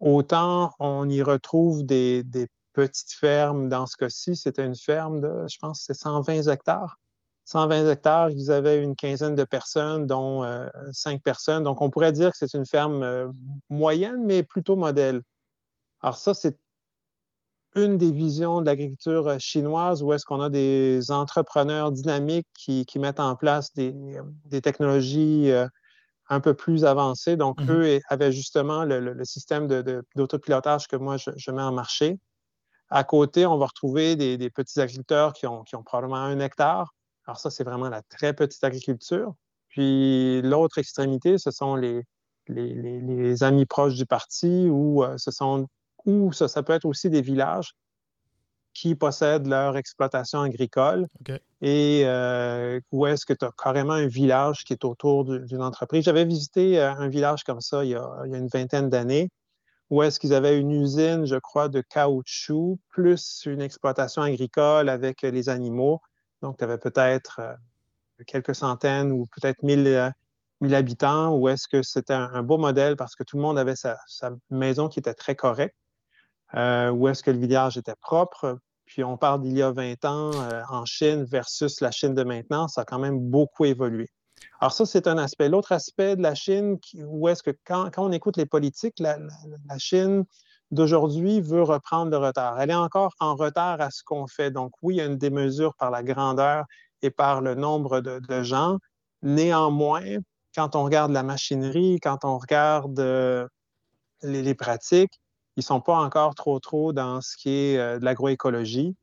autant 0.00 0.72
on 0.78 1.08
y 1.08 1.22
retrouve 1.22 1.84
des 1.84 2.22
petite 2.72 3.12
ferme. 3.12 3.68
Dans 3.68 3.86
ce 3.86 3.96
cas-ci, 3.96 4.36
c'était 4.36 4.64
une 4.64 4.76
ferme 4.76 5.20
de, 5.20 5.46
je 5.48 5.58
pense, 5.58 5.84
c'est 5.86 5.94
120 5.94 6.48
hectares. 6.48 6.98
120 7.44 7.90
hectares, 7.90 8.30
ils 8.30 8.50
avaient 8.50 8.82
une 8.82 8.94
quinzaine 8.94 9.34
de 9.34 9.44
personnes, 9.44 10.06
dont 10.06 10.44
euh, 10.44 10.68
cinq 10.92 11.22
personnes. 11.22 11.64
Donc, 11.64 11.80
on 11.82 11.90
pourrait 11.90 12.12
dire 12.12 12.30
que 12.30 12.36
c'est 12.38 12.54
une 12.54 12.66
ferme 12.66 13.02
euh, 13.02 13.28
moyenne, 13.68 14.24
mais 14.24 14.42
plutôt 14.42 14.76
modèle. 14.76 15.22
Alors, 16.00 16.16
ça, 16.16 16.34
c'est 16.34 16.58
une 17.74 17.96
des 17.96 18.12
visions 18.12 18.60
de 18.60 18.66
l'agriculture 18.66 19.26
euh, 19.28 19.38
chinoise 19.38 20.02
où 20.02 20.12
est-ce 20.12 20.24
qu'on 20.24 20.40
a 20.40 20.50
des 20.50 21.10
entrepreneurs 21.10 21.90
dynamiques 21.90 22.48
qui, 22.54 22.86
mettent 22.96 23.20
en 23.20 23.34
place 23.34 23.72
des, 23.74 23.94
technologies 24.62 25.50
un 26.28 26.40
peu 26.40 26.54
plus 26.54 26.84
avancés. 26.84 27.36
Donc, 27.36 27.60
Mhm. 27.60 27.70
eux 27.70 28.00
avaient 28.08 28.32
justement 28.32 28.84
le, 28.84 29.00
le- 29.00 29.12
le 29.12 29.24
système 29.24 29.66
de- 29.66 29.82
de- 29.82 30.04
d'autopilotage 30.16 30.86
que 30.86 30.96
moi, 30.96 31.16
je, 31.16 31.30
je 31.36 31.50
mets 31.50 31.62
en 31.62 31.72
marché. 31.72 32.18
À 32.94 33.04
côté, 33.04 33.46
on 33.46 33.56
va 33.56 33.66
retrouver 33.66 34.16
des, 34.16 34.36
des 34.36 34.50
petits 34.50 34.78
agriculteurs 34.80 35.32
qui 35.32 35.46
ont, 35.46 35.62
qui 35.62 35.76
ont 35.76 35.82
probablement 35.82 36.16
un 36.16 36.38
hectare. 36.40 36.92
Alors 37.26 37.38
ça, 37.38 37.50
c'est 37.50 37.64
vraiment 37.64 37.88
la 37.88 38.02
très 38.02 38.34
petite 38.34 38.62
agriculture. 38.64 39.32
Puis 39.68 40.42
l'autre 40.42 40.76
extrémité, 40.76 41.38
ce 41.38 41.50
sont 41.50 41.74
les, 41.76 42.02
les, 42.48 42.74
les- 42.74 43.00
les 43.00 43.42
amis 43.42 43.64
proches 43.64 43.94
du 43.94 44.04
parti 44.04 44.68
ou 44.68 45.02
euh, 45.02 45.14
ce 45.16 45.30
sont 45.30 45.66
ou 46.04 46.32
ça, 46.32 46.48
ça 46.48 46.62
peut 46.62 46.74
être 46.74 46.84
aussi 46.84 47.08
des 47.08 47.22
villages 47.22 47.72
qui 48.74 48.94
possèdent 48.94 49.46
leur 49.46 49.76
exploitation 49.76 50.40
agricole 50.40 51.06
et 51.60 52.02
euh, 52.04 52.80
où 52.90 53.06
est-ce 53.06 53.24
que 53.24 53.32
tu 53.34 53.44
as 53.44 53.50
carrément 53.56 53.92
un 53.92 54.06
village 54.08 54.64
qui 54.64 54.72
est 54.72 54.84
autour 54.84 55.24
du- 55.24 55.40
d'une 55.46 55.62
entreprise? 55.62 56.04
J'avais 56.04 56.24
visité 56.24 56.80
euh, 56.80 56.92
un 56.92 57.08
village 57.08 57.44
comme 57.44 57.60
ça 57.60 57.84
il 57.84 57.90
y 57.90 57.94
a, 57.94 58.06
il 58.26 58.32
y 58.32 58.34
a 58.34 58.38
une 58.38 58.48
vingtaine 58.48 58.88
d'années 58.90 59.30
où 59.92 60.02
est-ce 60.02 60.18
qu'ils 60.18 60.32
avaient 60.32 60.58
une 60.58 60.70
usine, 60.70 61.26
je 61.26 61.36
crois, 61.36 61.68
de 61.68 61.82
caoutchouc, 61.82 62.78
plus 62.88 63.42
une 63.44 63.60
exploitation 63.60 64.22
agricole 64.22 64.88
avec 64.88 65.20
les 65.20 65.50
animaux. 65.50 66.00
Donc, 66.40 66.56
tu 66.56 66.64
avais 66.64 66.78
peut-être 66.78 67.40
euh, 67.40 67.52
quelques 68.26 68.54
centaines 68.54 69.12
ou 69.12 69.26
peut-être 69.26 69.62
mille, 69.62 69.86
euh, 69.86 70.10
mille 70.62 70.74
habitants, 70.74 71.36
où 71.36 71.46
est-ce 71.46 71.68
que 71.68 71.82
c'était 71.82 72.14
un, 72.14 72.42
beau 72.42 72.56
modèle 72.56 72.96
parce 72.96 73.14
que 73.14 73.22
tout 73.22 73.36
le 73.36 73.42
monde 73.42 73.58
avait 73.58 73.76
sa, 73.76 73.98
maison 74.48 74.88
qui 74.88 74.98
était 74.98 75.12
très 75.12 75.36
correcte, 75.36 75.76
euh, 76.54 76.88
où 76.88 77.06
est-ce 77.08 77.22
que 77.22 77.30
le 77.30 77.38
village 77.38 77.76
était 77.76 77.96
propre. 78.00 78.58
Puis 78.86 79.04
on 79.04 79.18
parle 79.18 79.42
d'il 79.42 79.58
y 79.58 79.62
a 79.62 79.72
20 79.72 80.06
ans 80.06 80.30
euh, 80.32 80.62
en 80.70 80.86
Chine 80.86 81.24
versus 81.24 81.82
la 81.82 81.90
Chine 81.90 82.14
de 82.14 82.24
maintenant, 82.24 82.66
ça 82.66 82.80
a 82.80 82.84
quand 82.86 82.98
même 82.98 83.18
beaucoup 83.18 83.66
évolué. 83.66 84.08
Alors 84.60 84.72
ça, 84.72 84.86
c'est 84.86 85.06
un 85.06 85.18
aspect. 85.18 85.48
L'autre 85.48 85.72
aspect 85.72 86.16
de 86.16 86.22
la 86.22 86.34
Chine, 86.34 86.78
où 87.06 87.28
est-ce 87.28 87.42
que 87.42 87.50
quand, 87.64 87.90
on 87.96 88.12
écoute 88.12 88.36
les 88.36 88.46
politiques, 88.46 88.98
la, 88.98 89.18
Chine 89.78 90.24
d'aujourd'hui 90.70 91.40
veut 91.40 91.62
reprendre 91.62 92.10
le 92.10 92.16
retard. 92.16 92.60
Elle 92.60 92.70
est 92.70 92.74
encore 92.74 93.14
en 93.20 93.34
retard 93.34 93.80
à 93.80 93.90
ce 93.90 94.02
qu'on 94.02 94.26
fait. 94.26 94.50
Donc 94.50 94.72
oui, 94.82 94.94
il 94.94 94.98
y 94.98 95.00
a 95.00 95.04
une 95.04 95.18
démesure 95.18 95.74
par 95.74 95.90
la 95.90 96.02
grandeur 96.02 96.64
et 97.02 97.10
par 97.10 97.40
le 97.42 97.54
nombre 97.54 98.00
de, 98.00 98.42
gens. 98.42 98.78
Néanmoins, 99.22 100.18
quand 100.54 100.76
on 100.76 100.84
regarde 100.84 101.12
la 101.12 101.22
machinerie, 101.22 101.98
quand 102.00 102.24
on 102.24 102.38
regarde 102.38 102.98
euh, 103.00 103.46
les, 104.22 104.42
les 104.42 104.54
pratiques, 104.54 105.20
ils 105.56 105.60
ne 105.60 105.64
sont 105.64 105.80
pas 105.80 105.96
encore 105.96 106.34
trop, 106.34 106.58
trop 106.60 106.92
dans 106.92 107.20
ce 107.20 107.36
qui 107.36 107.50
est 107.50 107.78
euh, 107.78 107.98
de 107.98 108.04
l'agroécologie. 108.04 108.96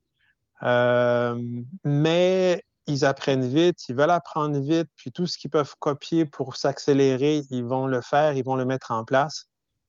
Euh, 0.62 1.40
mais 1.84 2.62
ils 2.90 3.04
apprennent 3.04 3.46
vite, 3.46 3.88
ils 3.88 3.94
veulent 3.94 4.10
apprendre 4.10 4.58
vite, 4.58 4.88
puis 4.96 5.12
tout 5.12 5.26
ce 5.26 5.38
qu'ils 5.38 5.50
peuvent 5.50 5.74
copier 5.78 6.24
pour 6.24 6.56
s'accélérer, 6.56 7.42
ils 7.50 7.64
vont 7.64 7.86
le 7.86 8.00
faire, 8.00 8.34
ils 8.34 8.44
vont 8.44 8.56
le 8.56 8.64
mettre 8.64 8.90
en 8.90 9.04
place 9.04 9.46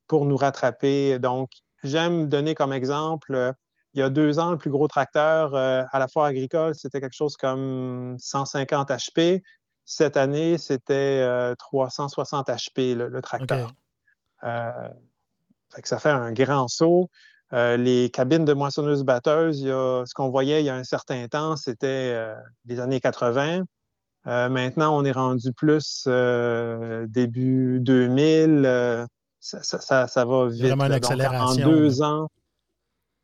pour 0.08 0.26
nous 0.26 0.38
rattraper. 0.38 1.20
Donc, 1.20 1.50
j'aime 1.84 2.28
donner 2.28 2.56
comme 2.56 2.74
exemple, 2.74 3.34
euh, 3.36 3.52
il 3.94 4.00
y 4.00 4.04
a 4.04 4.10
deux 4.10 4.40
ans, 4.40 4.52
le 4.52 4.58
plus 4.58 4.70
gros 4.70 4.88
tracteur 4.88 5.54
euh, 5.56 5.84
à 5.92 6.00
la 6.00 6.08
foire 6.08 6.26
agricole, 6.26 6.76
c'était 6.76 7.02
quelque 7.02 7.16
chose 7.16 7.36
comme 7.36 8.16
150 8.20 8.90
HP. 8.90 9.42
Cette 9.84 10.16
année, 10.16 10.58
c'était 10.58 10.94
euh, 11.22 11.56
360 11.56 12.48
HP, 12.48 12.96
le, 12.96 13.10
le 13.10 13.22
tracteur. 13.22 13.70
OK. 13.70 13.76
Euh, 14.44 14.90
fait 15.74 15.82
que 15.82 15.88
ça 15.88 16.00
fait 16.00 16.10
un 16.10 16.32
grand 16.32 16.68
saut. 16.68 17.10
Euh, 17.54 17.76
les 17.78 18.10
cabines 18.10 18.46
de 18.46 18.54
moissonneuses-batteuses, 18.54 19.60
il 19.60 19.68
y 19.68 19.72
a- 19.72 20.04
ce 20.06 20.14
qu'on 20.14 20.30
voyait 20.30 20.62
il 20.62 20.66
y 20.66 20.70
a 20.70 20.76
un 20.76 20.84
certain 20.86 21.28
temps, 21.28 21.56
c'était 21.58 21.88
euh, 22.16 22.34
les 22.66 22.80
années 22.80 23.00
80. 23.02 23.64
Euh, 24.28 24.50
maintenant, 24.50 24.96
on 24.98 25.04
est 25.04 25.12
rendu 25.12 25.52
plus 25.54 26.08
début 27.08 27.80
2000. 27.82 28.64
euh, 28.66 29.06
ça, 29.40 29.64
ça- 29.64 30.08
ça- 30.08 30.26
va 30.26 30.48
vite. 30.48 30.62
vraiment 30.68 30.84
une 30.86 30.92
là. 30.92 31.00
Donc, 31.00 31.12
accélération, 31.12 31.64
En 31.64 31.72
deux 31.72 32.02
ans, 32.04 32.28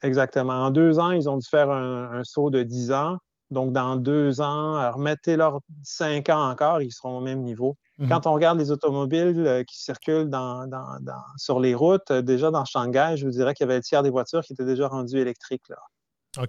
exactement. 0.02 0.54
En 0.66 0.72
deux 0.72 1.00
ans, 1.00 1.12
ils 1.12 1.30
ont 1.30 1.38
dû 1.38 1.48
faire 1.48 1.70
un, 1.70 2.12
un 2.12 2.24
saut 2.24 2.50
de 2.50 2.64
10 2.64 2.92
ans. 2.92 3.18
Donc, 3.52 3.72
dans 3.72 3.96
deux 3.96 4.42
ans, 4.42 4.92
remettez-leur 4.92 5.60
cinq 5.84 6.30
ans 6.30 6.50
encore, 6.50 6.82
ils 6.82 6.92
seront 6.92 7.20
au 7.20 7.22
même 7.22 7.44
niveau. 7.44 7.76
Mhm. 8.00 8.10
Quand 8.10 8.28
on 8.28 8.34
regarde 8.34 8.60
les 8.60 8.70
automobiles 8.72 9.46
euh, 9.48 9.64
qui 9.64 9.82
circulent 9.82 10.30
dans- 10.30 10.68
dans- 10.68 11.00
dans- 11.02 11.14
sur 11.38 11.60
les 11.60 11.74
routes, 11.74 12.12
euh, 12.12 12.22
déjà 12.22 12.52
dans 12.52 12.64
Shanghai, 12.66 13.16
je 13.18 13.26
vous 13.26 13.32
dirais 13.32 13.54
qu'il 13.56 13.66
y 13.66 13.70
avait 13.70 13.78
le 13.78 13.84
tiers 13.84 14.04
des 14.04 14.10
voitures 14.12 14.42
qui 14.42 14.54
étaient 14.54 14.66
déjà 14.66 14.88
rendues 14.88 15.18
électriques. 15.20 15.68
Là. 15.70 15.78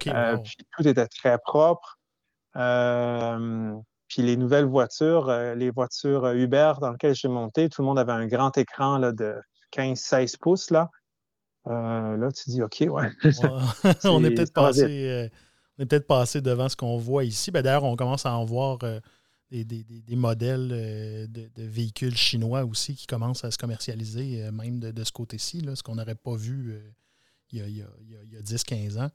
Euh, 0.07 0.35
wow. 0.35 0.43
puis 0.43 0.55
tout 0.77 0.87
était 0.87 1.07
très 1.07 1.37
propre. 1.39 1.97
Euh, 2.55 3.73
puis 4.07 4.21
les 4.21 4.37
nouvelles 4.37 4.65
voitures, 4.65 5.31
les 5.55 5.69
voitures 5.71 6.27
Uber 6.31 6.73
dans 6.81 6.91
lesquelles 6.91 7.15
j'ai 7.15 7.27
monté, 7.27 7.69
tout 7.69 7.81
le 7.81 7.87
monde 7.87 7.99
avait 7.99 8.11
un 8.11 8.27
grand 8.27 8.55
écran 8.57 8.97
là, 8.97 9.11
de 9.11 9.35
15-16 9.71 10.37
pouces. 10.37 10.71
Là. 10.71 10.89
Euh, 11.67 12.17
là, 12.17 12.31
tu 12.31 12.49
dis, 12.49 12.61
OK, 12.61 12.77
ouais. 12.81 12.89
Ouais. 12.89 13.11
on 14.05 14.23
est 14.23 14.31
peut-être 14.31 14.53
passé, 14.53 14.83
euh, 15.09 15.27
peut-être 15.77 16.07
passé 16.07 16.41
devant 16.41 16.69
ce 16.69 16.75
qu'on 16.75 16.97
voit 16.97 17.23
ici. 17.23 17.51
Ben, 17.51 17.61
D'ailleurs, 17.61 17.83
on 17.83 17.95
commence 17.95 18.25
à 18.25 18.33
en 18.33 18.45
voir 18.45 18.79
euh, 18.83 18.99
des, 19.51 19.63
des- 19.65 19.83
des- 19.83 20.01
modèles 20.15 20.69
euh, 20.71 21.27
de, 21.27 21.49
de 21.55 21.63
véhicules 21.63 22.15
chinois 22.15 22.65
aussi 22.65 22.95
qui 22.95 23.07
commencent 23.07 23.43
à 23.43 23.51
se 23.51 23.57
commercialiser, 23.57 24.43
euh, 24.43 24.51
même 24.51 24.79
de, 24.79 24.91
de 24.91 25.03
ce 25.03 25.11
côté-ci, 25.11 25.61
ce 25.75 25.81
qu'on 25.83 25.95
n'aurait 25.95 26.15
pas 26.15 26.35
vu 26.35 26.71
euh, 26.71 26.79
il 27.51 27.59
y 27.59 27.61
a, 27.61 27.67
a- 27.85 27.89
a- 28.15 28.23
il 28.25 28.33
y 28.33 28.37
a 28.37 28.41
10-15 28.41 28.99
ans. 28.99 29.09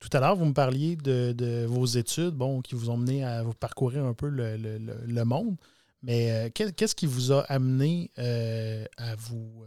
Tout 0.00 0.10
à 0.12 0.20
l'heure, 0.20 0.36
vous 0.36 0.44
me 0.44 0.52
parliez 0.52 0.96
de, 0.96 1.32
de 1.32 1.64
vos 1.66 1.86
études 1.86 2.34
bon, 2.34 2.60
qui 2.60 2.74
vous 2.74 2.90
ont 2.90 2.96
mené 2.98 3.24
à 3.24 3.42
vous 3.42 3.54
parcourir 3.54 4.04
un 4.04 4.12
peu 4.12 4.28
le, 4.28 4.56
le- 4.56 4.78
le- 4.78 5.24
monde. 5.24 5.56
Mais 6.02 6.50
qu'est- 6.54 6.72
qu'est-ce 6.74 6.94
qui 6.94 7.06
vous 7.06 7.32
a 7.32 7.40
amené 7.42 8.10
à 8.16 9.14
vous 9.16 9.64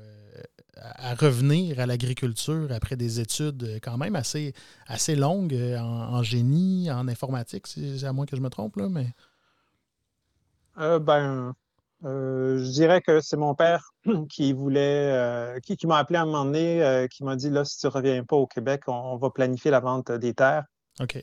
à 0.81 1.15
revenir 1.15 1.79
à 1.79 1.85
l'agriculture 1.85 2.67
après 2.71 2.95
des 2.95 3.19
études 3.19 3.63
euh, 3.63 3.79
quand 3.81 3.97
même 3.97 4.15
assez, 4.15 4.53
assez 4.87 5.15
longues 5.15 5.53
euh, 5.53 5.77
en, 5.79 6.15
en 6.15 6.23
génie, 6.23 6.89
en 6.91 7.07
informatique, 7.07 7.67
si- 7.67 7.99
c'est 7.99 8.05
à 8.05 8.13
moins 8.13 8.25
que 8.25 8.35
je 8.35 8.41
me 8.41 8.49
trompe, 8.49 8.75
là, 8.77 8.87
mais. 8.89 9.07
Euh, 10.79 10.99
ben, 10.99 11.53
euh, 12.05 12.59
je 12.63 12.69
dirais 12.71 13.01
que 13.01 13.19
c'est 13.19 13.37
mon 13.37 13.55
père 13.55 13.89
qui 14.29 14.53
voulait, 14.53 15.11
euh, 15.11 15.59
qui, 15.59 15.75
qui 15.77 15.87
m'a 15.87 15.97
appelé 15.97 16.19
à 16.19 16.21
un 16.21 16.25
moment 16.25 16.45
donné, 16.45 17.07
qui 17.11 17.23
m'a 17.23 17.35
dit 17.35 17.49
là, 17.49 17.65
si 17.65 17.79
tu 17.79 17.87
reviens 17.87 18.23
pas 18.23 18.35
au 18.35 18.45
Québec, 18.47 18.83
on, 18.87 18.93
on 18.93 19.17
va 19.17 19.29
planifier 19.31 19.71
la 19.71 19.79
vente 19.79 20.11
des 20.11 20.33
terres. 20.33 20.65
OK. 20.99 21.15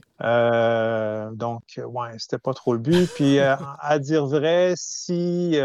Donc, 1.37 1.63
ouais, 1.79 2.11
c'était 2.19 2.39
pas 2.39 2.55
trop 2.55 2.73
le 2.73 2.79
but. 2.81 3.09
Puis, 3.15 3.39
à 3.41 3.99
dire 4.01 4.27
vrai, 4.27 4.75
si 4.77 5.57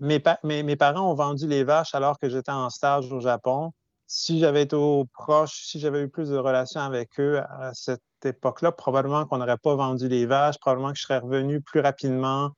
mes, 0.00 0.20
pa- 0.20 0.38
mes, 0.44 0.62
mes 0.62 0.76
parents 0.76 1.10
ont 1.10 1.14
vendu 1.14 1.46
les 1.46 1.64
vaches 1.64 1.94
alors 1.94 2.18
que 2.18 2.28
j'étais 2.28 2.52
en 2.52 2.70
stage 2.70 3.12
au 3.12 3.20
Japon, 3.20 3.72
si 4.06 4.40
j'avais 4.40 4.62
été 4.62 4.74
au 4.74 5.04
proche, 5.12 5.66
si 5.66 5.78
j'avais 5.78 6.02
eu 6.02 6.08
plus 6.08 6.30
de 6.30 6.36
relations 6.36 6.80
avec 6.80 7.20
eux 7.20 7.38
à 7.38 7.72
cette 7.74 8.02
époque-là, 8.24 8.72
probablement 8.72 9.24
qu'on 9.24 9.38
n'aurait 9.38 9.56
pas 9.56 9.76
vendu 9.76 10.08
les 10.08 10.26
vaches, 10.26 10.58
probablement 10.58 10.90
que 10.90 10.98
je 10.98 11.02
serais 11.02 11.18
revenu 11.18 11.60
plus 11.60 11.78
rapidement 11.78 12.50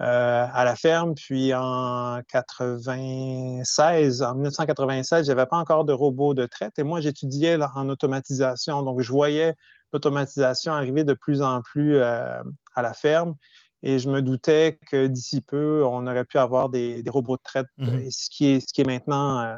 euh, 0.00 0.46
à 0.52 0.64
la 0.64 0.76
ferme. 0.76 1.14
Puis 1.16 1.52
en 1.52 2.20
96, 2.28 4.22
en 4.22 4.34
1996, 4.34 5.26
j'avais 5.26 5.46
pas 5.46 5.56
encore 5.58 5.84
de 5.84 5.92
robots 5.92 6.32
de 6.34 6.46
traite 6.46 6.78
et 6.78 6.84
moi 6.84 7.00
j'étudiais 7.00 7.58
en 7.74 7.88
automatisation. 7.88 8.82
Donc 8.82 9.00
je 9.00 9.10
voyais 9.10 9.54
l'automatisation 9.92 10.72
arriver 10.72 11.02
de 11.02 11.14
plus 11.14 11.42
en 11.42 11.60
plus 11.62 11.96
euh, 11.96 12.40
à 12.74 12.82
la 12.82 12.94
ferme 12.94 13.34
et 13.82 13.98
je 13.98 14.08
me 14.10 14.22
doutais 14.22 14.78
que 14.86 15.06
d'ici 15.06 15.40
peu, 15.40 15.84
on 15.84 16.06
aurait 16.06 16.24
pu 16.24 16.38
avoir 16.38 16.68
des, 16.68 17.02
des 17.02 17.10
robots 17.10 17.36
de 17.36 17.42
traite, 17.42 17.66
Mhm. 17.78 18.10
ce, 18.10 18.30
qui 18.30 18.46
est, 18.46 18.60
ce 18.60 18.72
qui 18.72 18.80
est 18.82 18.86
maintenant 18.86 19.40
euh, 19.40 19.54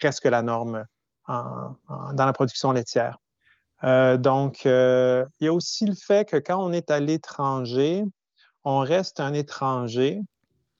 presque 0.00 0.24
la 0.24 0.42
norme 0.42 0.84
en- 1.28 1.74
en- 1.88 2.12
dans 2.12 2.26
la 2.26 2.32
production 2.32 2.72
laitière. 2.72 3.18
Euh, 3.84 4.16
donc, 4.16 4.64
euh, 4.64 5.24
il 5.40 5.44
y 5.44 5.48
a 5.48 5.52
aussi 5.52 5.84
le 5.86 5.94
fait 5.94 6.26
que 6.28 6.36
quand 6.36 6.64
on 6.64 6.72
est 6.72 6.90
à 6.90 6.98
l'étranger, 7.00 8.04
on 8.64 8.78
reste 8.78 9.20
un 9.20 9.34
étranger. 9.34 10.20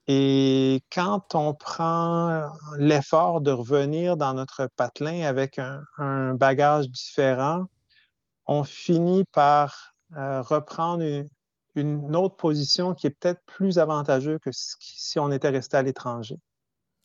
Et 0.08 0.82
quand 0.92 1.34
on 1.34 1.52
prend 1.52 2.48
l'effort 2.78 3.40
de 3.40 3.50
revenir 3.50 4.16
dans 4.16 4.34
notre 4.34 4.68
patelin 4.76 5.26
avec 5.26 5.58
un, 5.58 5.82
un 5.98 6.34
bagage 6.34 6.88
différent, 6.88 7.64
on 8.46 8.62
finit 8.62 9.24
par 9.32 9.94
euh, 10.16 10.42
reprendre 10.42 11.02
une, 11.02 11.28
une 11.76 12.16
autre 12.16 12.36
position 12.36 12.94
qui 12.94 13.06
est 13.06 13.10
peut-être 13.10 13.40
plus 13.46 13.78
avantageuse 13.78 14.38
que 14.40 14.50
si 14.52 15.18
on 15.18 15.30
était 15.30 15.50
resté 15.50 15.76
à 15.76 15.82
l'étranger. 15.82 16.38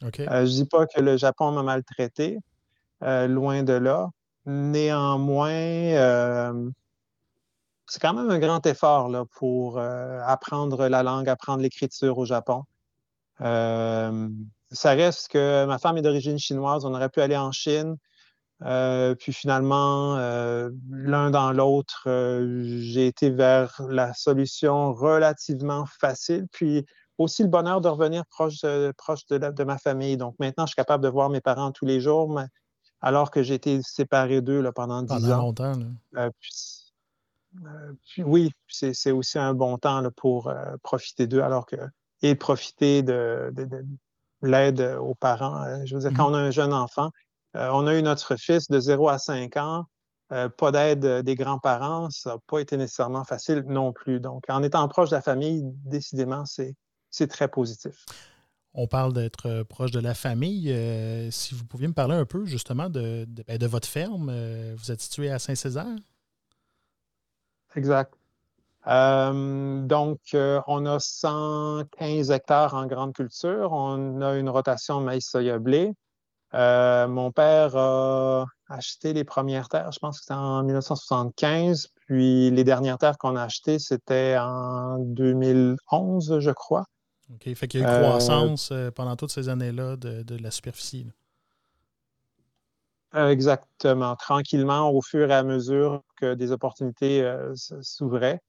Euh, 0.03 0.45
je 0.45 0.51
dis 0.51 0.65
pas 0.65 0.87
que 0.87 0.99
le 0.99 1.17
Japon 1.17 1.51
m'a 1.51 1.63
maltraité, 1.63 2.39
euh, 3.03 3.27
loin 3.27 3.63
de 3.63 3.73
là. 3.73 4.09
Néanmoins, 4.45 5.51
euh, 5.51 6.69
c'est 7.85 8.01
quand 8.01 8.13
même 8.13 8.29
un 8.29 8.39
grand 8.39 8.65
effort 8.65 9.09
là, 9.09 9.25
pour 9.37 9.77
euh, 9.77 10.19
apprendre 10.25 10.87
la 10.87 11.03
langue, 11.03 11.29
apprendre 11.29 11.61
l'écriture 11.61 12.17
au 12.17 12.25
Japon. 12.25 12.63
Ça 13.39 14.91
reste 14.91 15.27
que 15.29 15.65
ma 15.65 15.77
femme 15.79 15.97
est 15.97 16.01
d'origine 16.01 16.39
chinoise, 16.39 16.85
on 16.85 16.93
aurait 16.93 17.09
pu 17.09 17.21
aller 17.21 17.37
en 17.37 17.51
Chine. 17.51 17.97
Euh, 18.63 19.15
puis 19.15 19.33
finalement, 19.33 20.17
euh, 20.17 20.69
l'un 20.89 21.31
dans 21.31 21.51
l'autre, 21.51 22.03
euh, 22.07 22.61
j'ai 22.63 23.07
été 23.07 23.29
vers 23.29 23.81
la 23.89 24.13
solution 24.13 24.93
relativement 24.93 25.85
facile. 25.85 26.47
Puis 26.51 26.85
aussi 27.17 27.43
le 27.43 27.49
bonheur 27.49 27.81
de 27.81 27.87
revenir 27.87 28.25
proche, 28.27 28.63
proche 28.97 29.25
de, 29.27 29.37
de, 29.37 29.63
ma 29.63 29.77
famille. 29.77 30.17
Donc 30.17 30.35
maintenant, 30.39 30.65
je 30.65 30.71
suis 30.71 30.75
capable 30.75 31.03
de 31.03 31.09
voir 31.09 31.29
mes 31.29 31.41
parents 31.41 31.71
tous 31.71 31.85
les 31.85 31.99
jours, 31.99 32.39
alors 33.01 33.31
que 33.31 33.41
j'ai 33.41 33.55
été 33.55 33.81
séparé 33.83 34.41
d'eux 34.41 34.63
pendant 34.73 35.01
dix 35.01 35.31
ans. 35.31 35.37
longtemps. 35.37 35.73
Puis, 38.05 38.23
oui, 38.23 38.51
c'est 38.67 39.11
aussi 39.11 39.37
un 39.37 39.53
bon 39.53 39.77
temps 39.77 40.03
pour 40.15 40.51
profiter 40.83 41.27
d'eux, 41.27 41.41
alors 41.41 41.65
que 41.65 41.75
et 42.23 42.35
profiter 42.35 43.01
de, 43.01 43.53
l'aide 44.41 44.81
aux 44.99 45.15
parents. 45.15 45.85
Je 45.85 45.95
veux 45.95 46.01
dire, 46.01 46.13
quand 46.15 46.29
mmh. 46.29 46.33
on 46.33 46.35
a 46.35 46.39
un 46.39 46.51
jeune 46.51 46.73
enfant, 46.73 47.11
on 47.53 47.87
a 47.87 47.95
eu 47.95 48.01
notre 48.01 48.35
fils 48.37 48.69
de 48.69 48.79
0 48.79 49.09
à 49.09 49.17
5 49.17 49.57
ans, 49.57 49.85
euh, 50.31 50.47
pas 50.47 50.71
d'aide 50.71 51.03
euh, 51.03 51.21
des 51.21 51.35
grands-parents, 51.35 52.09
ça 52.09 52.31
n'a 52.31 52.37
pas 52.47 52.59
été 52.59 52.77
nécessairement 52.77 53.25
facile 53.25 53.65
non 53.67 53.91
plus. 53.91 54.21
Donc, 54.21 54.45
en 54.47 54.63
étant 54.63 54.87
proche 54.87 55.09
de 55.09 55.15
la 55.15 55.21
famille, 55.21 55.61
décidément, 55.83 56.45
c'est 56.45 57.27
très 57.27 57.49
positif. 57.49 58.05
On 58.73 58.87
parle 58.87 59.11
d'être 59.11 59.49
euh, 59.49 59.63
proche 59.65 59.91
de 59.91 59.99
la 59.99 60.13
famille. 60.13 60.73
si 61.31 61.53
vous 61.53 61.65
pouviez 61.65 61.89
me 61.89 61.93
parler 61.93 62.15
un 62.15 62.25
peu 62.25 62.45
justement 62.45 62.89
de, 62.89 63.25
de, 63.27 63.43
ben, 63.45 63.67
votre 63.67 63.89
ferme, 63.89 64.31
vous 64.75 64.91
êtes 64.91 65.01
situé 65.01 65.29
à 65.29 65.37
Saint-Césaire? 65.37 65.97
Exact. 67.75 68.13
donc, 68.85 70.19
on 70.33 70.85
a 70.85 70.97
115 70.97 72.31
hectares 72.31 72.73
en 72.73 72.85
grande 72.85 73.13
culture. 73.13 73.73
On 73.73 74.21
a 74.21 74.35
une 74.37 74.49
rotation 74.49 75.01
maïs, 75.01 75.35
blé. 76.51 77.05
mon 77.09 77.31
père 77.31 77.75
a 77.75 78.45
acheté 78.69 79.13
les 79.13 79.23
premières 79.23 79.69
terres, 79.69 79.91
je 79.91 79.99
pense 79.99 80.17
que 80.17 80.23
c'était 80.23 80.33
en 80.33 80.63
1975. 80.63 81.89
Puis 82.07 82.51
les 82.51 82.63
dernières 82.63 82.97
terres 82.97 83.17
qu'on 83.17 83.35
a 83.35 83.43
achetées, 83.43 83.79
c'était 83.79 84.35
en 84.37 84.97
2011, 84.99 86.39
je 86.39 86.51
crois. 86.51 86.85
OK. 87.33 87.53
Fait 87.53 87.67
qu'il 87.67 87.81
y 87.81 87.83
a 87.83 87.87
eu 87.87 87.89
une 87.89 88.03
croissance 88.03 88.69
euh, 88.71 88.91
pendant 88.91 89.15
toutes 89.15 89.31
ces 89.31 89.49
années-là 89.49 89.95
de, 89.95 90.37
la 90.37 90.51
superficie. 90.51 91.07
Exactement. 93.13 94.15
Tranquillement, 94.15 94.91
au 94.91 95.01
fur 95.01 95.29
et 95.31 95.33
à 95.33 95.43
mesure 95.43 96.01
que 96.17 96.33
des 96.33 96.51
opportunités 96.51 97.21
euh, 97.21 97.53
s'ouvraient. 97.81 98.41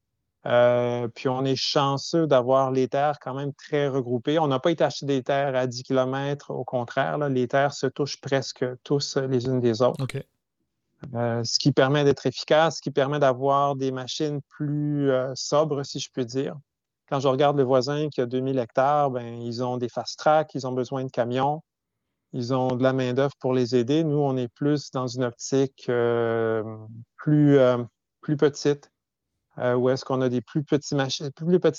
Euh, 0.47 1.07
puis 1.09 1.28
on 1.28 1.45
est 1.45 1.57
chanceux 1.57 2.26
d'avoir 2.26 2.72
les 2.72 2.88
terres 2.88 3.18
quand 3.20 3.34
même 3.34 3.53
très 3.55 3.88
regroupées. 3.88 4.38
On 4.38 4.49
n'a 4.49 4.59
pas 4.59 4.72
été 4.72 4.82
acheter 4.82 5.07
des 5.07 5.22
terres 5.22 5.55
à 5.55 5.66
10 5.66 5.84
km, 5.84 6.51
au 6.51 6.64
contraire, 6.64 7.18
les 7.28 7.47
terres 7.47 7.72
se 7.72 7.86
touchent 7.86 8.20
presque 8.20 8.64
tous 8.82 9.16
les 9.16 9.47
unes 9.47 9.61
des 9.61 9.82
autres. 9.82 10.05
Euh, 11.14 11.43
ce 11.45 11.59
qui 11.59 11.72
permet 11.72 12.05
d'être 12.05 12.26
efficace, 12.26 12.76
ce 12.76 12.82
qui 12.82 12.90
permet 12.90 13.18
d'avoir 13.18 13.74
des 13.74 13.90
machines 13.90 14.40
plus 14.49 15.11
euh, 15.11 15.32
sobres, 15.34 15.84
si 15.84 15.99
je 15.99 16.09
peux 16.12 16.24
dire. 16.24 16.57
Quand 17.09 17.20
je 17.20 17.28
regarde 17.28 17.57
le 17.57 17.64
voisin 17.64 18.09
qui 18.09 18.20
a 18.20 18.26
2000 18.26 18.59
hectares, 18.59 19.11
ben, 19.11 19.40
ils 19.43 19.62
ont 19.62 19.76
des 19.76 19.88
fast 19.88 20.18
tracks, 20.18 20.55
ils 20.55 20.66
ont 20.66 20.72
besoin 20.72 21.05
de 21.05 21.11
camions, 21.11 21.62
ils 22.32 22.55
ont 22.55 22.76
de 22.76 22.82
la 22.82 22.93
main-d'œuvre 22.93 23.34
pour 23.38 23.53
les 23.53 23.76
aider. 23.76 24.05
Nous, 24.05 24.16
on 24.16 24.36
est 24.36 24.49
plus 24.49 24.90
dans 24.93 25.09
une 25.09 25.24
optique 25.24 25.90
plus, 27.16 27.59
plus 28.20 28.36
petite 28.36 28.91
euh, 29.59 29.74
où 29.74 29.90
est-ce 29.90 30.05
qu'on 30.05 30.22
a 30.22 30.28
des 30.28 30.40
plus, 30.40 30.64
petites 30.64 30.94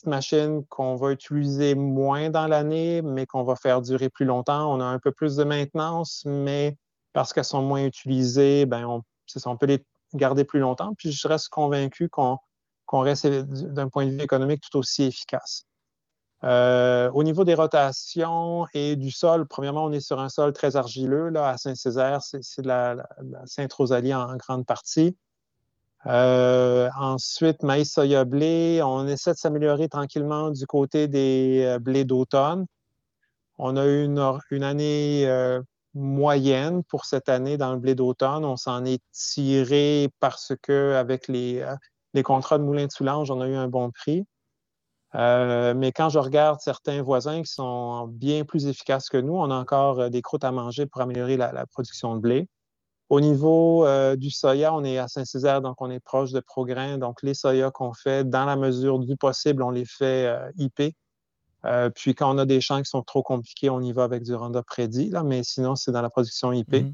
machines 0.06 0.66
qu'on 0.70 0.96
va 0.96 1.12
utiliser 1.12 1.74
moins 1.74 2.30
dans 2.30 2.48
l'année, 2.48 3.02
mais 3.02 3.26
qu'on 3.26 3.44
va 3.44 3.56
faire 3.56 3.82
durer 3.82 4.10
plus 4.10 4.26
longtemps. 4.26 4.72
On 4.72 4.80
a 4.80 4.86
un 4.86 5.00
peu 5.00 5.12
plus 5.12 5.36
de 5.36 5.44
maintenance, 5.44 6.24
mais 6.26 6.78
parce 7.14 7.34
qu'elles 7.34 7.46
sont 7.46 7.64
moins 7.64 7.84
utilisées, 7.84 8.66
ben 8.66 8.86
on, 9.46 9.58
peut 9.58 9.66
les 9.66 9.84
garder 10.14 10.44
plus 10.44 10.60
longtemps. 10.60 10.94
Puis 10.98 11.12
je 11.12 11.28
reste 11.28 11.50
convaincu 11.50 12.10
qu'on 12.10 12.38
reste 12.92 13.28
d'un 13.28 13.90
point 13.90 14.06
de 14.06 14.12
vue 14.12 14.22
économique 14.22 14.62
tout 14.70 14.78
aussi 14.78 15.04
efficace. 15.04 15.66
Euh, 16.44 17.10
au 17.12 17.24
niveau 17.24 17.46
des 17.46 17.54
rotations 17.54 18.68
et 18.74 18.96
du 18.98 19.12
sol, 19.12 19.48
premièrement, 19.48 19.86
on 19.86 19.92
est 19.94 20.02
sur 20.02 20.20
un 20.20 20.30
sol 20.30 20.52
très 20.52 20.76
argileux. 20.76 21.30
Là, 21.30 21.50
à 21.50 21.58
Saint-Césaire, 21.58 22.22
c'est 22.22 22.62
de 22.62 22.68
la 22.68 23.08
Sainte-Rosalie 23.46 24.14
en, 24.14 24.36
grande 24.36 24.66
partie. 24.66 25.18
Euh, 26.08 26.90
ensuite, 26.98 27.64
maïs, 27.64 27.92
soya, 27.92 28.26
blé. 28.26 28.82
On 28.84 29.08
essaie 29.08 29.32
de 29.32 29.38
s'améliorer 29.38 29.88
tranquillement 29.88 30.52
du 30.52 30.66
côté 30.68 31.08
des 31.08 31.64
euh, 31.66 31.80
blés 31.80 32.04
d'automne. 32.04 32.66
On 33.58 33.78
a 33.78 33.86
eu 33.86 34.06
une, 34.06 34.64
année 34.64 35.26
euh, 35.28 35.62
moyenne 35.94 36.84
pour 36.84 37.06
cette 37.06 37.30
année 37.30 37.58
dans 37.58 37.74
le 37.74 37.80
blé 37.80 37.96
d'automne. 37.96 38.44
On 38.46 38.58
s'en 38.58 38.84
est 38.86 39.02
tiré 39.12 40.10
parce 40.20 40.54
que 40.62 40.94
avec 40.96 41.28
les, 41.28 41.66
les 42.14 42.24
contrats 42.24 42.58
de 42.58 42.64
moulin 42.64 42.88
de 42.88 42.92
Soulange, 42.92 43.32
on 43.32 43.42
a 43.42 43.48
eu 43.48 43.56
un 43.56 43.68
bon 43.68 43.92
prix. 43.92 44.26
mais 45.14 45.92
quand 45.96 46.10
je 46.10 46.20
regarde 46.20 46.60
certains 46.62 47.02
voisins 47.04 47.44
qui 47.44 47.52
sont 47.52 48.08
bien 48.08 48.44
plus 48.44 48.66
efficaces 48.68 49.10
que 49.10 49.18
nous, 49.18 49.36
on 49.36 49.52
a 49.52 49.56
encore 49.56 50.10
des 50.10 50.22
croûtes 50.22 50.44
à 50.44 50.52
manger 50.52 50.86
pour 50.88 51.02
améliorer 51.02 51.38
la 51.38 51.66
production 51.68 52.16
de 52.16 52.20
blé. 52.22 52.48
Au 53.10 53.20
niveau 53.20 53.86
euh, 53.86 54.16
du 54.16 54.32
soya, 54.32 54.74
on 54.74 54.84
est 54.84 54.98
à 54.98 55.08
Saint-Césaire, 55.08 55.62
donc 55.62 55.82
on 55.82 55.92
est 55.92 56.00
proche 56.00 56.32
de 56.32 56.40
Progrin. 56.40 56.98
Donc, 56.98 57.22
les 57.22 57.34
soya 57.34 57.70
qu'on 57.70 57.94
fait, 57.94 58.28
dans 58.28 58.46
la 58.46 58.56
mesure 58.56 59.00
du 59.00 59.18
possible, 59.18 59.62
on 59.62 59.70
les 59.70 59.86
fait 59.86 60.28
euh, 60.28 60.52
IP. 60.58 60.96
Euh, 61.66 61.90
puis, 61.90 62.16
quand 62.16 62.34
on 62.34 62.38
a 62.38 62.46
des 62.46 62.62
champs 62.62 62.80
qui 62.80 62.90
sont 62.90 63.04
trop 63.04 63.24
compliqués, 63.24 63.70
on 63.70 63.82
y 63.82 63.92
va 63.92 64.04
avec 64.04 64.24
du 64.24 64.34
Roundup 64.34 64.70
Ready, 64.70 65.10
là, 65.10 65.24
mais 65.24 65.44
sinon, 65.44 65.76
c'est 65.76 65.92
dans 65.92 66.02
la 66.02 66.10
production 66.10 66.52
IP. 66.52 66.72
Mm-hmm. 66.72 66.94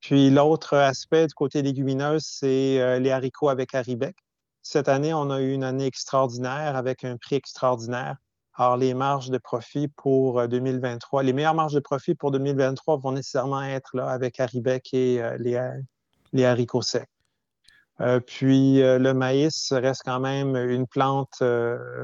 Puis, 0.00 0.30
l'autre 0.30 0.76
aspect 0.76 1.26
du 1.26 1.34
côté 1.34 1.62
légumineuse, 1.62 2.24
c'est 2.24 3.00
les 3.00 3.10
haricots 3.10 3.48
avec 3.48 3.74
Haribec. 3.74 4.16
Cette 4.60 4.88
année, 4.88 5.14
on 5.14 5.30
a 5.30 5.40
eu 5.40 5.52
une 5.52 5.64
année 5.64 5.86
extraordinaire 5.86 6.76
avec 6.76 7.04
un 7.04 7.16
prix 7.16 7.36
extraordinaire. 7.36 8.16
Alors, 8.54 8.76
les 8.76 8.92
marges 8.92 9.30
de 9.30 9.38
profit 9.38 9.88
pour 9.88 10.46
2023, 10.46 11.22
euh, 11.22 11.24
les 11.24 11.32
meilleures 11.32 11.54
marges 11.54 11.72
de 11.72 11.80
profit 11.80 12.14
pour 12.14 12.30
2023 12.32 12.98
vont 12.98 13.12
nécessairement 13.12 13.62
être 13.62 13.96
là 13.96 14.08
avec 14.08 14.40
Aribec 14.40 14.92
et 14.92 15.22
euh, 15.22 15.38
les, 16.32 16.44
haricots 16.44 16.82
secs. 16.82 17.08
Euh, 18.00 18.20
puis 18.20 18.80
le 18.80 19.12
maïs 19.12 19.72
reste 19.72 20.02
quand 20.04 20.20
même 20.20 20.56
une 20.56 20.86
plante 20.86 21.42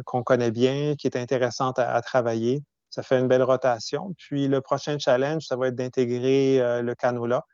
qu'on 0.07 0.22
connaît 0.22 0.51
bien, 0.51 0.94
qui 0.96 1.07
est 1.07 1.16
intéressante 1.16 1.78
à, 1.78 2.01
travailler. 2.03 2.62
Ça 2.88 3.03
fait 3.03 3.18
une 3.18 3.28
belle 3.28 3.42
rotation. 3.42 4.14
Puis 4.16 4.49
le 4.49 4.61
prochain 4.62 4.99
challenge, 4.99 5.46
ça 5.46 5.57
va 5.57 5.68
être 5.68 5.74
d'intégrer 5.74 6.82
le 6.82 6.94
canola. 6.94 7.44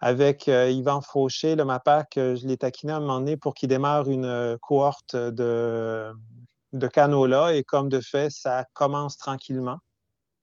Avec 0.00 0.46
Yvan 0.48 1.00
Fauché, 1.00 1.56
le 1.56 1.64
MAPAC, 1.64 2.12
je 2.16 2.46
l'ai 2.46 2.58
taquiné 2.58 2.92
à 2.92 2.96
un 2.96 3.00
moment 3.00 3.18
donné 3.18 3.36
pour 3.36 3.54
qu'il 3.54 3.68
démarre 3.68 4.08
une 4.08 4.58
cohorte 4.60 5.16
de, 5.16 6.12
de 6.78 6.88
canola 6.88 7.54
et 7.54 7.64
comme 7.64 7.88
de 7.88 8.00
fait, 8.00 8.30
ça 8.30 8.64
commence 8.74 9.16
tranquillement. 9.16 9.78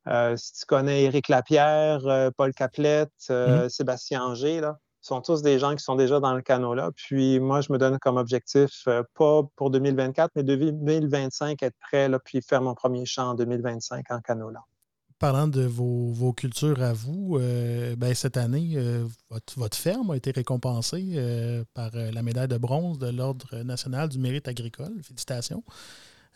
Euh, 0.07 0.35
si 0.35 0.53
tu 0.53 0.65
connais 0.65 1.03
Éric 1.03 1.29
Lapierre, 1.29 2.05
euh, 2.07 2.29
Paul 2.35 2.53
Caplette, 2.53 3.11
euh, 3.29 3.65
mm-hmm. 3.65 3.69
Sébastien 3.69 4.23
Anger, 4.23 4.59
là, 4.59 4.77
sont 5.01 5.21
tous 5.21 5.41
des 5.41 5.59
gens 5.59 5.75
qui 5.75 5.83
sont 5.83 5.95
déjà 5.95 6.19
dans 6.19 6.33
le 6.33 6.41
canola. 6.41 6.91
Puis 6.95 7.39
moi, 7.39 7.61
je 7.61 7.71
me 7.71 7.77
donne 7.77 7.99
comme 7.99 8.17
objectif, 8.17 8.87
pas 9.15 9.41
pour 9.55 9.69
2024, 9.69 10.31
mais 10.35 10.43
2025, 10.43 11.61
être 11.61 11.75
prêt, 11.79 12.07
là, 12.09 12.19
puis 12.19 12.41
faire 12.41 12.61
mon 12.61 12.73
premier 12.73 13.05
champ 13.05 13.31
en 13.31 13.33
2025 13.33 14.05
en 14.11 14.19
canola. 14.19 14.61
Parlant 15.19 15.47
de 15.47 15.63
vos, 15.63 16.33
cultures 16.33 16.81
à 16.81 16.93
vous, 16.93 17.37
ben, 17.97 18.13
cette 18.13 18.37
année, 18.37 18.77
votre, 19.29 19.59
votre, 19.59 19.77
ferme 19.77 20.11
a 20.11 20.17
été 20.17 20.31
récompensée 20.31 21.65
par 21.73 21.91
la 21.93 22.23
médaille 22.23 22.47
de 22.47 22.57
bronze 22.57 22.97
de 22.97 23.07
l'Ordre 23.09 23.61
national 23.63 24.07
du 24.07 24.19
mérite 24.19 24.47
agricole. 24.47 24.93
Félicitations. 25.01 25.63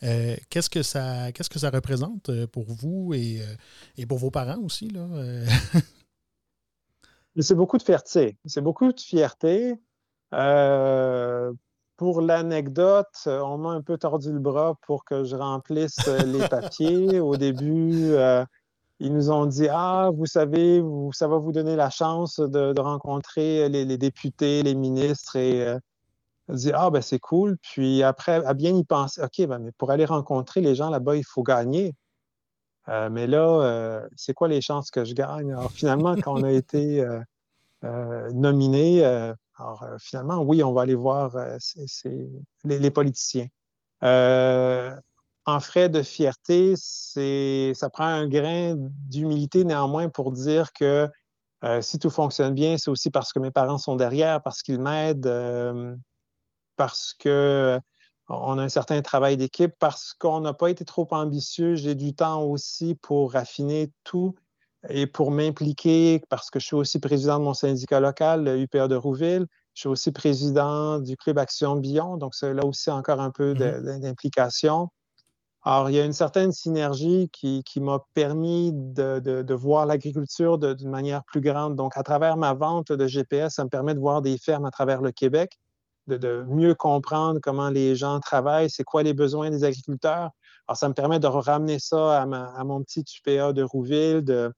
Euh, 0.03 0.35
qu'est-ce, 0.49 0.69
que 0.69 0.83
ça, 0.83 1.31
qu'est-ce 1.31 1.49
que 1.49 1.59
ça 1.59 1.69
représente 1.69 2.29
euh, 2.29 2.47
pour 2.47 2.65
vous 2.67 3.13
et, 3.13 3.41
euh, 3.41 3.55
et 3.97 4.05
pour 4.05 4.19
vos 4.19 4.31
parents 4.31 4.59
aussi? 4.63 4.89
Là? 4.89 5.07
c'est 7.39 7.55
beaucoup 7.55 7.77
de 7.77 7.83
fierté. 7.83 8.37
C'est 8.45 8.61
beaucoup 8.61 8.91
de 8.91 8.99
fierté. 8.99 9.75
pour 11.97 12.21
l'anecdote, 12.21 13.23
on 13.25 13.57
m'a 13.57 13.71
un 13.71 13.81
peu 13.81 13.97
tordu 13.97 14.31
le 14.31 14.39
bras 14.39 14.75
pour 14.85 15.03
que 15.03 15.23
je 15.23 15.35
remplisse 15.35 15.97
les 16.07 16.47
papiers. 16.49 17.19
Au 17.19 17.35
début, 17.37 18.13
ils 18.99 19.13
nous 19.13 19.31
ont 19.31 19.47
dit 19.47 19.67
Ah, 19.69 20.11
vous 20.13 20.27
savez, 20.27 20.79
vous, 20.79 21.11
ça 21.11 21.27
va 21.27 21.37
vous 21.37 21.51
donner 21.51 21.75
la 21.75 21.89
chance 21.89 22.39
de, 22.39 22.79
rencontrer 22.79 23.67
les, 23.69 23.83
les, 23.83 23.97
députés, 23.97 24.61
les 24.61 24.75
ministres 24.75 25.37
et 25.37 25.75
dit 26.49 26.71
Ah, 26.73 26.89
ben 26.89 27.01
c'est 27.01 27.19
cool. 27.19 27.57
Puis 27.61 28.03
après, 28.03 28.45
à 28.45 28.53
bien 28.53 28.75
y 28.75 28.83
penser, 28.83 29.21
OK, 29.21 29.45
ben, 29.47 29.59
mais 29.59 29.71
pour 29.77 29.91
aller 29.91 30.05
rencontrer 30.05 30.61
les 30.61 30.75
gens 30.75 30.89
là-bas, 30.89 31.15
il 31.15 31.25
faut 31.25 31.43
gagner. 31.43 31.95
Euh, 32.89 33.09
mais 33.09 33.27
là, 33.27 33.61
euh, 33.61 34.07
c'est 34.15 34.33
quoi 34.33 34.47
les 34.47 34.61
chances 34.61 34.91
que 34.91 35.03
je 35.03 35.13
gagne? 35.13 35.51
Alors 35.51 35.71
finalement, 35.71 36.15
quand 36.15 36.39
on 36.39 36.43
a 36.43 36.51
été 36.51 37.05
euh, 37.83 38.31
nominé, 38.31 39.03
alors 39.57 39.85
finalement, 39.99 40.41
oui, 40.41 40.63
on 40.63 40.73
va 40.73 40.83
aller 40.83 40.95
voir 40.95 41.35
les, 42.63 42.91
politiciens. 42.91 43.47
en 44.01 45.59
frais 45.59 45.89
de 45.89 46.01
fierté, 46.01 46.75
ça 46.77 47.89
prend 47.89 48.05
un 48.05 48.27
grain 48.27 48.75
d'humilité 48.77 49.63
néanmoins 49.63 50.09
pour 50.09 50.31
dire 50.31 50.71
que 50.73 51.09
si 51.81 51.99
tout 51.99 52.09
fonctionne 52.09 52.53
bien, 52.53 52.77
c'est 52.77 52.91
aussi 52.91 53.09
parce 53.09 53.33
que 53.33 53.39
mes 53.39 53.51
parents 53.51 53.79
sont 53.79 53.95
derrière, 53.95 54.41
parce 54.41 54.61
qu'ils 54.61 54.79
m'aident 54.79 55.27
parce 56.77 57.13
que 57.13 57.79
on 58.29 58.57
a 58.57 58.63
un 58.63 58.69
certain 58.69 59.01
travail 59.01 59.37
d'équipe 59.37 59.73
parce 59.79 60.13
qu'on 60.13 60.41
n'a 60.41 60.53
pas 60.53 60.69
été 60.69 60.83
trop 60.83 61.07
ambitieux. 61.11 61.75
J'ai 61.75 61.95
du 61.95 62.13
temps 62.13 62.43
aussi 62.43 62.95
pour 62.95 63.33
raffiner 63.33 63.91
tout 64.03 64.35
et 64.89 65.07
pour 65.07 65.31
m'impliquer 65.31 66.21
parce 66.29 66.49
que 66.49 66.59
je 66.59 66.65
suis 66.65 66.75
aussi 66.75 66.99
président 66.99 67.39
de 67.39 67.45
mon 67.45 67.53
syndicat 67.53 67.99
local, 67.99 68.43
le 68.43 68.59
UPA 68.59 68.87
de 68.87 68.95
Rouville. 68.95 69.47
Je 69.73 69.81
suis 69.81 69.89
aussi 69.89 70.11
président 70.11 70.99
du 70.99 71.15
Club 71.15 71.37
Action 71.37 71.75
Bion, 71.75 72.17
donc 72.17 72.35
c'est 72.35 72.53
là 72.53 72.65
aussi 72.65 72.89
encore 72.89 73.21
un 73.21 73.31
peu 73.31 73.53
mmh 73.53 73.99
d'implication. 74.01 74.89
Alors, 75.69 75.89
il 75.89 75.97
y 75.97 75.99
a 75.99 76.05
une 76.05 76.13
certaine 76.13 76.53
synergie 76.53 77.29
qui, 77.33 77.63
m'a 77.81 77.99
permis 78.13 78.71
de, 78.73 79.53
voir 79.53 79.85
l'agriculture 79.85 80.57
d'une 80.57 80.89
manière 80.89 81.23
plus 81.25 81.41
grande. 81.41 81.75
Donc, 81.75 81.97
à 81.97 82.03
travers 82.03 82.37
ma 82.37 82.53
vente 82.53 82.93
de 82.93 83.05
GPS, 83.05 83.55
ça 83.55 83.65
me 83.65 83.69
permet 83.69 83.93
de 83.93 83.99
voir 83.99 84.21
des 84.21 84.37
fermes 84.37 84.65
à 84.65 84.71
travers 84.71 85.01
le 85.01 85.11
Québec, 85.11 85.59
de, 86.07 86.45
mieux 86.47 86.75
comprendre 86.75 87.39
comment 87.41 87.69
les 87.69 87.95
gens 87.95 88.19
travaillent, 88.19 88.69
c'est 88.69 88.83
quoi 88.83 89.03
les 89.03 89.13
besoins 89.13 89.49
des 89.49 89.63
agriculteurs. 89.63 90.31
Alors, 90.67 90.77
ça 90.77 90.89
me 90.89 90.93
permet 90.93 91.19
de 91.19 91.27
ramener 91.27 91.79
ça 91.79 92.21
à, 92.21 92.63
mon 92.63 92.83
petit 92.83 93.03
UPA 93.19 93.53
de 93.53 93.63
Rouville, 93.63 94.23
de, 94.23 94.51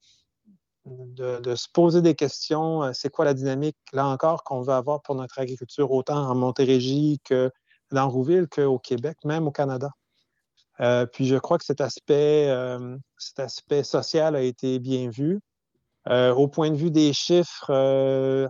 de, 0.85 1.55
se 1.55 1.67
poser 1.71 2.01
des 2.01 2.15
questions. 2.15 2.83
Euh, 2.83 2.91
c'est 2.93 3.09
quoi 3.09 3.25
la 3.25 3.33
dynamique, 3.33 3.77
là 3.93 4.07
encore, 4.07 4.43
qu'on 4.43 4.61
veut 4.61 4.73
avoir 4.73 5.01
pour 5.01 5.15
notre 5.15 5.39
agriculture, 5.39 5.91
autant 5.91 6.29
en 6.29 6.35
Montérégie 6.35 7.19
que 7.23 7.51
dans 7.91 8.09
Rouville 8.09 8.47
qu'au 8.47 8.79
Québec, 8.79 9.17
même 9.23 9.47
au 9.47 9.51
Canada. 9.51 9.89
Euh, 10.81 11.05
puis 11.05 11.25
je 11.25 11.35
crois 11.35 11.57
que 11.57 11.65
cet 11.65 11.81
aspect, 11.81 12.47
euh, 12.49 12.97
cet 13.17 13.39
aspect 13.39 13.83
social 13.83 14.35
a 14.35 14.41
été 14.41 14.79
bien 14.79 15.09
vu. 15.09 15.41
Au 16.07 16.47
point 16.47 16.71
de 16.71 16.75
vue 16.75 16.91
des 16.91 17.13
chiffres, 17.13 17.71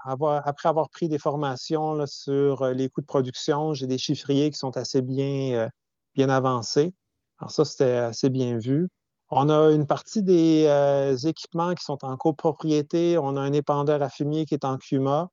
après 0.03 0.69
avoir 0.69 0.89
pris 0.89 1.09
des 1.09 1.19
formations 1.19 2.05
sur 2.05 2.65
les 2.67 2.89
coûts 2.89 3.01
de 3.01 3.05
production, 3.05 3.73
j'ai 3.73 3.87
des 3.87 3.97
chiffriers 3.97 4.49
qui 4.51 4.57
sont 4.57 4.77
assez 4.77 5.01
bien, 5.01 5.69
bien 6.15 6.29
avancés. 6.29 6.93
Alors 7.39 7.51
ça, 7.51 7.65
c'était 7.65 7.95
assez 7.95 8.29
bien 8.29 8.57
vu. 8.57 8.89
On 9.31 9.49
a 9.49 9.71
une 9.71 9.85
partie 9.85 10.23
des 10.23 10.65
euh, 10.67 11.15
équipements 11.15 11.75
qui 11.75 11.83
sont 11.83 12.03
en 12.03 12.17
copropriété. 12.17 13.17
On 13.17 13.37
a 13.37 13.41
un 13.41 13.53
épandeur 13.53 14.01
à 14.01 14.09
fumier 14.09 14.45
qui 14.45 14.55
est 14.55 14.65
en 14.65 14.77
CUMA. 14.77 15.29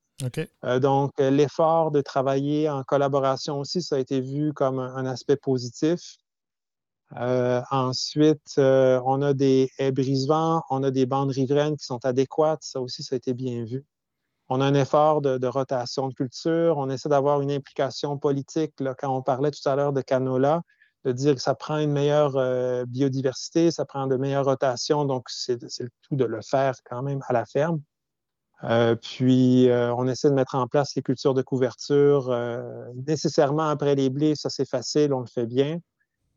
Euh, 0.65 0.79
donc, 0.79 1.13
l'effort 1.19 1.91
de 1.91 2.01
travailler 2.01 2.69
en 2.69 2.83
collaboration 2.83 3.59
aussi, 3.61 3.83
ça 3.83 3.97
a 3.97 3.99
été 3.99 4.21
vu 4.21 4.53
comme 4.53 4.79
un, 4.79 5.07
aspect 5.07 5.37
positif. 5.37 6.17
Euh, 7.17 7.63
ensuite, 7.71 8.55
on 8.59 9.23
a 9.23 9.33
des 9.33 9.71
haies 9.79 9.93
brise-vent, 9.93 10.63
on 10.71 10.83
a 10.83 10.91
des 10.91 11.07
bandes 11.07 11.31
riveraines 11.31 11.77
qui 11.77 11.87
sont 11.87 12.05
adéquates. 12.05 12.63
Ça 12.63 12.81
aussi, 12.81 13.03
ça 13.03 13.15
a 13.15 13.19
été 13.19 13.35
bien 13.35 13.65
vu. 13.65 13.85
On 14.49 14.61
a 14.61 14.65
un 14.65 14.75
effort 14.75 15.23
de, 15.23 15.47
rotation 15.47 16.09
de 16.09 16.15
culture. 16.15 16.79
On 16.79 16.89
essaie 16.91 17.09
d'avoir 17.09 17.41
une 17.41 17.51
implication 17.51 18.17
politique. 18.19 18.79
Là, 18.81 18.95
quand 18.95 19.15
on 19.15 19.23
parlait 19.23 19.51
tout 19.51 19.69
à 19.69 19.75
l'heure 19.75 19.93
de 19.93 20.03
canola, 20.03 20.63
de 21.05 21.13
dire 21.13 21.35
que 21.35 21.41
ça 21.41 21.55
prend 21.55 21.79
une 21.79 21.93
meilleure 21.93 22.37
euh, 22.37 22.85
biodiversité, 22.85 23.71
ça 23.71 23.85
prend 23.85 24.07
de 24.07 24.17
meilleures 24.17 24.45
rotations, 24.45 25.05
donc 25.05 25.27
c'est 25.29 25.61
le 25.63 25.89
tout 26.03 26.17
de 26.17 26.25
le 26.25 26.41
faire 26.43 26.75
quand 26.85 27.03
même 27.03 27.21
à 27.29 27.33
la 27.33 27.45
ferme. 27.47 27.81
Euh, 28.65 28.97
puis, 28.97 29.69
euh, 29.69 29.95
on 29.95 30.09
essaie 30.09 30.31
de 30.31 30.35
mettre 30.35 30.55
en 30.55 30.67
place 30.67 30.95
les 30.97 31.03
cultures 31.03 31.35
de 31.35 31.43
couverture. 31.43 32.31
nécessairement 33.07 33.69
après 33.69 33.95
les 33.95 34.11
blés, 34.11 34.35
ça 34.35 34.51
c'est 34.51 34.69
facile, 34.69 35.13
on 35.13 35.21
le 35.21 35.27
fait 35.27 35.47
bien. 35.47 35.79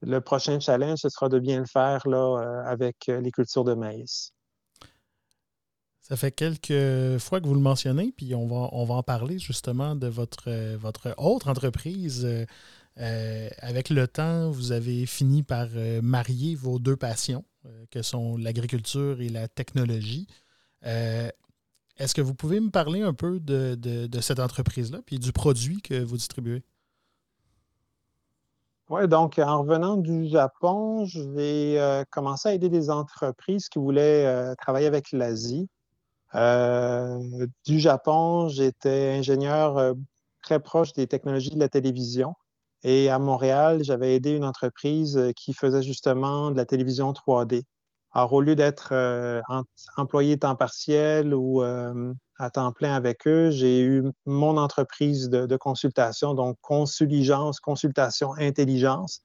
Le 0.01 0.21
prochain 0.21 0.59
challenge, 0.59 0.99
ce 0.99 1.09
sera 1.09 1.29
de 1.29 1.39
bien 1.39 1.59
le 1.59 1.65
faire 1.65 2.07
là, 2.07 2.63
avec 2.65 3.07
les 3.07 3.31
cultures 3.31 3.63
de 3.63 3.73
maïs. 3.73 4.31
Ça 5.99 6.15
fait 6.15 6.31
quelques 6.31 7.19
fois 7.19 7.39
que 7.39 7.45
vous 7.45 7.53
le 7.53 7.59
mentionnez, 7.59 8.13
puis 8.15 8.33
on 8.33 8.47
va, 8.47 8.69
on 8.71 8.85
va 8.85 8.95
en 8.95 9.03
parler 9.03 9.37
justement 9.37 9.95
de 9.95 10.07
votre, 10.07 10.75
votre 10.77 11.13
autre 11.17 11.49
entreprise 11.49 12.27
euh, 12.99 13.49
avec 13.59 13.89
le 13.89 14.07
temps, 14.07 14.49
vous 14.51 14.71
avez 14.71 15.05
fini 15.05 15.43
par 15.43 15.67
euh, 15.75 16.01
marier 16.01 16.55
vos 16.55 16.79
deux 16.79 16.97
passions, 16.97 17.45
euh, 17.65 17.85
que 17.91 18.01
sont 18.01 18.35
l'agriculture 18.35 19.21
et 19.21 19.29
la 19.29 19.47
technologie. 19.47 20.27
Est-ce 20.83 22.13
que 22.13 22.21
vous 22.21 22.33
pouvez 22.33 22.59
me 22.59 22.69
parler 22.69 23.01
un 23.01 23.13
peu 23.13 23.39
de, 23.39 24.09
cette 24.21 24.39
entreprise-là, 24.39 24.99
puis 25.05 25.19
du 25.19 25.33
produit 25.33 25.81
que 25.81 26.01
vous 26.01 26.15
distribuez? 26.15 26.63
Oui, 28.89 29.07
donc 29.07 29.37
en 29.39 29.61
revenant 29.61 29.97
du 29.97 30.27
Japon, 30.27 31.05
je 31.05 31.21
vais 31.21 32.05
commencer 32.11 32.49
à 32.49 32.53
aider 32.53 32.69
des 32.69 32.89
entreprises 32.89 33.69
qui 33.69 33.79
voulaient 33.79 34.55
travailler 34.57 34.87
avec 34.87 35.11
l'Asie. 35.11 35.67
du 36.33 37.79
Japon, 37.79 38.49
j'étais 38.49 39.15
ingénieur 39.17 39.95
très 40.41 40.59
proche 40.59 40.93
des 40.93 41.07
technologies 41.07 41.51
de 41.51 41.59
la 41.59 41.69
télévision. 41.69 42.33
Et 42.83 43.09
à 43.09 43.19
Montréal, 43.19 43.83
j'avais 43.83 44.15
aidé 44.15 44.31
une 44.31 44.45
entreprise 44.45 45.17
euh, 45.17 45.31
qui 45.33 45.53
faisait 45.53 45.83
justement 45.83 46.49
de 46.51 46.57
la 46.57 46.65
télévision 46.65 47.11
3D. 47.11 47.63
Alors, 48.11 48.33
au 48.33 48.41
lieu 48.41 48.55
d'être 48.55 48.89
euh, 48.91 49.41
employé 49.97 50.37
temps 50.37 50.55
partiel 50.55 51.33
ou 51.33 51.61
euh, 51.61 52.13
à 52.37 52.49
temps 52.49 52.71
plein 52.71 52.95
avec 52.95 53.27
eux, 53.27 53.51
j'ai 53.51 53.81
eu 53.81 54.03
mon 54.25 54.57
entreprise 54.57 55.29
de, 55.29 55.57
consultation, 55.57 56.33
donc 56.33 56.57
Consuligence, 56.61 57.59
Consultation 57.59 58.33
Intelligence, 58.37 59.21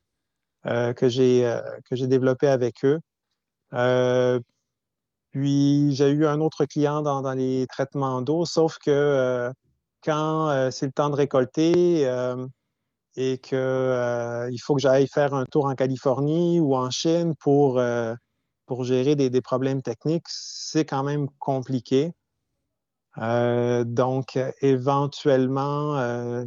que 0.64 1.09
j'ai 1.09 1.47
développé 1.93 2.49
avec 2.49 2.85
eux. 2.85 3.01
puis, 5.30 5.95
j'ai 5.95 6.11
eu 6.11 6.26
un 6.26 6.41
autre 6.41 6.64
client 6.66 7.03
dans, 7.03 7.22
dans 7.22 7.35
les 7.35 7.66
traitements 7.68 8.22
d'eau, 8.22 8.45
sauf 8.45 8.78
que 8.78 9.51
quand 10.05 10.70
c'est 10.70 10.87
le 10.87 10.93
temps 10.93 11.11
de 11.11 11.16
récolter, 11.16 12.07
et 13.16 13.39
qu'il 13.39 13.57
euh, 13.59 14.51
faut 14.62 14.74
que 14.74 14.80
j'aille 14.80 15.07
faire 15.07 15.35
un 15.35 15.45
tour 15.45 15.66
en 15.66 15.74
Californie 15.74 16.61
ou 16.61 16.74
en 16.74 16.91
Chine 16.91 17.35
pour, 17.37 17.78
euh, 17.78 18.14
pour 18.66 18.84
gérer 18.84 19.14
des, 19.16 19.40
problèmes 19.40 19.82
techniques, 19.82 20.26
c'est 20.28 20.84
quand 20.84 21.02
même 21.02 21.28
compliqué. 21.38 22.12
Euh, 23.18 23.84
donc, 23.84 24.38
éventuellement, 24.60 26.44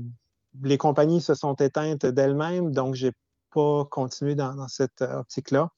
les 0.63 0.77
compagnies 0.77 1.21
se 1.21 1.33
sont 1.33 1.53
éteintes 1.55 2.05
d'elles-mêmes, 2.05 2.71
donc 2.71 2.95
je 2.95 3.07
n'ai 3.07 3.13
pas 3.53 3.85
continué 3.85 4.35
dans, 4.35 4.67
cette 4.67 5.01
optique-là. 5.01 5.69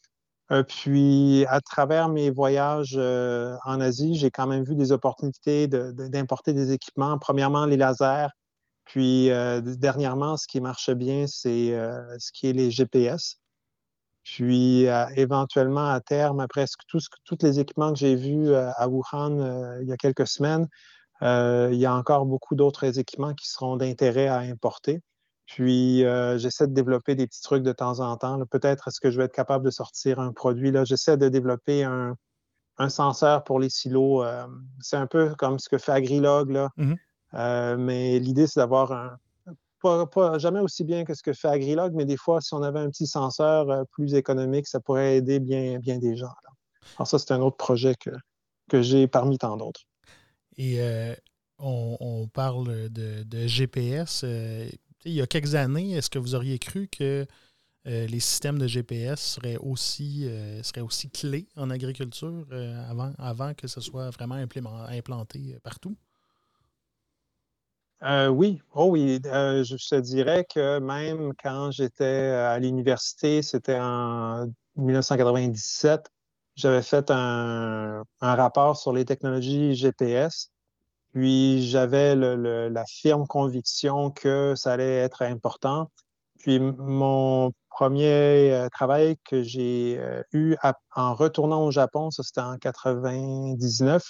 puis, 0.68 1.46
à 1.50 1.62
travers 1.62 2.10
mes 2.10 2.30
voyages 2.30 2.98
en 2.98 3.82
Asie, 3.82 4.16
j'ai 4.16 4.32
quand 4.32 4.48
même 4.48 4.64
vu 4.64 4.76
des 4.76 4.92
opportunités 4.92 5.68
d'importer 5.68 6.54
des 6.54 6.72
équipements. 6.72 7.18
Premièrement, 7.20 7.66
les 7.66 7.78
lasers, 7.78 8.30
puis 8.90 9.30
euh, 9.30 9.62
dernièrement, 9.62 10.36
ce 10.36 10.48
qui 10.48 10.62
marche 10.62 10.90
bien, 10.90 11.28
c'est 11.28 11.76
euh, 11.76 12.18
ce 12.18 12.32
qui 12.32 12.48
est 12.48 12.54
les 12.54 12.72
GPS. 12.72 13.39
Puis 14.24 14.88
euh, 14.88 15.06
éventuellement, 15.16 15.90
à 15.90 16.02
terme, 16.02 16.40
après 16.40 16.66
tous 16.88 17.10
les 17.42 17.60
équipements 17.60 17.94
que 17.94 18.00
j'ai 18.00 18.16
vus 18.16 18.54
à 18.54 18.88
Wuhan 18.88 19.80
il 19.82 19.88
y 19.88 19.92
a 19.92 19.98
quelques 19.98 20.28
semaines, 20.28 20.68
il 21.22 21.76
y 21.76 21.86
a 21.86 21.94
encore 21.94 22.26
beaucoup 22.26 22.56
d'autres 22.56 23.00
équipements 23.00 23.34
qui 23.34 23.50
seront 23.50 23.78
d'intérêt 23.78 24.28
à 24.28 24.40
importer. 24.40 25.02
Puis 25.46 26.04
j'essaie 26.38 26.68
de 26.68 26.74
développer 26.74 27.16
des 27.16 27.28
petits 27.28 27.42
trucs 27.42 27.64
de 27.64 27.72
temps 27.72 28.00
en 28.00 28.18
temps. 28.18 28.40
Peut-être 28.46 28.88
est-ce 28.88 29.00
que 29.00 29.10
je 29.10 29.18
vais 29.18 29.26
être 29.26 29.34
capable 29.34 29.66
de 29.66 29.72
sortir 29.72 30.20
un 30.20 30.32
produit. 30.32 30.72
J'essaie 30.84 31.18
de 31.18 31.30
développer 31.30 31.84
un, 31.84 32.16
un, 32.78 32.90
senseur 32.90 33.44
pour 33.44 33.60
les 33.60 33.70
silos. 33.70 34.24
c'est 34.80 34.98
un 34.98 35.08
peu 35.08 35.34
comme 35.36 35.60
ce 35.60 35.70
que 35.70 35.78
fait 35.78 35.92
Agrilog. 35.92 36.52
Là. 36.52 36.70
Mmh 36.78 36.94
euh, 37.34 37.78
mais 37.78 38.20
l'idée, 38.20 38.48
c'est 38.48 38.60
d'avoir 38.60 38.92
un. 38.92 39.18
Pas, 39.82 40.38
jamais 40.38 40.60
aussi 40.60 40.84
bien 40.84 41.06
que 41.06 41.14
ce 41.14 41.24
que 41.24 41.32
fait 41.32 41.48
Agrilog, 41.48 41.94
mais 41.94 42.06
des 42.06 42.18
fois, 42.18 42.42
si 42.42 42.54
on 42.54 42.62
avait 42.64 42.80
un 42.80 42.90
petit 42.90 43.08
senseur 43.08 43.70
euh, 43.70 43.84
plus 43.92 44.14
économique, 44.14 44.68
ça 44.68 44.80
pourrait 44.80 45.18
aider 45.18 45.40
bien, 45.40 45.80
bien 45.80 45.98
des 45.98 46.18
gens. 46.18 46.34
Alors, 46.98 47.08
ça, 47.08 47.18
c'est 47.18 47.32
un 47.32 47.42
autre 47.42 47.56
projet 47.56 47.96
que, 47.96 48.10
que 48.70 48.82
j'ai 48.82 49.08
parmi 49.08 49.38
tant 49.38 49.56
d'autres. 49.56 49.82
Et 50.58 50.82
euh, 50.82 51.16
on, 51.60 52.28
parle 52.34 52.90
de, 52.90 53.48
GPS. 53.48 54.24
il 54.24 55.14
y 55.14 55.22
a 55.22 55.28
quelques 55.28 55.56
années, 55.56 55.94
est-ce 55.94 56.10
que 56.10 56.20
vous 56.20 56.36
auriez 56.36 56.60
cru 56.60 56.88
que 56.88 57.26
les 57.86 58.20
systèmes 58.20 58.60
de 58.60 58.68
GPS 58.68 59.20
seraient 59.22 59.58
aussi, 59.58 60.30
aussi 60.82 61.10
clés 61.10 61.48
en 61.56 61.70
agriculture 61.70 62.46
avant, 62.90 63.14
avant 63.18 63.54
que 63.54 63.68
ce 63.68 63.80
soit 63.80 64.10
vraiment 64.10 64.36
implanté 64.36 65.58
partout? 65.64 65.96
Euh, 68.04 68.30
oui, 68.30 68.62
oh 68.74 68.86
oui, 68.92 69.20
euh, 69.26 69.64
je 69.66 69.76
te 69.76 69.96
dirais 69.96 70.46
que 70.46 70.80
même 70.80 71.34
quand 71.44 71.72
j'étais 71.72 72.06
à 72.06 72.58
l'université, 72.58 73.42
c'était 73.42 73.78
en 73.78 74.48
1997, 74.78 76.10
j'avais 76.56 76.82
fait 76.82 77.12
un, 77.12 78.04
rapport 78.22 78.78
sur 78.78 78.94
les 78.94 79.04
technologies 79.04 79.76
GPS, 79.76 80.50
puis 81.14 81.68
j'avais 81.68 82.16
la 82.16 82.86
firme 82.86 83.28
conviction 83.28 84.12
que 84.12 84.54
ça 84.56 84.74
allait 84.74 84.98
être 85.00 85.24
important. 85.24 85.92
Puis 86.40 86.60
mon 86.60 87.52
premier 87.70 88.54
euh, 88.54 88.70
travail 88.70 89.18
que 89.26 89.44
j'ai 89.44 90.00
eu 90.32 90.56
en 90.96 91.16
retournant 91.16 91.66
au 91.66 91.72
Japon, 91.72 92.12
ça 92.12 92.24
c'était 92.24 92.40
en 92.40 92.58
99, 92.58 94.04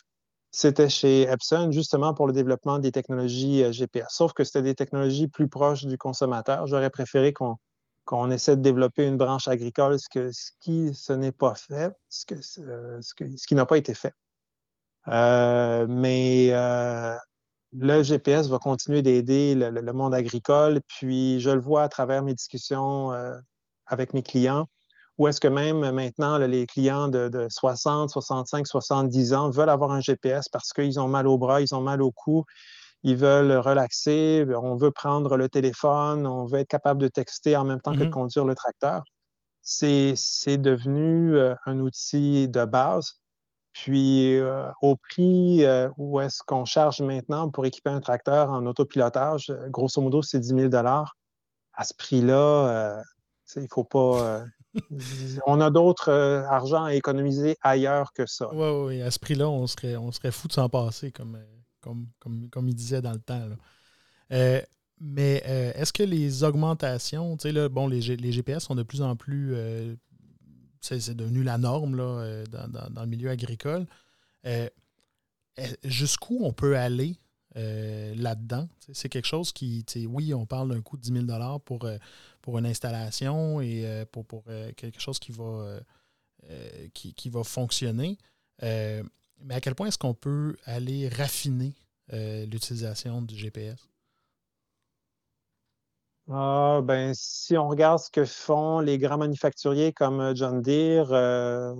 c'était 0.51 0.89
chez 0.89 1.23
Epson, 1.23 1.71
justement 1.71 2.13
pour 2.13 2.27
le 2.27 2.33
développement 2.33 2.79
des 2.79 2.91
technologies 2.91 3.63
euh, 3.63 3.71
GPS. 3.71 4.07
Sauf 4.09 4.33
que 4.33 4.43
c'était 4.43 4.61
des 4.61 4.75
technologies 4.75 5.27
plus 5.27 5.47
proches 5.47 5.85
du 5.85 5.97
consommateur. 5.97 6.65
J'aurais 6.67 6.89
préféré 6.89 7.33
qu'on 7.33 8.31
essaie 8.31 8.55
de 8.57 8.61
développer 8.61 9.05
une 9.05 9.17
branche 9.17 9.47
agricole, 9.47 9.99
ce, 9.99 10.09
que, 10.09 10.31
ce 10.31 10.51
qui 10.59 10.93
ce 10.93 11.13
n'est 11.13 11.31
pas 11.31 11.55
fait, 11.55 11.93
ce, 12.09 12.25
qui 12.25 13.55
n'a 13.55 13.65
pas 13.65 13.77
été 13.77 13.93
fait. 13.93 14.13
mais 15.07 16.51
le 17.71 18.01
GPS 18.01 18.47
va 18.47 18.57
continuer 18.57 19.03
d'aider 19.03 19.53
le, 19.53 19.93
monde 19.93 20.15
agricole, 20.15 20.81
puis 20.87 21.39
je 21.39 21.51
le 21.51 21.59
vois 21.59 21.83
à 21.83 21.89
travers 21.89 22.23
mes 22.23 22.33
discussions 22.33 23.11
avec 23.85 24.13
mes 24.13 24.23
clients, 24.23 24.67
où 25.19 25.27
est-ce 25.27 25.41
que 25.41 25.49
même 25.49 25.91
maintenant, 25.91 26.37
les 26.37 26.65
clients 26.65 27.09
de, 27.09 27.47
60, 27.49 28.09
65, 28.09 28.65
70 28.65 29.33
ans 29.33 29.49
veulent 29.49 29.69
avoir 29.69 29.91
un 29.91 29.99
GPS 29.99 30.47
parce 30.47 30.71
qu'ils 30.71 30.97
ont 30.97 31.09
mal 31.09 31.27
au 31.27 31.37
bras, 31.37 31.59
ils 31.59 31.75
ont 31.75 31.81
mal 31.81 32.01
au 32.01 32.11
cou, 32.11 32.45
ils 33.03 33.17
veulent 33.17 33.51
relaxer, 33.51 34.45
on 34.55 34.77
veut 34.77 34.91
prendre 34.91 35.35
le 35.35 35.49
téléphone, 35.49 36.25
on 36.25 36.45
veut 36.45 36.59
être 36.59 36.69
capable 36.69 37.01
de 37.01 37.09
texter 37.09 37.57
en 37.57 37.65
même 37.65 37.81
temps 37.81 37.91
que 37.91 37.99
de 37.99 38.05
mm-hmm. 38.05 38.11
conduire 38.11 38.45
le 38.45 38.55
tracteur. 38.55 39.03
C'est 39.61 40.15
devenu 40.57 41.35
euh, 41.35 41.53
un 41.65 41.79
outil 41.79 42.47
de 42.47 42.63
base. 42.63 43.19
Puis 43.73 44.37
euh, 44.37 44.69
au 44.81 44.95
prix 44.95 45.65
euh, 45.65 45.89
où 45.97 46.21
est-ce 46.21 46.41
qu'on 46.43 46.63
charge 46.63 47.01
maintenant 47.01 47.49
pour 47.49 47.65
équiper 47.65 47.89
un 47.89 47.99
tracteur 47.99 48.51
en 48.51 48.65
autopilotage, 48.65 49.53
grosso 49.67 50.01
modo, 50.01 50.21
c'est 50.21 50.39
10 50.39 50.69
000 50.71 50.75
À 50.75 51.03
ce 51.83 51.93
prix-là, 51.93 53.03
il 53.57 53.63
ne 53.63 53.67
faut 53.69 53.83
pas. 53.83 54.45
on 55.47 55.61
a 55.61 55.69
d'autres 55.69 56.11
argent 56.49 56.83
à 56.83 56.93
économiser 56.93 57.57
ailleurs 57.61 58.13
que 58.13 58.25
ça. 58.25 58.53
Oui, 58.53 58.85
oui, 58.85 59.01
à 59.01 59.11
ce 59.11 59.19
prix-là, 59.19 59.49
on 59.49 59.65
serait, 59.67 59.95
on 59.95 60.11
serait 60.11 60.31
fou 60.31 60.47
de 60.47 60.53
s'en 60.53 60.69
passer 60.69 61.11
comme 61.11 61.37
comme, 61.81 62.07
comme, 62.49 62.67
il 62.67 62.75
disait 62.75 63.01
dans 63.01 63.13
le 63.13 63.19
temps. 63.19 63.41
Euh, 64.31 64.61
mais 64.99 65.43
euh, 65.47 65.71
est-ce 65.75 65.93
que 65.93 66.03
les 66.03 66.43
augmentations, 66.43 67.37
tu 67.37 67.43
sais, 67.43 67.51
là, 67.51 67.69
bon, 67.69 67.87
les, 67.87 68.01
les, 68.17 68.31
GPS 68.31 68.63
sont 68.63 68.75
de 68.75 68.83
plus 68.83 69.01
en 69.01 69.15
plus. 69.15 69.53
Euh, 69.55 69.95
c'est 70.81 71.15
devenu 71.15 71.43
la 71.43 71.57
norme 71.57 71.95
là, 71.95 72.43
dans, 72.47 73.01
le 73.01 73.07
milieu 73.07 73.29
agricole. 73.29 73.85
Jusqu'où 75.83 76.39
on 76.41 76.53
peut 76.53 76.77
aller 76.77 77.17
là-dedans? 77.53 78.69
C'est 78.93 79.09
quelque 79.09 79.27
chose 79.27 79.51
qui, 79.51 79.83
oui, 80.07 80.33
on 80.33 80.45
parle 80.45 80.69
d'un 80.73 80.81
coût 80.81 80.95
de 80.95 81.01
10 81.01 81.25
000 81.27 81.59
pour, 81.59 81.85
pour 82.41 82.57
une 82.57 82.65
installation 82.65 83.61
et 83.61 84.05
pour, 84.11 84.25
pour 84.25 84.43
quelque 84.75 84.99
chose 84.99 85.19
qui 85.19 85.31
va, 85.31 85.79
qui, 86.93 87.13
qui, 87.13 87.29
va 87.29 87.43
fonctionner. 87.43 88.17
Mais 89.41 89.55
à 89.55 89.61
quel 89.61 89.75
point 89.75 89.87
est-ce 89.87 89.97
qu'on 89.97 90.13
peut 90.13 90.55
aller 90.65 91.07
raffiner 91.09 91.73
euh, 92.13 92.45
l'utilisation 92.45 93.21
du 93.21 93.35
GPS? 93.35 93.87
Ah, 96.31 96.81
ben, 96.83 97.13
si 97.15 97.57
on 97.57 97.67
regarde 97.67 97.99
ce 97.99 98.11
que 98.11 98.25
font 98.25 98.79
les 98.79 98.97
grands 98.99 99.17
manufacturiers 99.17 99.93
comme 99.93 100.19
euh, 100.19 100.35
John 100.35 100.61
Deere, 100.61 101.11
euh, 101.11 101.73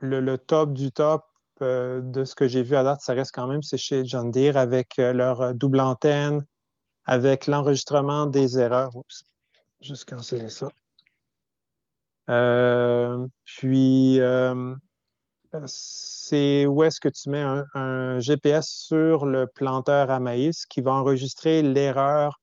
le, 0.00 0.36
top 0.36 0.72
du 0.72 0.92
top 0.92 1.24
de 1.60 2.24
ce 2.24 2.34
que 2.34 2.46
j'ai 2.46 2.62
vu 2.62 2.76
à 2.76 2.84
date, 2.84 3.00
ça 3.00 3.14
reste 3.14 3.32
quand 3.34 3.46
même, 3.46 3.62
c'est 3.62 3.78
chez 3.78 4.04
John 4.04 4.30
Deere 4.30 4.58
avec 4.58 4.98
leur 4.98 5.54
double 5.54 5.80
antenne, 5.80 6.44
avec 7.06 7.46
l'enregistrement 7.46 8.26
des 8.26 8.58
erreurs. 8.58 8.94
Oups, 8.94 9.24
juste 9.80 10.08
canceller 10.08 10.50
ça. 10.50 10.68
puis, 13.44 14.20
c'est 15.66 16.66
où 16.66 16.82
est-ce 16.82 17.00
que 17.00 17.08
tu 17.08 17.30
mets 17.30 17.44
un, 17.74 18.18
GPS 18.20 18.68
sur 18.68 19.26
le 19.26 19.46
planteur 19.46 20.10
à 20.10 20.20
maïs 20.20 20.66
qui 20.66 20.80
va 20.80 20.92
enregistrer 20.92 21.62
l'erreur 21.62 22.40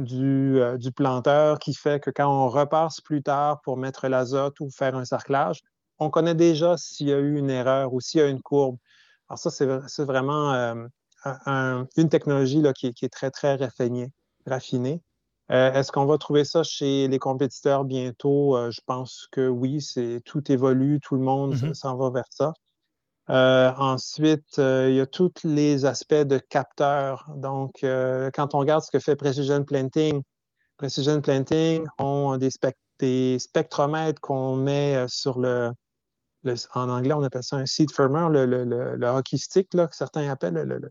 euh, 0.00 0.76
du, 0.76 0.92
planteur 0.92 1.58
qui 1.60 1.72
fait 1.72 2.02
que 2.02 2.10
quand 2.10 2.28
on 2.28 2.48
repasse 2.48 3.00
plus 3.00 3.22
tard 3.22 3.60
pour 3.62 3.76
mettre 3.76 4.08
l'azote 4.08 4.58
ou 4.60 4.68
faire 4.70 4.96
un 4.96 5.04
cerclage, 5.04 5.60
on 5.98 6.10
connaît 6.10 6.34
déjà 6.34 6.76
s'il 6.76 7.08
y 7.08 7.12
a 7.12 7.18
eu 7.18 7.38
une 7.38 7.50
erreur 7.50 7.94
ou 7.94 8.00
s'il 8.00 8.20
y 8.20 8.22
a 8.24 8.26
une 8.26 8.42
courbe. 8.42 8.76
Alors 9.28 9.38
ça, 9.38 9.50
c'est 9.50 10.04
vraiment 10.04 10.52
euh, 10.52 11.84
une 11.96 12.08
technologie 12.08 12.60
là, 12.60 12.72
qui, 12.72 12.86
est 12.86 13.12
très, 13.12 13.30
très 13.30 13.54
raffinée. 13.54 14.10
raffinée. 14.46 15.00
Euh, 15.50 15.72
est-ce 15.72 15.92
qu'on 15.92 16.06
va 16.06 16.16
trouver 16.18 16.44
ça 16.44 16.62
chez 16.62 17.06
les 17.08 17.18
compétiteurs 17.18 17.84
bientôt? 17.84 18.56
je 18.70 18.80
pense 18.86 19.28
que 19.30 19.46
oui, 19.48 19.80
c'est 19.80 20.22
tout 20.24 20.50
évolue, 20.50 21.00
tout 21.00 21.16
le 21.16 21.22
monde 21.22 21.54
mm-hmm. 21.54 21.74
s'en 21.74 21.96
va 21.96 22.10
vers 22.10 22.24
ça. 22.30 22.54
Euh, 23.30 23.72
ensuite, 23.78 24.58
euh, 24.58 24.88
il 24.90 24.96
y 24.96 25.00
a 25.00 25.06
tous 25.06 25.32
les 25.44 25.86
aspects 25.86 26.14
de 26.14 26.38
capteurs. 26.38 27.30
Donc, 27.36 27.82
euh, 27.82 28.30
quand 28.34 28.54
on 28.54 28.58
regarde 28.58 28.82
ce 28.82 28.90
que 28.90 28.98
fait 28.98 29.16
Precision 29.16 29.64
Planting, 29.64 30.22
Precision 30.76 31.20
Planting 31.20 31.86
ont 31.98 32.36
des, 32.36 32.50
spectromètres 33.38 34.20
qu'on 34.20 34.56
met 34.56 35.06
sur 35.08 35.38
le, 35.38 35.72
En 36.74 36.90
anglais, 36.90 37.14
on 37.14 37.22
appelle 37.22 37.42
ça 37.42 37.56
un 37.56 37.66
seed 37.66 37.90
firmer, 37.92 38.28
le, 38.30 39.06
hockey 39.06 39.38
stick, 39.38 39.72
là, 39.72 39.86
que 39.86 39.96
certains 39.96 40.28
appellent 40.28 40.54
le, 40.54 40.90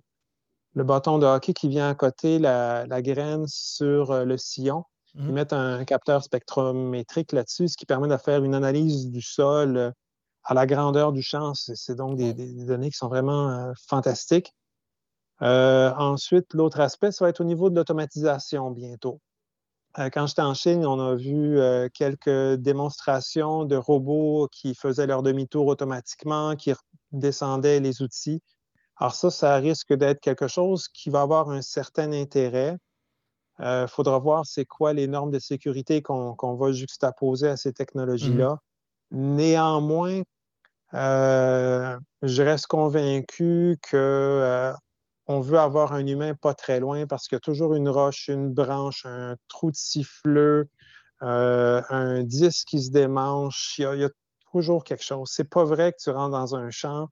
bâton 0.81 1.19
de 1.19 1.25
hockey 1.25 1.53
qui 1.53 1.69
vient 1.69 1.89
à 1.89 1.95
côté 1.95 2.39
la, 2.39 3.01
graine 3.01 3.45
sur 3.47 4.25
le 4.25 4.37
sillon. 4.37 4.85
Ils 5.15 5.25
mmh 5.25 5.31
mettent 5.31 5.53
un 5.53 5.85
capteur 5.85 6.23
spectrométrique 6.23 7.33
là-dessus, 7.33 7.67
ce 7.67 7.77
qui 7.77 7.85
permet 7.85 8.07
de 8.07 8.17
faire 8.17 8.43
une 8.43 8.55
analyse 8.55 9.11
du 9.11 9.21
sol 9.21 9.93
à 10.43 10.53
la 10.53 10.65
grandeur 10.65 11.11
du 11.11 11.21
champ. 11.21 11.53
C'est 11.53 11.95
donc 11.95 12.17
des, 12.17 12.33
données 12.33 12.89
qui 12.89 12.97
sont 12.97 13.07
vraiment 13.07 13.49
euh, 13.49 13.73
fantastiques. 13.87 14.53
Euh, 15.41 15.91
ensuite, 15.97 16.53
l'autre 16.53 16.79
aspect, 16.79 17.11
ça 17.11 17.25
va 17.25 17.29
être 17.29 17.41
au 17.41 17.45
niveau 17.45 17.69
de 17.69 17.75
l'automatisation 17.75 18.71
bientôt. 18.71 19.19
Euh, 19.99 20.09
quand 20.09 20.27
j'étais 20.27 20.41
en 20.41 20.53
Chine, 20.53 20.85
on 20.85 20.99
a 20.99 21.15
vu 21.15 21.59
quelques 21.93 22.55
démonstrations 22.55 23.65
de 23.65 23.75
robots 23.75 24.47
qui 24.51 24.75
faisaient 24.75 25.07
leur 25.07 25.23
demi-tour 25.23 25.67
automatiquement, 25.67 26.55
qui 26.55 26.73
descendaient 27.11 27.79
les 27.79 28.01
outils. 28.01 28.41
Alors 28.97 29.15
ça, 29.15 29.31
ça 29.31 29.55
risque 29.55 29.93
d'être 29.93 30.19
quelque 30.19 30.47
chose 30.47 30.87
qui 30.87 31.09
va 31.09 31.21
avoir 31.21 31.49
un 31.49 31.61
certain 31.61 32.11
intérêt. 32.11 32.77
Il 33.59 33.85
faudra 33.87 34.17
voir 34.19 34.45
c'est 34.45 34.65
quoi 34.65 34.93
les 34.93 35.07
normes 35.07 35.31
de 35.31 35.39
sécurité 35.39 36.01
qu'on 36.01 36.55
va 36.55 36.71
juxtaposer 36.71 37.47
à 37.49 37.57
ces 37.57 37.69
mmh 37.69 37.73
technologies-là. 37.73 38.57
Néanmoins, 39.11 40.21
euh, 40.93 41.97
je 42.21 42.43
reste 42.43 42.67
convaincu 42.67 43.77
qu'on 43.89 43.97
euh, 43.97 44.73
veut 45.27 45.59
avoir 45.59 45.93
un 45.93 46.05
humain 46.05 46.33
pas 46.35 46.53
très 46.53 46.79
loin 46.79 47.07
parce 47.07 47.27
qu'il 47.27 47.35
y 47.35 47.37
a 47.37 47.39
toujours 47.39 47.73
une 47.75 47.89
roche, 47.89 48.27
une 48.27 48.51
branche, 48.53 49.05
un 49.05 49.35
trou 49.47 49.71
de 49.71 49.75
siffleux, 49.75 50.67
euh, 51.23 51.81
un 51.89 52.23
disque 52.23 52.67
qui 52.67 52.83
se 52.83 52.91
démanche. 52.91 53.75
Il 53.77 53.99
y 53.99 54.03
a, 54.03 54.09
toujours 54.51 54.83
quelque 54.83 55.03
chose. 55.03 55.31
C'est 55.33 55.49
pas 55.49 55.63
vrai 55.63 55.93
que 55.93 55.97
tu 55.99 56.11
rentres 56.11 56.37
dans 56.37 56.55
un 56.55 56.69
champ, 56.69 57.07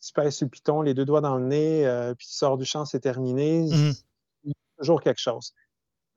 tu 0.00 0.12
pèses 0.12 0.36
sur 0.36 0.46
le 0.46 0.50
piton, 0.50 0.82
les 0.82 0.94
deux 0.94 1.04
doigts 1.04 1.20
dans 1.20 1.36
le 1.36 1.46
nez, 1.46 2.12
puis 2.16 2.26
tu 2.26 2.34
sors 2.34 2.56
du 2.58 2.64
champ, 2.64 2.84
c'est 2.84 3.00
terminé. 3.00 3.62
Mmh 3.62 3.92
Il 4.44 4.50
y 4.50 4.52
a 4.52 4.78
toujours 4.78 5.00
quelque 5.00 5.20
chose. 5.20 5.52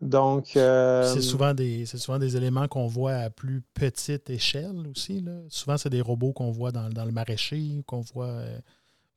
Donc. 0.02 0.58
Euh, 0.58 1.04
c'est 1.14 1.22
souvent, 1.22 1.54
des, 1.54 1.86
souvent 1.86 2.18
des 2.18 2.36
éléments 2.36 2.68
qu'on 2.68 2.88
voit 2.88 3.14
à 3.14 3.30
plus 3.30 3.62
petite 3.74 4.30
échelle 4.30 4.88
aussi. 4.90 5.24
Souvent, 5.50 5.78
c'est 5.78 5.90
des 5.90 6.02
robots 6.02 6.34
qu'on 6.34 6.52
voit 6.52 6.72
dans, 6.72 6.90
le 7.06 7.12
maraîcher, 7.12 7.84
qu'on 7.86 8.02
voit 8.02 8.26
euh, 8.26 8.60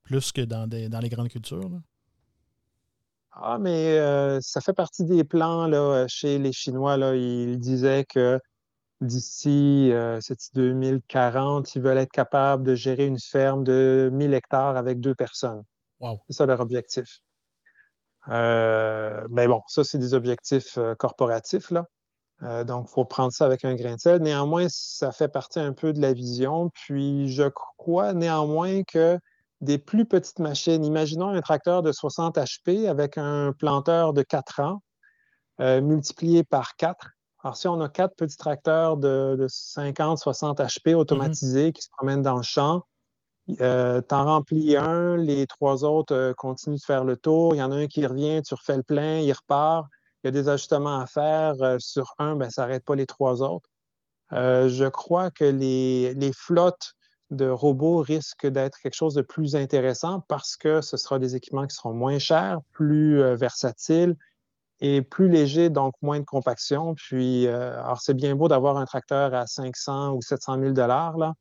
plus 0.03 0.31
que 0.31 0.43
dans, 0.43 0.69
dans 0.69 1.01
les 1.01 1.09
grandes 1.09 1.31
cultures. 1.31 1.71
Ah, 3.33 3.59
mais 3.59 3.99
euh, 3.99 4.41
ça 4.41 4.61
fait 4.61 4.75
partie 4.75 5.05
des 5.05 5.25
plans 5.25 5.67
là, 5.67 6.07
chez 6.07 6.39
les 6.39 6.53
Chinois. 6.53 6.97
Là. 6.97 7.17
Ils 7.17 7.59
disaient 7.59 8.05
que 8.05 8.39
d'ici 9.07 9.93
2040, 10.55 11.75
ils 11.75 11.83
veulent 11.83 11.99
être 11.99 12.13
capables 12.13 12.65
de 12.65 12.75
gérer 12.75 13.07
une 13.07 13.19
ferme 13.19 13.65
de 13.65 14.11
1000 14.13 14.35
hectares 14.35 14.77
avec 14.77 15.01
deux 15.01 15.15
personnes. 15.15 15.63
C'est 16.27 16.35
ça 16.35 16.47
leur 16.47 16.61
objectif. 16.61 17.21
Euh, 18.29 19.27
mais 19.31 19.47
bon, 19.47 19.63
ça, 19.67 19.85
c'est 19.85 19.99
des 19.99 20.15
objectifs 20.15 20.79
euh, 20.79 20.95
corporatifs, 20.95 21.71
là. 21.71 21.87
Euh, 22.43 22.65
donc, 22.65 22.87
il 22.89 22.93
faut 22.93 23.05
prendre 23.05 23.33
ça 23.33 23.47
avec 23.47 23.65
un 23.65 23.75
grain 23.75 23.95
de 23.95 24.01
sel. 24.01 24.21
Néanmoins, 24.21 24.67
ça 24.69 25.13
fait 25.13 25.29
partie 25.29 25.61
un 25.61 25.73
peu 25.73 25.93
de 25.93 26.01
la 26.01 26.13
vision. 26.13 26.71
Puis, 26.71 27.29
je 27.29 27.45
crois 27.49 28.13
néanmoins 28.13 28.83
que 28.83 29.19
des 29.61 29.79
plus 29.79 30.05
petites 30.05 30.41
machines, 30.41 30.85
imaginons 30.85 31.29
un 31.29 31.41
tracteur 31.41 31.83
de 31.83 31.93
60 31.93 32.37
HP 32.37 32.89
avec 32.89 33.19
un 33.19 33.53
planteur 33.53 34.13
de 34.13 34.23
4 34.23 34.61
ans, 34.61 34.83
multiplié 35.59 36.45
par 36.45 36.75
4. 36.77 37.13
Alors, 37.45 37.59
si 37.59 37.69
on 37.69 37.79
a 37.83 37.91
quatre 37.91 38.17
petits 38.17 38.39
tracteurs 38.39 38.97
de, 38.97 39.47
50, 39.47 40.19
60 40.19 40.61
HP 40.61 40.95
automatisés 40.95 41.73
qui 41.73 41.83
se 41.83 41.91
promènent 41.91 42.23
dans 42.23 42.37
le 42.37 42.43
champ, 42.43 42.85
euh, 43.61 44.01
T'en 44.01 44.25
remplis 44.25 44.79
un, 44.79 45.19
les 45.19 45.47
trois 45.47 45.85
autres 45.85 46.15
euh, 46.15 46.33
continuent 46.33 46.79
de 46.79 46.83
faire 46.83 47.05
le 47.05 47.19
tour. 47.19 47.55
Il 47.55 47.59
y 47.59 47.63
en 47.63 47.71
a 47.71 47.77
un 47.77 47.87
qui 47.87 48.07
revient, 48.07 48.41
tu 48.43 48.55
refais 48.55 48.79
le 48.79 48.83
plein, 48.83 49.19
il 49.19 49.31
repart. 49.31 49.87
Il 50.23 50.29
y 50.29 50.29
a 50.29 50.31
des 50.31 50.49
ajustements 50.49 50.99
à 50.99 51.07
faire. 51.07 51.53
Euh, 51.61 51.77
sur 51.79 52.15
un, 52.19 52.37
ben, 52.37 52.49
ça 52.49 52.63
n'arrête 52.63 52.87
pas 52.87 52.95
les 52.95 53.05
trois 53.05 53.43
autres. 53.43 53.69
Euh, 54.33 54.71
je 54.71 54.87
crois 54.87 55.31
que 55.31 55.45
les, 55.45 56.15
les, 56.15 56.33
flottes 56.33 56.95
de 57.29 57.47
robots 57.47 57.99
risquent 57.99 58.47
d'être 58.47 58.79
quelque 58.79 58.95
chose 58.95 59.13
de 59.13 59.21
plus 59.21 59.55
intéressant 59.55 60.21
parce 60.29 60.57
que 60.57 60.81
ce 60.81 60.97
sera 60.97 61.19
des 61.19 61.37
équipements 61.37 61.67
qui 61.67 61.77
seront 61.77 61.93
moins 61.93 62.19
chers, 62.19 62.61
plus 62.73 63.23
versatiles 63.35 64.17
et 64.81 65.03
plus 65.03 65.29
léger, 65.29 65.71
donc 65.71 65.95
moins 66.03 66.19
de 66.21 66.25
compaction. 66.25 66.95
Puis, 66.95 67.47
alors 67.49 68.01
c'est 68.01 68.15
bien 68.15 68.35
beau 68.35 68.49
d'avoir 68.49 68.77
un 68.77 68.85
tracteur 68.85 69.35
à 69.35 69.47
500 69.47 70.15
ou 70.15 70.23
700 70.23 70.61
000 70.61 70.75
là, 70.75 71.35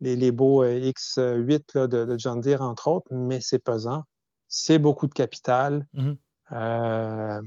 les, 0.00 0.16
les 0.16 0.32
beaux 0.32 0.64
X8 0.64 1.86
de, 1.86 2.18
John 2.18 2.40
Deere, 2.40 2.62
entre 2.62 2.88
autres, 2.88 3.08
mais 3.10 3.40
c'est 3.40 3.58
pesant. 3.58 4.04
C'est 4.48 4.78
beaucoup 4.78 5.06
de 5.06 5.14
capital. 5.14 5.86
Mm-hmm. 5.94 7.42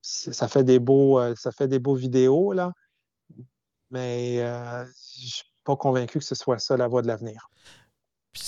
ça 0.00 0.48
fait 0.48 0.64
des 0.64 0.78
beaux, 0.78 1.20
ça 1.34 1.52
fait 1.52 1.68
des 1.68 1.78
beaux 1.78 1.96
vidéos, 1.96 2.52
là. 2.52 2.72
Mais 3.90 4.36
je 4.36 4.86
ne 4.86 4.92
suis 4.94 5.50
pas 5.64 5.76
convaincu 5.76 6.20
que 6.20 6.24
ce 6.24 6.36
soit 6.36 6.58
ça 6.58 6.76
la 6.76 6.86
voie 6.86 7.02
de 7.02 7.08
l'avenir. 7.08 7.48
Puis 8.32 8.42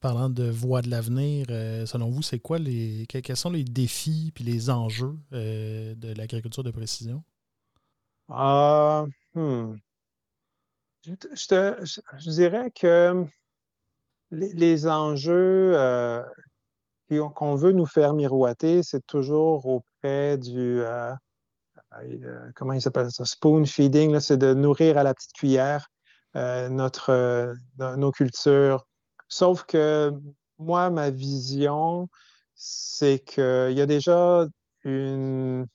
parlant 0.00 0.28
de 0.28 0.50
voie 0.50 0.82
de 0.82 0.90
l'avenir, 0.90 1.46
euh, 1.48 1.86
selon 1.86 2.10
vous, 2.10 2.20
c'est 2.20 2.40
quoi 2.40 2.58
les. 2.58 3.06
Quels 3.08 3.36
sont 3.36 3.50
les 3.50 3.64
défis 3.64 4.32
puis 4.34 4.44
les 4.44 4.68
enjeux 4.68 5.16
euh, 5.32 5.94
de 5.94 6.12
l'agriculture 6.12 6.62
de 6.62 6.70
précision? 6.70 7.24
Ah, 8.28 9.06
hmm. 9.34 9.76
je, 11.06 12.30
dirais 12.30 12.70
que 12.70 13.24
les, 14.30 14.86
enjeux 14.86 15.72
euh, 15.74 16.22
qu'on 17.08 17.54
veut 17.54 17.72
nous 17.72 17.86
faire 17.86 18.12
miroiter, 18.12 18.82
c'est 18.82 19.06
toujours 19.06 19.64
auprès 19.64 20.36
du. 20.36 20.82
comment 22.56 22.74
il 22.74 22.82
s'appelle 22.82 23.10
ça? 23.10 23.24
Spoon 23.24 23.64
feeding, 23.64 24.20
c'est 24.20 24.36
de 24.36 24.52
nourrir 24.52 24.98
à 24.98 25.02
la 25.02 25.14
petite 25.14 25.32
cuillère 25.32 25.88
notre, 26.34 27.54
nos 27.78 28.10
cultures 28.10 28.84
Sauf 29.28 29.64
que 29.64 30.12
moi, 30.58 30.90
ma 30.90 31.10
vision, 31.10 32.08
c'est 32.54 33.18
qu'il 33.20 33.72
y 33.72 33.80
a 33.80 33.86
déjà 33.86 34.46
une, 34.84 35.66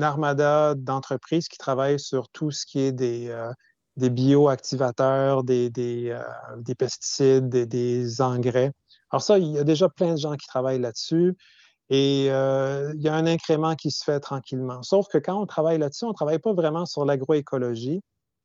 armada 0.00 0.74
d'entreprises 0.74 1.48
qui 1.48 1.58
travaillent 1.58 2.00
sur 2.00 2.28
tout 2.30 2.50
ce 2.50 2.66
qui 2.66 2.80
est 2.80 2.92
des, 2.92 3.28
euh, 3.28 3.52
bioactivateurs, 3.96 5.44
des, 5.44 5.70
euh, 6.10 6.74
pesticides, 6.76 7.48
des, 7.48 8.20
engrais. 8.20 8.72
Alors 9.10 9.22
ça, 9.22 9.38
il 9.38 9.52
y 9.52 9.58
a 9.58 9.64
déjà 9.64 9.88
plein 9.88 10.14
de 10.14 10.18
gens 10.18 10.34
qui 10.34 10.48
travaillent 10.48 10.80
là-dessus 10.80 11.36
et 11.90 12.26
euh, 12.30 12.92
il 12.96 13.02
y 13.02 13.08
a 13.08 13.14
un 13.14 13.26
incrément 13.26 13.76
qui 13.76 13.90
se 13.90 14.02
fait 14.02 14.18
tranquillement. 14.18 14.82
Sauf 14.82 15.06
que 15.08 15.18
quand 15.18 15.40
on 15.40 15.46
travaille 15.46 15.78
là-dessus, 15.78 16.06
on 16.06 16.08
ne 16.08 16.14
travaille 16.14 16.38
pas 16.38 16.54
vraiment 16.54 16.86
sur 16.86 17.04
l'agroécologie. 17.04 18.00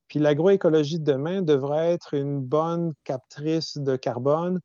Puis 0.09 0.19
l'agroécologie 0.19 0.99
de 0.99 1.03
demain 1.03 1.41
devrait 1.43 1.93
être 1.93 2.15
une 2.15 2.41
bonne 2.41 2.93
captrice 3.03 3.77
de 3.77 3.95
carbone 3.95 4.59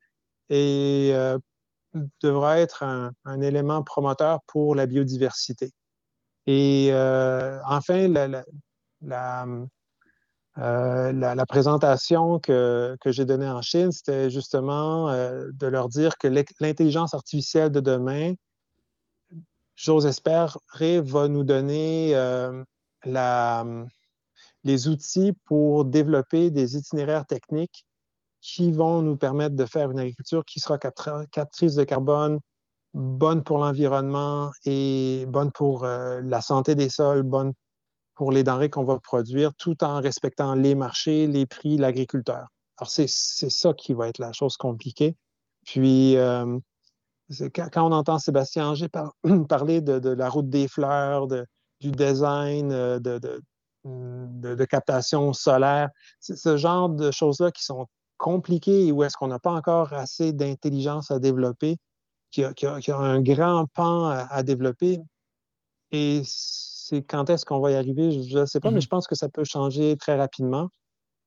et 0.49 1.11
euh, 1.13 1.37
devrait 2.21 2.61
être 2.61 2.83
un, 2.83 3.41
élément 3.41 3.83
promoteur 3.83 4.41
pour 4.47 4.73
la 4.75 4.87
biodiversité. 4.87 5.71
Et 6.47 6.89
euh, 6.91 7.59
enfin, 7.65 8.07
la, 8.07 9.45
euh, 10.57 11.45
présentation 11.47 12.39
que, 12.39 12.97
j'ai 13.05 13.25
donnée 13.25 13.47
en 13.47 13.61
Chine, 13.61 13.91
c'était 13.91 14.31
justement 14.31 15.11
de 15.11 15.67
leur 15.67 15.89
dire 15.89 16.17
que 16.17 16.27
l'intelligence 16.59 17.13
artificielle 17.13 17.69
de 17.69 17.81
demain, 17.81 18.33
j'ose 19.75 20.07
espérer, 20.07 21.01
va 21.01 21.27
nous 21.27 21.43
donner 21.43 22.13
la, 23.03 23.63
les 24.65 24.87
outils 24.87 25.31
pour 25.45 25.85
développer 25.85 26.51
des 26.51 26.75
itinéraires 26.75 27.25
techniques 27.25 27.85
qui 28.41 28.71
vont 28.71 29.01
nous 29.01 29.15
permettre 29.15 29.55
de 29.55 29.65
faire 29.65 29.91
une 29.91 29.99
agriculture 29.99 30.43
qui 30.43 30.59
sera 30.59 30.77
captrice 30.77 31.75
de 31.75 31.83
carbone, 31.83 32.39
bonne 32.93 33.43
pour 33.43 33.59
l'environnement 33.59 34.51
et 34.65 35.25
bonne 35.27 35.51
pour 35.51 35.83
euh, 35.83 36.21
la 36.23 36.41
santé 36.41 36.75
des 36.75 36.89
sols, 36.89 37.23
bonne 37.23 37.53
pour 38.15 38.31
les 38.31 38.43
denrées 38.43 38.69
qu'on 38.69 38.85
va 38.85 38.99
produire, 38.99 39.53
tout 39.55 39.83
en 39.83 40.01
respectant 40.01 40.55
les 40.55 40.73
marchés, 40.73 41.27
les 41.27 41.45
prix, 41.45 41.77
l'agriculteur. 41.77 42.47
Alors, 42.77 42.89
c'est 42.89 43.07
ça 43.07 43.73
qui 43.73 43.93
va 43.93 44.07
être 44.07 44.19
la 44.19 44.31
chose 44.33 44.57
compliquée. 44.57 45.15
Puis, 45.65 46.15
euh, 46.17 46.57
quand, 47.53 47.87
on 47.87 47.91
entend 47.91 48.19
Sébastien 48.19 48.69
Anger 48.69 48.87
parler 49.49 49.81
de, 49.81 50.09
la 50.09 50.29
route 50.29 50.49
des 50.49 50.67
fleurs, 50.67 51.27
du 51.27 51.91
design, 51.91 52.71
euh, 52.71 52.99
de, 52.99 53.41
de, 53.85 54.65
captation 54.65 55.33
solaire. 55.33 55.89
C'est 56.19 56.37
ce 56.37 56.57
genre 56.57 56.89
de 56.89 57.11
choses-là 57.11 57.51
qui 57.51 57.63
sont 57.63 57.87
compliquées 58.17 58.87
et 58.87 58.91
où 58.91 59.03
est-ce 59.03 59.15
qu'on 59.17 59.27
n'a 59.27 59.39
pas 59.39 59.51
encore 59.51 59.93
assez 59.93 60.33
d'intelligence 60.33 61.11
à 61.11 61.19
développer, 61.19 61.77
qui 62.31 62.43
a, 62.43 62.53
un 62.97 63.21
grand 63.21 63.65
pan 63.73 64.07
à, 64.07 64.43
développer. 64.43 64.99
Et 65.91 66.21
c'est 66.25 67.03
quand 67.03 67.29
est-ce 67.29 67.45
qu'on 67.45 67.59
va 67.59 67.71
y 67.71 67.75
arriver, 67.75 68.23
je 68.23 68.39
ne 68.39 68.45
sais 68.45 68.59
pas, 68.59 68.71
mais 68.71 68.79
mm-hmm. 68.79 68.83
je 68.83 68.87
pense 68.87 69.07
que 69.07 69.15
ça 69.15 69.29
peut 69.29 69.43
changer 69.43 69.95
très 69.97 70.17
rapidement. 70.17 70.69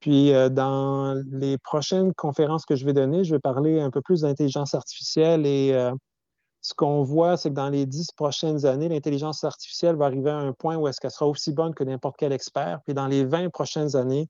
Puis 0.00 0.32
euh, 0.32 0.48
dans 0.48 1.20
les 1.30 1.58
prochaines 1.58 2.14
conférences 2.14 2.64
que 2.64 2.76
je 2.76 2.84
vais 2.84 2.92
donner, 2.92 3.24
je 3.24 3.34
vais 3.34 3.40
parler 3.40 3.80
un 3.80 3.90
peu 3.90 4.00
plus 4.00 4.22
d'intelligence 4.22 4.74
artificielle 4.74 5.44
et 5.46 5.72
euh, 5.72 5.92
ce 6.60 6.74
qu'on 6.74 7.02
voit, 7.02 7.36
c'est 7.36 7.50
que 7.50 7.54
dans 7.54 7.70
les 7.70 7.86
dix 7.86 8.10
prochaines 8.12 8.66
années, 8.66 8.88
l'intelligence 8.88 9.44
artificielle 9.44 9.96
va 9.96 10.06
arriver 10.06 10.30
à 10.30 10.38
un 10.38 10.52
point 10.52 10.76
où 10.76 10.88
est-ce 10.88 11.00
qu'elle 11.00 11.10
sera 11.10 11.26
aussi 11.26 11.52
bonne 11.52 11.74
que 11.74 11.84
n'importe 11.84 12.16
quel 12.18 12.32
expert. 12.32 12.80
Puis 12.84 12.94
dans 12.94 13.06
les 13.06 13.24
20 13.24 13.50
prochaines 13.50 13.96
années, 13.96 14.28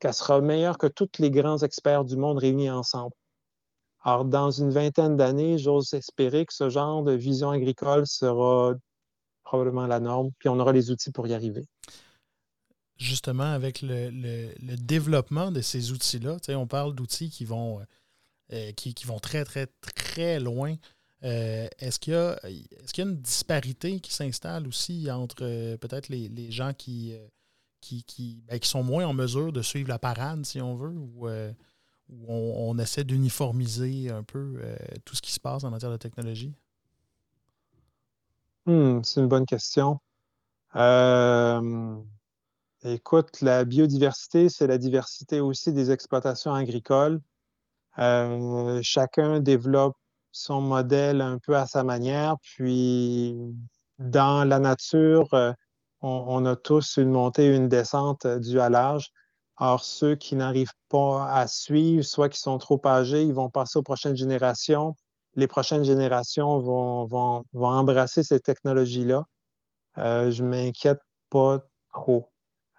qu'elle 0.00 0.14
sera 0.14 0.40
meilleure 0.40 0.78
que 0.78 0.86
tous 0.86 1.08
les 1.18 1.30
grands 1.30 1.58
experts 1.58 2.04
du 2.04 2.16
monde 2.16 2.38
réunis 2.38 2.70
ensemble. 2.70 3.14
Alors, 4.02 4.24
dans 4.24 4.50
une 4.50 4.70
vingtaine 4.70 5.16
d'années, 5.16 5.58
j'ose 5.58 5.92
espérer 5.92 6.46
que 6.46 6.54
ce 6.54 6.70
genre 6.70 7.02
de 7.02 7.12
vision 7.12 7.50
agricole 7.50 8.06
sera 8.06 8.74
probablement 9.42 9.86
la 9.86 9.98
norme, 9.98 10.30
puis 10.38 10.48
on 10.48 10.58
aura 10.60 10.72
les 10.72 10.90
outils 10.90 11.10
pour 11.10 11.26
y 11.26 11.34
arriver. 11.34 11.64
Justement, 12.96 13.44
avec 13.44 13.80
le, 13.82 14.76
développement 14.76 15.50
de 15.50 15.60
ces 15.60 15.92
outils-là, 15.92 16.36
on 16.56 16.66
parle 16.66 16.94
d'outils 16.94 17.30
qui 17.30 17.44
vont, 17.44 17.80
euh, 18.52 18.72
qui, 18.72 18.94
vont 19.04 19.18
très, 19.18 19.44
très, 19.44 19.66
très 20.06 20.40
loin 20.40 20.74
euh, 21.24 21.66
est-ce 21.80 21.98
qu'il 21.98 22.12
y, 22.12 22.16
a, 22.16 22.38
une 23.02 23.16
disparité 23.16 23.98
qui 23.98 24.12
s'installe 24.12 24.68
aussi 24.68 25.10
entre 25.10 25.42
euh, 25.42 25.76
peut-être 25.76 26.08
les, 26.08 26.50
gens 26.52 26.72
qui, 26.72 27.12
euh, 27.12 27.26
ben, 28.46 28.58
qui, 28.60 28.68
sont 28.68 28.84
moins 28.84 29.04
en 29.04 29.14
mesure 29.14 29.52
de 29.52 29.62
suivre 29.62 29.88
la 29.88 29.98
parade, 29.98 30.46
si 30.46 30.60
on 30.60 30.76
veut, 30.76 30.94
ou 30.94 31.28
on, 32.28 32.78
essaie 32.78 33.04
d'uniformiser 33.04 34.10
un 34.10 34.22
peu 34.22 34.62
tout 35.04 35.16
ce 35.16 35.22
qui 35.22 35.32
se 35.32 35.40
passe 35.40 35.64
en 35.64 35.70
matière 35.70 35.90
de 35.90 35.96
technologie? 35.96 36.54
Hmm, 38.66 39.02
c'est 39.02 39.20
une 39.20 39.28
bonne 39.28 39.46
question. 39.46 39.98
écoute, 42.84 43.40
la 43.40 43.64
biodiversité, 43.64 44.48
c'est 44.48 44.68
la 44.68 44.78
diversité 44.78 45.40
aussi 45.40 45.72
des 45.72 45.90
exploitations 45.90 46.54
agricoles. 46.54 47.20
chacun 48.82 49.40
développe 49.40 49.97
son 50.32 50.60
modèle 50.60 51.20
un 51.20 51.38
peu 51.38 51.56
à 51.56 51.66
sa 51.66 51.84
manière. 51.84 52.36
Puis, 52.42 53.36
dans 53.98 54.46
la 54.48 54.58
nature, 54.58 55.32
euh, 55.34 55.52
on, 56.00 56.44
a 56.46 56.56
tous 56.56 56.96
une 56.96 57.10
montée, 57.10 57.54
une 57.54 57.68
descente 57.68 58.26
euh, 58.26 58.38
due 58.38 58.60
à 58.60 58.68
l'âge. 58.68 59.10
Or, 59.56 59.82
ceux 59.82 60.14
qui 60.14 60.36
n'arrivent 60.36 60.72
pas 60.88 61.32
à 61.32 61.48
suivre, 61.48 62.04
soit 62.04 62.28
qui 62.28 62.38
sont 62.38 62.58
trop 62.58 62.80
âgés, 62.86 63.24
ils 63.24 63.34
vont 63.34 63.50
passer 63.50 63.78
aux 63.78 63.82
prochaines 63.82 64.16
générations. 64.16 64.94
Les 65.34 65.48
prochaines 65.48 65.84
générations 65.84 66.60
vont, 66.60 67.06
vont, 67.06 67.44
embrasser 67.54 68.22
ces 68.22 68.40
technologies-là. 68.40 69.24
Euh, 69.98 70.30
je 70.30 70.44
m'inquiète 70.44 71.00
pas 71.30 71.60
trop. 71.92 72.30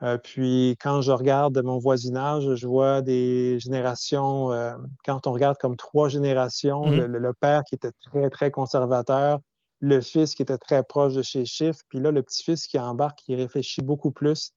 Euh, 0.01 0.17
puis 0.17 0.77
quand 0.81 1.01
je 1.01 1.11
regarde 1.11 1.61
mon 1.61 1.77
voisinage, 1.77 2.55
je 2.55 2.67
vois 2.67 3.01
des 3.01 3.59
générations, 3.59 4.51
euh, 4.51 4.73
quand 5.03 5.27
on 5.27 5.33
regarde 5.33 5.57
comme 5.57 5.75
trois 5.75 6.07
générations, 6.07 6.85
mmh 6.87 7.05
le, 7.05 7.33
père 7.33 7.63
qui 7.63 7.75
était 7.75 7.91
très, 8.05 8.29
très 8.29 8.51
conservateur, 8.51 9.39
le 9.81 9.99
fils 10.01 10.35
qui 10.35 10.41
était 10.41 10.57
très 10.57 10.83
proche 10.83 11.13
de 11.13 11.21
chez 11.21 11.45
Chiffre, 11.45 11.81
puis 11.89 11.99
là, 11.99 12.11
le 12.11 12.23
petit-fils 12.23 12.67
qui 12.67 12.79
embarque, 12.79 13.19
qui 13.19 13.35
réfléchit 13.35 13.81
beaucoup 13.81 14.11
plus. 14.11 14.53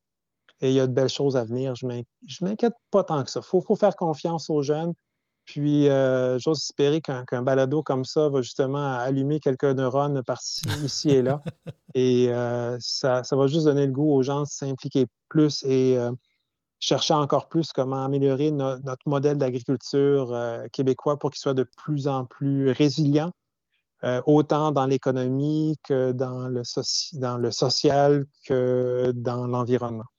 Et 0.60 0.68
il 0.68 0.74
y 0.74 0.80
a 0.80 0.86
de 0.86 0.92
belles 0.92 1.08
choses 1.08 1.36
à 1.36 1.44
venir. 1.44 1.74
Je 1.74 1.86
ne 1.86 2.02
m'inquiète 2.40 2.74
pas 2.92 3.02
tant 3.02 3.24
que 3.24 3.30
ça. 3.30 3.40
Il 3.40 3.46
faut, 3.46 3.60
faut, 3.60 3.74
faire 3.74 3.96
confiance 3.96 4.48
aux 4.48 4.62
jeunes. 4.62 4.94
Puis, 5.44 5.88
euh, 5.88 6.38
j'ose 6.38 6.58
espérer 6.58 7.00
qu'un 7.00 7.42
balado 7.42 7.82
comme 7.82 8.04
ça 8.04 8.28
va 8.28 8.42
justement 8.42 8.94
allumer 8.94 9.40
quelques 9.40 9.64
neurones 9.64 10.22
par 10.22 10.40
ici 10.84 11.10
et 11.10 11.22
là. 11.22 11.40
Et 11.94 12.28
euh, 12.30 12.76
ça, 12.80 13.22
va 13.30 13.46
juste 13.46 13.64
donner 13.64 13.86
le 13.86 13.92
goût 13.92 14.12
aux 14.12 14.22
gens 14.22 14.42
de 14.42 14.46
s'impliquer 14.46 15.06
plus 15.28 15.64
et 15.64 15.98
euh, 15.98 16.12
chercher 16.78 17.14
encore 17.14 17.48
plus 17.48 17.72
comment 17.72 18.04
améliorer 18.04 18.50
notre 18.50 19.06
modèle 19.06 19.38
d'agriculture 19.38 20.36
québécois 20.72 21.18
pour 21.18 21.30
qu'il 21.30 21.40
soit 21.40 21.54
de 21.54 21.66
plus 21.76 22.08
en 22.08 22.24
plus 22.24 22.70
résilient, 22.70 23.30
autant 24.26 24.72
dans 24.72 24.86
l'économie 24.86 25.76
que 25.84 26.10
dans 26.10 26.48
le, 26.48 26.62
dans 27.12 27.38
le 27.38 27.50
social 27.52 28.24
que 28.44 29.12
dans 29.14 29.46
l'environnement. 29.46 30.11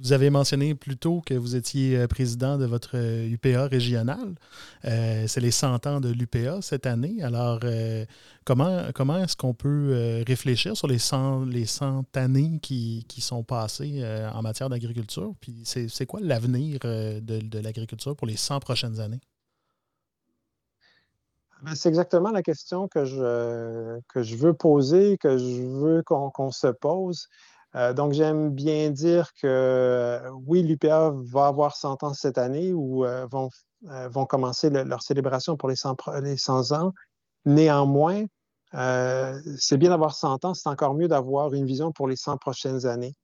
Vous 0.00 0.12
avez 0.12 0.28
mentionné 0.28 0.74
plus 0.74 0.96
tôt 0.96 1.22
que 1.24 1.34
vous 1.34 1.54
étiez 1.54 1.96
euh, 1.96 2.06
président 2.08 2.58
de 2.58 2.66
votre 2.66 2.96
UPA 2.96 3.68
régional. 3.68 4.34
c'est 4.82 5.40
les 5.40 5.50
100 5.50 5.86
ans 5.86 6.00
de 6.00 6.10
l'UPA 6.10 6.60
cette 6.62 6.86
année. 6.86 7.22
Alors, 7.22 7.60
comment, 8.44 8.82
comment 8.94 9.18
est-ce 9.18 9.36
qu'on 9.36 9.54
peut 9.54 10.22
réfléchir 10.26 10.76
sur 10.76 10.88
les 10.88 10.98
100, 10.98 11.44
les 11.44 11.66
100 11.66 12.16
années 12.16 12.58
qui, 12.60 13.04
sont 13.18 13.44
passées 13.44 14.04
en 14.34 14.42
matière 14.42 14.68
d'agriculture? 14.68 15.34
Puis, 15.40 15.62
c'est 15.64 16.06
quoi 16.06 16.20
l'avenir 16.20 16.80
de, 16.82 17.20
de 17.20 17.58
l'agriculture 17.60 18.16
pour 18.16 18.26
les 18.26 18.36
100 18.36 18.60
prochaines 18.60 19.00
années? 19.00 19.20
Ben, 21.64 21.74
c'est 21.74 21.88
exactement 21.88 22.30
la 22.30 22.42
question 22.42 22.88
que 22.88 23.06
je, 23.06 23.98
que 24.08 24.22
je 24.22 24.36
veux 24.36 24.52
poser, 24.52 25.16
que 25.16 25.38
je 25.38 25.62
veux 25.62 26.02
qu'on 26.02 26.50
se 26.50 26.66
pose. 26.66 27.28
Euh, 27.76 27.92
donc, 27.92 28.12
j'aime 28.12 28.50
bien 28.50 28.90
dire 28.90 29.32
que 29.34 29.46
euh, 29.46 30.30
oui, 30.46 30.62
l'UPA 30.62 31.12
va 31.24 31.46
avoir 31.48 31.76
100 31.76 32.02
ans 32.04 32.14
cette 32.14 32.38
année 32.38 32.72
ou 32.72 33.04
euh, 33.04 33.26
vont, 33.26 33.48
vont 33.82 34.26
commencer 34.26 34.70
leur 34.70 35.02
célébration 35.02 35.56
pour 35.56 35.68
les 35.68 35.76
100, 35.76 35.96
les 36.22 36.36
100 36.36 36.72
ans. 36.72 36.92
Néanmoins, 37.44 38.24
c'est 38.72 39.76
bien 39.76 39.90
d'avoir 39.90 40.14
100 40.14 40.44
ans, 40.44 40.54
c'est 40.54 40.68
encore 40.68 40.94
mieux 40.94 41.08
d'avoir 41.08 41.52
une 41.54 41.66
vision 41.66 41.92
pour 41.92 42.08
les 42.08 42.16
100 42.16 42.38
prochaines 42.38 42.86
années. 42.86 43.14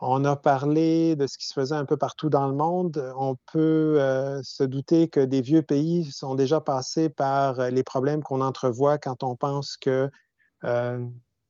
On 0.00 0.24
a 0.24 0.36
parlé 0.36 1.14
de 1.16 1.26
ce 1.26 1.38
qui 1.38 1.46
se 1.46 1.54
faisait 1.54 1.76
un 1.76 1.84
peu 1.84 1.96
partout 1.96 2.28
dans 2.28 2.48
le 2.48 2.54
monde. 2.54 3.12
On 3.16 3.36
peut 3.52 3.98
se 4.42 4.64
douter 4.64 5.08
que 5.08 5.20
des 5.20 5.40
vieux 5.40 5.62
pays 5.62 6.10
sont 6.10 6.34
déjà 6.34 6.60
passés 6.60 7.08
par 7.08 7.70
les 7.70 7.84
problèmes 7.84 8.22
qu'on 8.22 8.40
entrevoit 8.40 8.98
quand 8.98 9.22
on 9.22 9.36
pense 9.36 9.76
que 9.76 10.10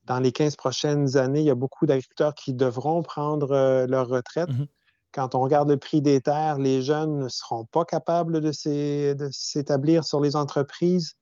dans 0.06 0.18
les 0.18 0.32
15 0.32 0.56
prochaines 0.56 1.16
années, 1.16 1.40
il 1.40 1.46
y 1.46 1.50
a 1.50 1.54
beaucoup 1.54 1.86
d'agriculteurs 1.86 2.34
qui 2.34 2.52
devront 2.54 3.02
prendre 3.02 3.52
euh, 3.52 3.86
leur 3.86 4.08
retraite. 4.08 4.50
Mmh 4.50 4.66
quand 5.16 5.36
on 5.36 5.42
regarde 5.42 5.70
le 5.70 5.76
prix 5.76 6.02
des 6.02 6.20
terres, 6.20 6.58
les 6.58 6.82
jeunes 6.82 7.18
ne 7.20 7.28
seront 7.28 7.66
pas 7.66 7.84
capables 7.84 8.40
de 8.40 8.50
s'établir 9.30 10.02
sur 10.02 10.20
les 10.20 10.34
entreprises. 10.34 11.12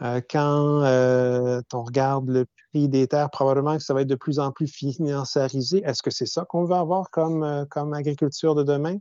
Euh, 0.00 0.20
quand 0.30 0.84
euh, 0.84 1.60
on 1.72 1.82
regarde 1.82 2.28
le 2.28 2.46
prix 2.70 2.88
des 2.88 3.08
terres, 3.08 3.28
probablement 3.30 3.78
que 3.78 3.82
ça 3.82 3.94
va 3.94 4.02
être 4.02 4.06
de 4.06 4.14
plus 4.14 4.38
en 4.38 4.52
plus 4.52 4.68
financiarisé. 4.68 5.82
Est-ce 5.84 6.04
que 6.04 6.12
c'est 6.12 6.26
ça 6.26 6.44
qu'on 6.44 6.66
veut 6.66 6.76
avoir 6.76 7.10
comme, 7.10 7.66
comme 7.68 7.94
agriculture 7.94 8.54
de 8.54 8.62
demain? 8.62 8.98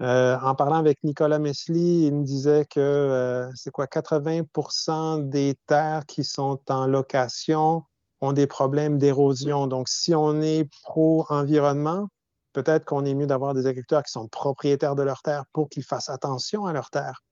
en 0.00 0.54
parlant 0.54 0.76
avec 0.76 1.04
Nicolas 1.04 1.38
Mesli, 1.38 2.06
il 2.06 2.14
me 2.14 2.24
disait 2.24 2.64
que 2.64 3.50
c'est 3.54 3.70
quoi, 3.70 3.84
80% 3.84 5.28
des 5.28 5.56
terres 5.66 6.06
qui 6.06 6.24
sont 6.24 6.58
en 6.70 6.86
location 6.86 7.84
ont 8.22 8.32
des 8.32 8.46
problèmes 8.46 8.98
d'érosion. 8.98 9.66
Donc, 9.66 9.88
si 9.88 10.14
on 10.14 10.40
est 10.40 10.70
pro-environnement, 10.82 12.08
peut-être 12.52 12.84
qu'on 12.84 13.04
est 13.04 13.14
mieux 13.14 13.26
d'avoir 13.26 13.52
des 13.52 13.66
agriculteurs 13.66 14.04
qui 14.04 14.12
sont 14.12 14.28
propriétaires 14.28 14.94
de 14.94 15.02
leurs 15.02 15.22
terres 15.22 15.44
pour 15.52 15.68
qu'ils 15.68 15.82
fassent 15.82 16.08
attention 16.08 16.64
à 16.64 16.72
leurs 16.72 16.90
terres. 16.90 17.22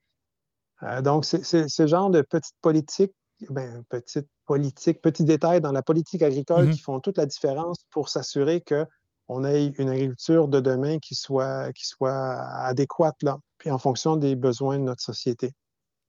Euh, 0.82 1.00
donc, 1.00 1.24
c'est 1.24 1.68
ce 1.68 1.86
genre 1.86 2.10
de 2.10 2.22
petites 2.22 2.56
politiques, 2.60 3.14
ben, 3.50 3.84
petites 3.88 4.28
politiques, 4.46 5.00
petits 5.00 5.24
détails 5.24 5.60
dans 5.60 5.72
la 5.72 5.82
politique 5.82 6.22
agricole 6.22 6.66
mm-hmm. 6.66 6.72
qui 6.72 6.80
font 6.80 7.00
toute 7.00 7.18
la 7.18 7.26
différence 7.26 7.78
pour 7.90 8.08
s'assurer 8.08 8.60
qu'on 8.60 9.44
ait 9.44 9.66
une 9.78 9.90
agriculture 9.90 10.48
de 10.48 10.58
demain 10.58 10.98
qui 10.98 11.14
soit, 11.14 11.72
qui 11.72 11.86
soit 11.86 12.34
adéquate, 12.64 13.22
là, 13.22 13.38
puis 13.58 13.70
en 13.70 13.78
fonction 13.78 14.16
des 14.16 14.34
besoins 14.34 14.78
de 14.78 14.84
notre 14.84 15.02
société. 15.02 15.52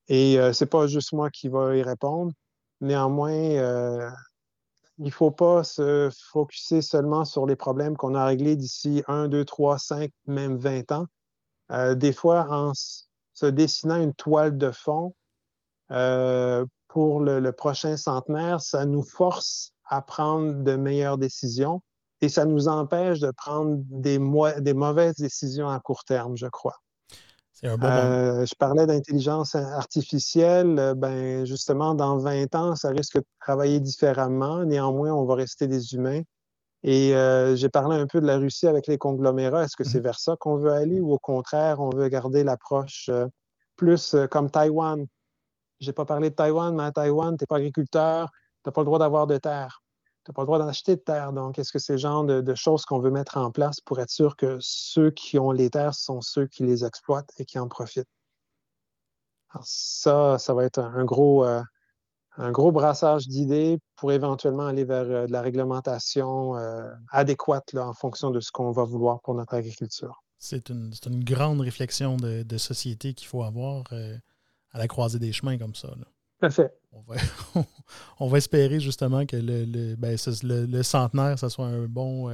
Et 0.08 0.40
euh, 0.40 0.54
ce 0.54 0.64
n'est 0.64 0.70
pas 0.70 0.88
juste 0.88 1.14
moi 1.14 1.30
qui 1.30 1.50
va 1.50 1.76
y 1.76 1.84
répondre. 1.84 2.32
Néanmoins, 2.80 3.32
euh, 3.32 4.10
il 5.02 5.08
ne 5.08 5.12
faut 5.12 5.32
pas 5.32 5.64
se 5.64 6.12
focuser 6.32 6.84
seulement 6.84 7.26
sur 7.26 7.48
les 7.48 7.56
problèmes 7.56 7.98
qu'on 7.98 8.14
a 8.14 8.24
réglés 8.24 8.56
d'ici 8.56 9.04
1, 9.08 9.30
2, 9.30 9.44
3, 9.44 9.80
5, 9.80 10.12
même 10.28 10.58
20 10.58 10.92
ans. 10.92 11.08
des 11.96 12.14
fois, 12.14 12.46
en 12.50 12.74
se 12.76 13.46
dessinant 13.48 14.00
une 14.00 14.14
toile 14.14 14.58
de 14.60 14.70
fond 14.70 15.16
euh, 15.92 16.66
pour 16.88 17.20
le, 17.22 17.52
prochain 17.52 17.98
centenaire, 17.98 18.62
ça 18.62 18.86
nous 18.86 19.02
force 19.02 19.74
à 19.86 20.04
prendre 20.04 20.64
de 20.64 20.76
meilleures 20.76 21.18
décisions 21.18 21.82
et 22.22 22.30
ça 22.30 22.46
nous 22.46 22.68
empêche 22.68 23.20
de 23.20 23.32
prendre 23.32 23.78
des, 23.90 24.20
des 24.60 24.74
mauvaises 24.74 25.16
décisions 25.16 25.68
à 25.68 25.80
court 25.80 26.04
terme, 26.04 26.38
je 26.38 26.46
crois. 26.46 26.78
Un 27.64 27.78
bon 27.78 27.88
euh, 27.88 28.46
je 28.46 28.56
parlais 28.56 28.88
d'intelligence 28.88 29.56
artificielle. 29.56 30.80
Euh, 30.80 30.96
ben, 30.96 31.46
justement, 31.46 31.94
dans 31.94 32.18
20 32.18 32.56
ans, 32.56 32.76
ça 32.76 32.90
risque 32.90 33.18
de 33.18 33.26
travailler 33.40 33.80
différemment. 33.80 34.66
Néanmoins, 34.66 35.12
on 35.14 35.26
va 35.26 35.36
rester 35.36 35.68
des 35.68 35.94
humains. 35.94 36.22
Et 36.84 37.16
euh, 37.16 37.56
j'ai 37.56 37.70
parlé 37.70 37.98
un 37.98 38.08
peu 38.08 38.20
de 38.20 38.26
la 38.26 38.38
Russie 38.38 38.68
avec 38.68 38.88
les 38.88 38.98
conglomérats. 38.98 39.64
Est-ce 39.64 39.76
que 39.76 39.84
c'est 39.84 40.00
mmh 40.00 40.04
vers 40.04 40.20
ça 40.20 40.36
qu'on 40.40 40.58
veut 40.58 40.72
aller 40.72 41.00
ou 41.00 41.12
au 41.12 41.20
contraire, 41.20 41.80
on 41.80 41.92
veut 41.92 42.08
garder 42.10 42.44
l'approche 42.44 43.10
euh, 43.10 43.28
plus 43.76 44.16
comme 44.32 44.50
Taïwan? 44.50 45.06
Je 45.80 45.88
n'ai 45.88 45.94
pas 45.94 46.06
parlé 46.06 46.32
de 46.32 46.36
Taïwan, 46.36 46.76
mais 46.76 46.84
à 46.84 46.92
Taïwan, 46.92 47.38
tu 47.38 47.44
n'es 47.44 47.48
pas 47.48 47.58
agriculteur, 47.58 48.30
tu 48.64 48.70
n'as 48.70 48.72
pas 48.72 48.82
le 48.82 48.86
droit 48.86 49.00
d'avoir 49.00 49.28
de 49.28 49.38
terre. 49.38 49.84
N'as 50.28 50.34
pas 50.34 50.44
le 50.44 50.46
droit 50.46 50.60
d'acheter 50.60 50.96
de 50.96 51.02
terre. 51.02 51.34
Donc, 51.34 51.58
est-ce 51.58 51.72
que 51.72 51.80
c'est 51.80 51.94
le 51.94 52.00
genre 52.00 52.24
de, 52.24 52.56
choses 52.56 52.86
qu'on 52.86 53.00
veut 53.00 53.10
mettre 53.10 53.38
en 53.38 53.52
place 53.52 53.80
pour 53.82 54.00
être 54.00 54.12
sûr 54.12 54.36
que 54.36 54.58
ceux 54.60 55.10
qui 55.10 55.40
ont 55.40 55.52
les 55.52 55.70
terres 55.70 55.96
sont 55.96 56.22
ceux 56.22 56.46
qui 56.46 56.64
les 56.64 56.86
exploitent 56.86 57.32
et 57.38 57.46
qui 57.46 57.58
en 57.58 57.68
profitent? 57.68 58.08
Alors 59.50 59.66
ça, 59.66 60.38
ça 60.38 60.54
va 60.54 60.64
être 60.64 60.80
un 60.80 61.04
gros, 61.04 61.44
un 62.38 62.52
gros 62.52 62.72
brassage 62.72 63.28
d'idées 63.28 63.80
pour 63.96 64.12
éventuellement 64.12 64.66
aller 64.66 64.86
vers 64.86 65.04
euh, 65.04 65.28
de 65.28 65.32
la 65.32 65.42
réglementation 65.42 66.56
euh, 66.58 66.90
adéquate 67.10 67.76
en 67.76 67.94
fonction 67.94 68.32
de 68.32 68.40
ce 68.40 68.52
qu'on 68.52 68.72
va 68.72 68.84
vouloir 68.84 69.22
pour 69.22 69.36
notre 69.36 69.54
agriculture. 69.54 70.24
C'est 70.40 70.70
une, 70.70 71.24
grande 71.24 71.62
réflexion 71.62 72.18
de, 72.18 72.58
société 72.58 73.14
qu'il 73.14 73.28
faut 73.28 73.44
avoir 73.44 73.84
euh, 73.92 74.18
à 74.72 74.80
la 74.80 74.88
croisée 74.88 75.20
des 75.20 75.32
chemins 75.32 75.58
comme 75.58 75.76
ça. 75.76 75.90
Tout 76.42 76.48
à 76.48 76.50
fait. 76.50 76.74
On 76.92 77.02
va, 77.02 77.16
on 78.20 78.28
va, 78.28 78.38
espérer 78.38 78.80
justement 78.80 79.26
que 79.26 79.38
le, 79.38 79.64
le, 79.64 79.96
ben, 79.96 80.18
le, 80.44 80.84
centenaire, 80.84 81.40
ça 81.40 81.50
soit 81.50 81.68
un 81.68 81.86
bon, 81.86 82.30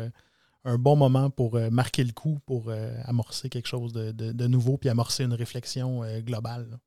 un 0.63 0.77
bon 0.77 0.95
moment 0.95 1.29
pour 1.29 1.59
marquer 1.71 2.03
le 2.03 2.13
coup, 2.13 2.39
pour 2.45 2.71
amorcer 3.05 3.49
quelque 3.49 3.67
chose 3.67 3.93
de, 3.93 4.11
de, 4.11 4.47
nouveau, 4.47 4.77
puis 4.77 4.89
amorcer 4.89 5.23
une 5.23 5.33
réflexion 5.33 6.01
globale. 6.21 6.79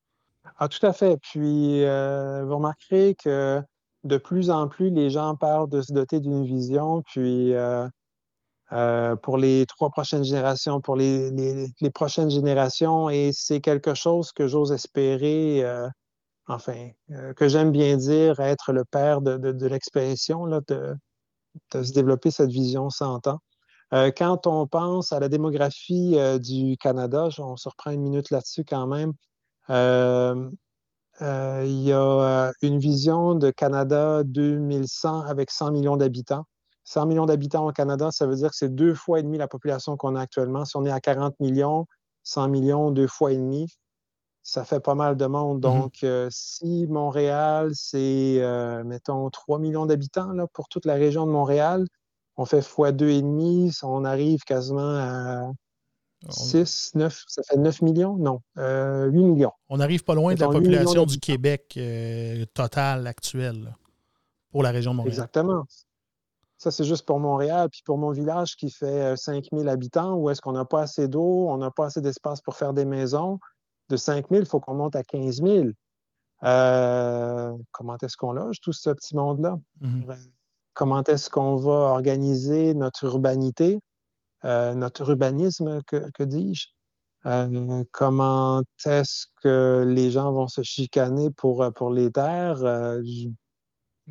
Ah, 0.59 0.69
tout 0.69 0.85
à 0.87 0.93
fait. 0.93 1.17
Puis, 1.19 1.85
euh, 1.85 2.45
vous 2.45 2.57
remarquerez 2.57 3.15
que 3.15 3.63
de 4.05 4.17
plus 4.19 4.51
en 4.51 4.69
plus, 4.69 4.91
les 4.91 5.11
gens 5.11 5.37
parlent 5.37 5.69
de 5.69 5.83
se 5.83 5.93
doter 5.93 6.21
d'une 6.21 6.45
vision. 6.45 7.03
Puis, 7.03 7.55
euh, 7.55 7.89
euh, 8.73 9.17
pour 9.17 9.39
les 9.39 9.67
trois 9.67 9.91
prochaines 9.91 10.25
générations, 10.25 10.81
pour 10.81 10.97
les, 10.97 11.33
prochaines 11.95 12.31
générations, 12.31 13.11
et 13.11 13.31
c'est 13.33 13.61
quelque 13.61 13.95
chose 13.95 14.33
que 14.33 14.47
j'ose 14.47 14.73
espérer, 14.73 15.65
enfin, 16.51 16.91
que 17.37 17.49
j'aime 17.49 17.73
bien 17.73 17.97
dire 17.97 18.41
être 18.41 18.73
le 18.73 18.85
père 18.85 19.21
de, 19.21 19.67
l'expression, 19.67 20.47
de, 20.47 20.97
se 21.73 21.93
développer 21.93 22.31
cette 22.31 22.51
vision 22.51 22.91
100 22.91 23.27
ans. 23.29 23.41
quand 23.93 24.47
on 24.47 24.67
pense 24.67 25.13
à 25.13 25.21
la 25.21 25.29
démographie 25.29 26.17
du 26.41 26.77
Canada, 26.79 27.29
on 27.39 27.57
se 27.57 27.69
reprend 27.69 27.91
une 27.91 28.03
minute 28.03 28.31
là-dessus 28.31 28.65
quand 28.65 28.87
même, 28.87 29.13
euh, 29.71 30.51
euh, 31.23 31.63
il 31.67 31.83
y 31.83 31.93
a 31.93 31.99
euh, 32.49 32.53
une 32.63 32.79
vision 32.79 33.35
de 33.35 33.51
Canada 33.51 34.23
2100 34.25 35.23
avec 35.23 35.51
100 35.51 35.71
millions 35.73 35.97
d'habitants. 35.97 36.45
100 36.85 37.07
millions 37.07 37.27
d'habitants 37.27 37.69
au 37.69 37.73
Canada, 37.73 38.11
ça 38.11 38.27
veut 38.27 38.37
dire 38.37 38.51
que 38.51 38.57
c'est 38.57 38.75
deux 38.75 38.95
fois 38.95 39.21
et 39.21 39.23
demi 39.23 39.39
la 39.39 39.49
population 39.49 39.97
qu'on 39.97 40.17
a 40.17 40.21
actuellement. 40.23 40.65
Si 40.65 40.77
on 40.77 40.85
est 40.87 40.91
à 40.91 41.01
40 41.01 41.39
millions, 41.39 41.87
100 42.25 42.49
millions, 42.49 42.91
deux 42.91 43.07
fois 43.07 43.33
et 43.33 43.37
demi, 43.37 43.69
ça 44.43 44.65
fait 44.65 44.81
pas 44.81 44.95
mal 44.95 45.17
de 45.17 45.27
monde. 45.27 45.65
Mm-hmm. 45.65 45.81
Donc, 46.03 46.31
si 46.31 46.87
Montréal, 46.89 47.71
c'est, 47.75 48.43
mettons, 48.85 49.29
3 49.31 49.59
millions 49.59 49.87
d'habitants 49.87 50.33
pour 50.53 50.69
toute 50.69 50.87
la 50.87 50.95
région 50.95 51.27
de 51.27 51.33
Montréal, 51.33 51.87
on 52.37 52.47
fait 52.47 52.63
fois 52.63 52.93
deux 52.93 53.11
et 53.11 53.23
demi, 53.23 53.71
on 53.83 54.05
arrive 54.05 54.41
quasiment 54.45 54.97
à 54.97 55.51
6, 56.29 56.93
9, 56.95 57.25
ça 57.27 57.43
fait 57.43 57.57
9 57.57 57.83
millions? 57.83 58.17
Non, 58.17 58.41
8 58.57 58.63
euh, 58.63 59.11
millions. 59.11 59.53
On 59.69 59.79
n'arrive 59.79 60.05
pas 60.05 60.15
loin 60.15 60.35
de 60.35 60.41
la 60.41 60.49
population 60.49 61.07
du 61.07 61.19
Québec 61.19 61.75
euh, 61.77 62.45
total 62.53 63.07
actuel 63.07 63.75
pour 64.51 64.63
la 64.63 64.71
région 64.71 64.93
de 64.93 64.97
Montréal. 64.97 65.15
Exactement. 65.15 65.65
Ça, 66.59 66.71
c'est 66.71 66.85
juste 66.85 67.07
pour 67.07 67.21
Montréal. 67.21 67.71
Puis 67.71 67.81
pour 67.85 67.97
mon 67.97 68.11
village 68.11 68.57
qui 68.57 68.71
fait 68.71 69.17
5000 69.17 69.67
euh, 69.67 69.71
habitants, 69.73 70.15
où 70.15 70.29
est-ce 70.29 70.43
qu'on 70.43 70.53
n'a 70.53 70.67
pas 70.67 70.83
assez 70.83 71.09
d'eau, 71.09 71.47
on 71.49 71.57
n'a 71.57 71.71
pas 71.71 71.87
assez 71.87 72.03
d'espace 72.03 72.43
pour 72.43 72.57
faire 72.57 72.75
des 72.75 72.85
maisons. 72.85 73.39
De 73.91 73.97
5000, 73.97 74.41
il 74.41 74.47
faut 74.47 74.61
qu'on 74.61 74.75
monte 74.75 74.97
à 74.97 75.03
15 75.03 75.43
000. 75.43 75.69
comment 77.73 77.99
est-ce 78.03 78.17
qu'on 78.17 78.33
loge 78.33 78.61
tout 78.61 78.73
ce 78.73 78.91
petit 78.91 79.15
monde-là? 79.15 79.59
Mm-hmm. 79.83 80.17
Comment 80.75 81.05
est-ce 81.05 81.29
qu'on 81.29 81.57
va 81.57 81.73
organiser 81.73 82.73
notre 82.75 83.05
urbanité? 83.05 83.81
Euh, 84.45 84.75
notre 84.75 85.11
urbanisme, 85.11 85.83
que, 85.83 86.23
dis-je? 86.23 86.69
Euh, 87.27 87.85
comment 87.93 88.63
est-ce 88.87 89.27
que 89.43 89.85
les 89.87 90.11
gens 90.11 90.33
vont 90.33 90.49
se 90.49 90.63
chicaner 90.63 91.31
pour, 91.31 91.63
euh, 91.63 91.71
pour 91.71 91.91
les 91.91 92.11
terres? 92.11 92.57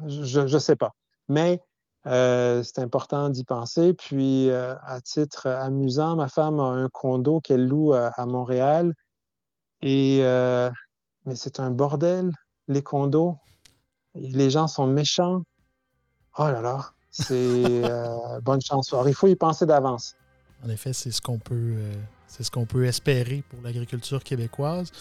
je 0.06 0.40
ne 0.42 0.60
sais 0.60 0.76
pas. 0.76 0.92
Mais 1.28 1.62
c'est 2.06 2.80
important 2.80 3.30
d'y 3.30 3.44
penser. 3.44 3.94
Puis, 3.94 4.52
à 4.52 5.02
titre 5.02 5.48
amusant, 5.48 6.16
ma 6.16 6.28
femme 6.28 6.60
a 6.60 6.64
un 6.64 6.90
condo 6.90 7.40
qu'elle 7.40 7.68
loue 7.68 7.94
à, 7.94 8.26
Montréal. 8.26 8.94
Et, 9.82 10.20
mais 11.26 11.36
c'est 11.36 11.60
un 11.60 11.72
bordel, 11.72 12.32
les 12.68 12.82
condos. 12.82 13.38
Les 14.16 14.50
gens 14.50 14.68
sont 14.68 14.88
méchants. 14.88 15.44
Oh 16.38 16.46
là 16.46 16.62
là, 16.62 16.92
c'est 17.10 17.82
bonne 18.44 18.62
chance. 18.62 18.92
Alors, 18.94 19.08
il 19.08 19.16
faut 19.16 19.28
y 19.28 19.36
penser 19.36 19.66
d'avance. 19.66 20.16
En 20.66 20.70
effet, 20.70 20.94
c'est 20.94 21.12
ce 21.12 21.22
qu'on 21.22 21.40
peut, 21.40 21.76
c'est 22.28 22.44
ce 22.44 22.52
qu'on 22.52 22.66
peut 22.66 22.86
espérer 22.86 23.44
pour 23.50 23.62
l'agriculture 23.62 24.24
québécoise. 24.24 24.92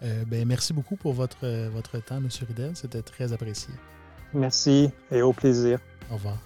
ben, 0.00 0.46
merci 0.46 0.72
beaucoup 0.72 0.96
pour 0.96 1.12
votre, 1.12 1.46
votre 1.68 1.98
temps, 1.98 2.18
M. 2.18 2.28
Ridel. 2.46 2.76
C'était 2.76 3.02
très 3.02 3.32
apprécié. 3.32 3.74
Merci 4.32 4.90
et 5.10 5.22
au 5.22 5.32
plaisir. 5.32 5.80
Au 6.10 6.14
revoir. 6.14 6.36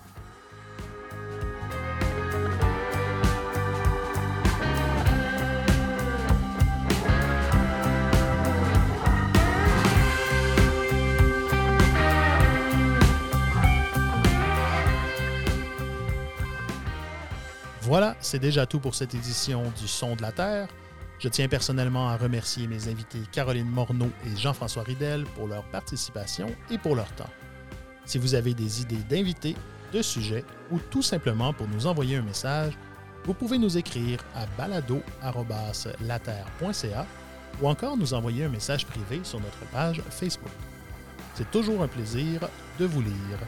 Voilà, 17.94 18.18
c'est 18.18 18.40
déjà 18.40 18.66
tout 18.66 18.80
pour 18.80 18.96
cette 18.96 19.14
édition 19.14 19.62
du 19.80 19.86
Son 19.86 20.16
de 20.16 20.22
la 20.22 20.32
Terre. 20.32 20.66
Je 21.20 21.28
tiens 21.28 21.46
personnellement 21.46 22.08
à 22.08 22.16
remercier 22.16 22.66
mes 22.66 22.88
invités 22.88 23.20
Caroline 23.30 23.70
Morneau 23.70 24.10
et 24.26 24.36
Jean-François 24.36 24.82
Ridel 24.82 25.22
pour 25.36 25.46
leur 25.46 25.62
participation 25.66 26.48
et 26.72 26.78
pour 26.78 26.96
leur 26.96 27.06
temps. 27.12 27.30
Si 28.04 28.18
vous 28.18 28.34
avez 28.34 28.52
des 28.52 28.82
idées 28.82 29.04
d'invités, 29.08 29.54
de 29.92 30.02
sujets 30.02 30.44
ou 30.72 30.80
tout 30.90 31.02
simplement 31.02 31.52
pour 31.52 31.68
nous 31.68 31.86
envoyer 31.86 32.16
un 32.16 32.22
message, 32.22 32.76
vous 33.26 33.32
pouvez 33.32 33.58
nous 33.58 33.78
écrire 33.78 34.18
à 34.34 34.44
balado.laterre.ca 34.58 37.06
ou 37.62 37.68
encore 37.68 37.96
nous 37.96 38.12
envoyer 38.12 38.42
un 38.42 38.48
message 38.48 38.86
privé 38.86 39.20
sur 39.22 39.38
notre 39.38 39.64
page 39.72 40.02
Facebook. 40.10 40.50
C'est 41.34 41.48
toujours 41.52 41.80
un 41.80 41.86
plaisir 41.86 42.40
de 42.80 42.86
vous 42.86 43.02
lire. 43.02 43.38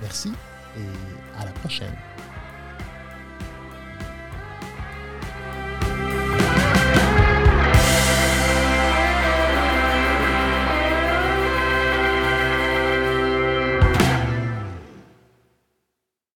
Merci 0.00 0.32
et 0.78 0.86
à 1.38 1.44
la 1.44 1.52
prochaine. 1.52 1.92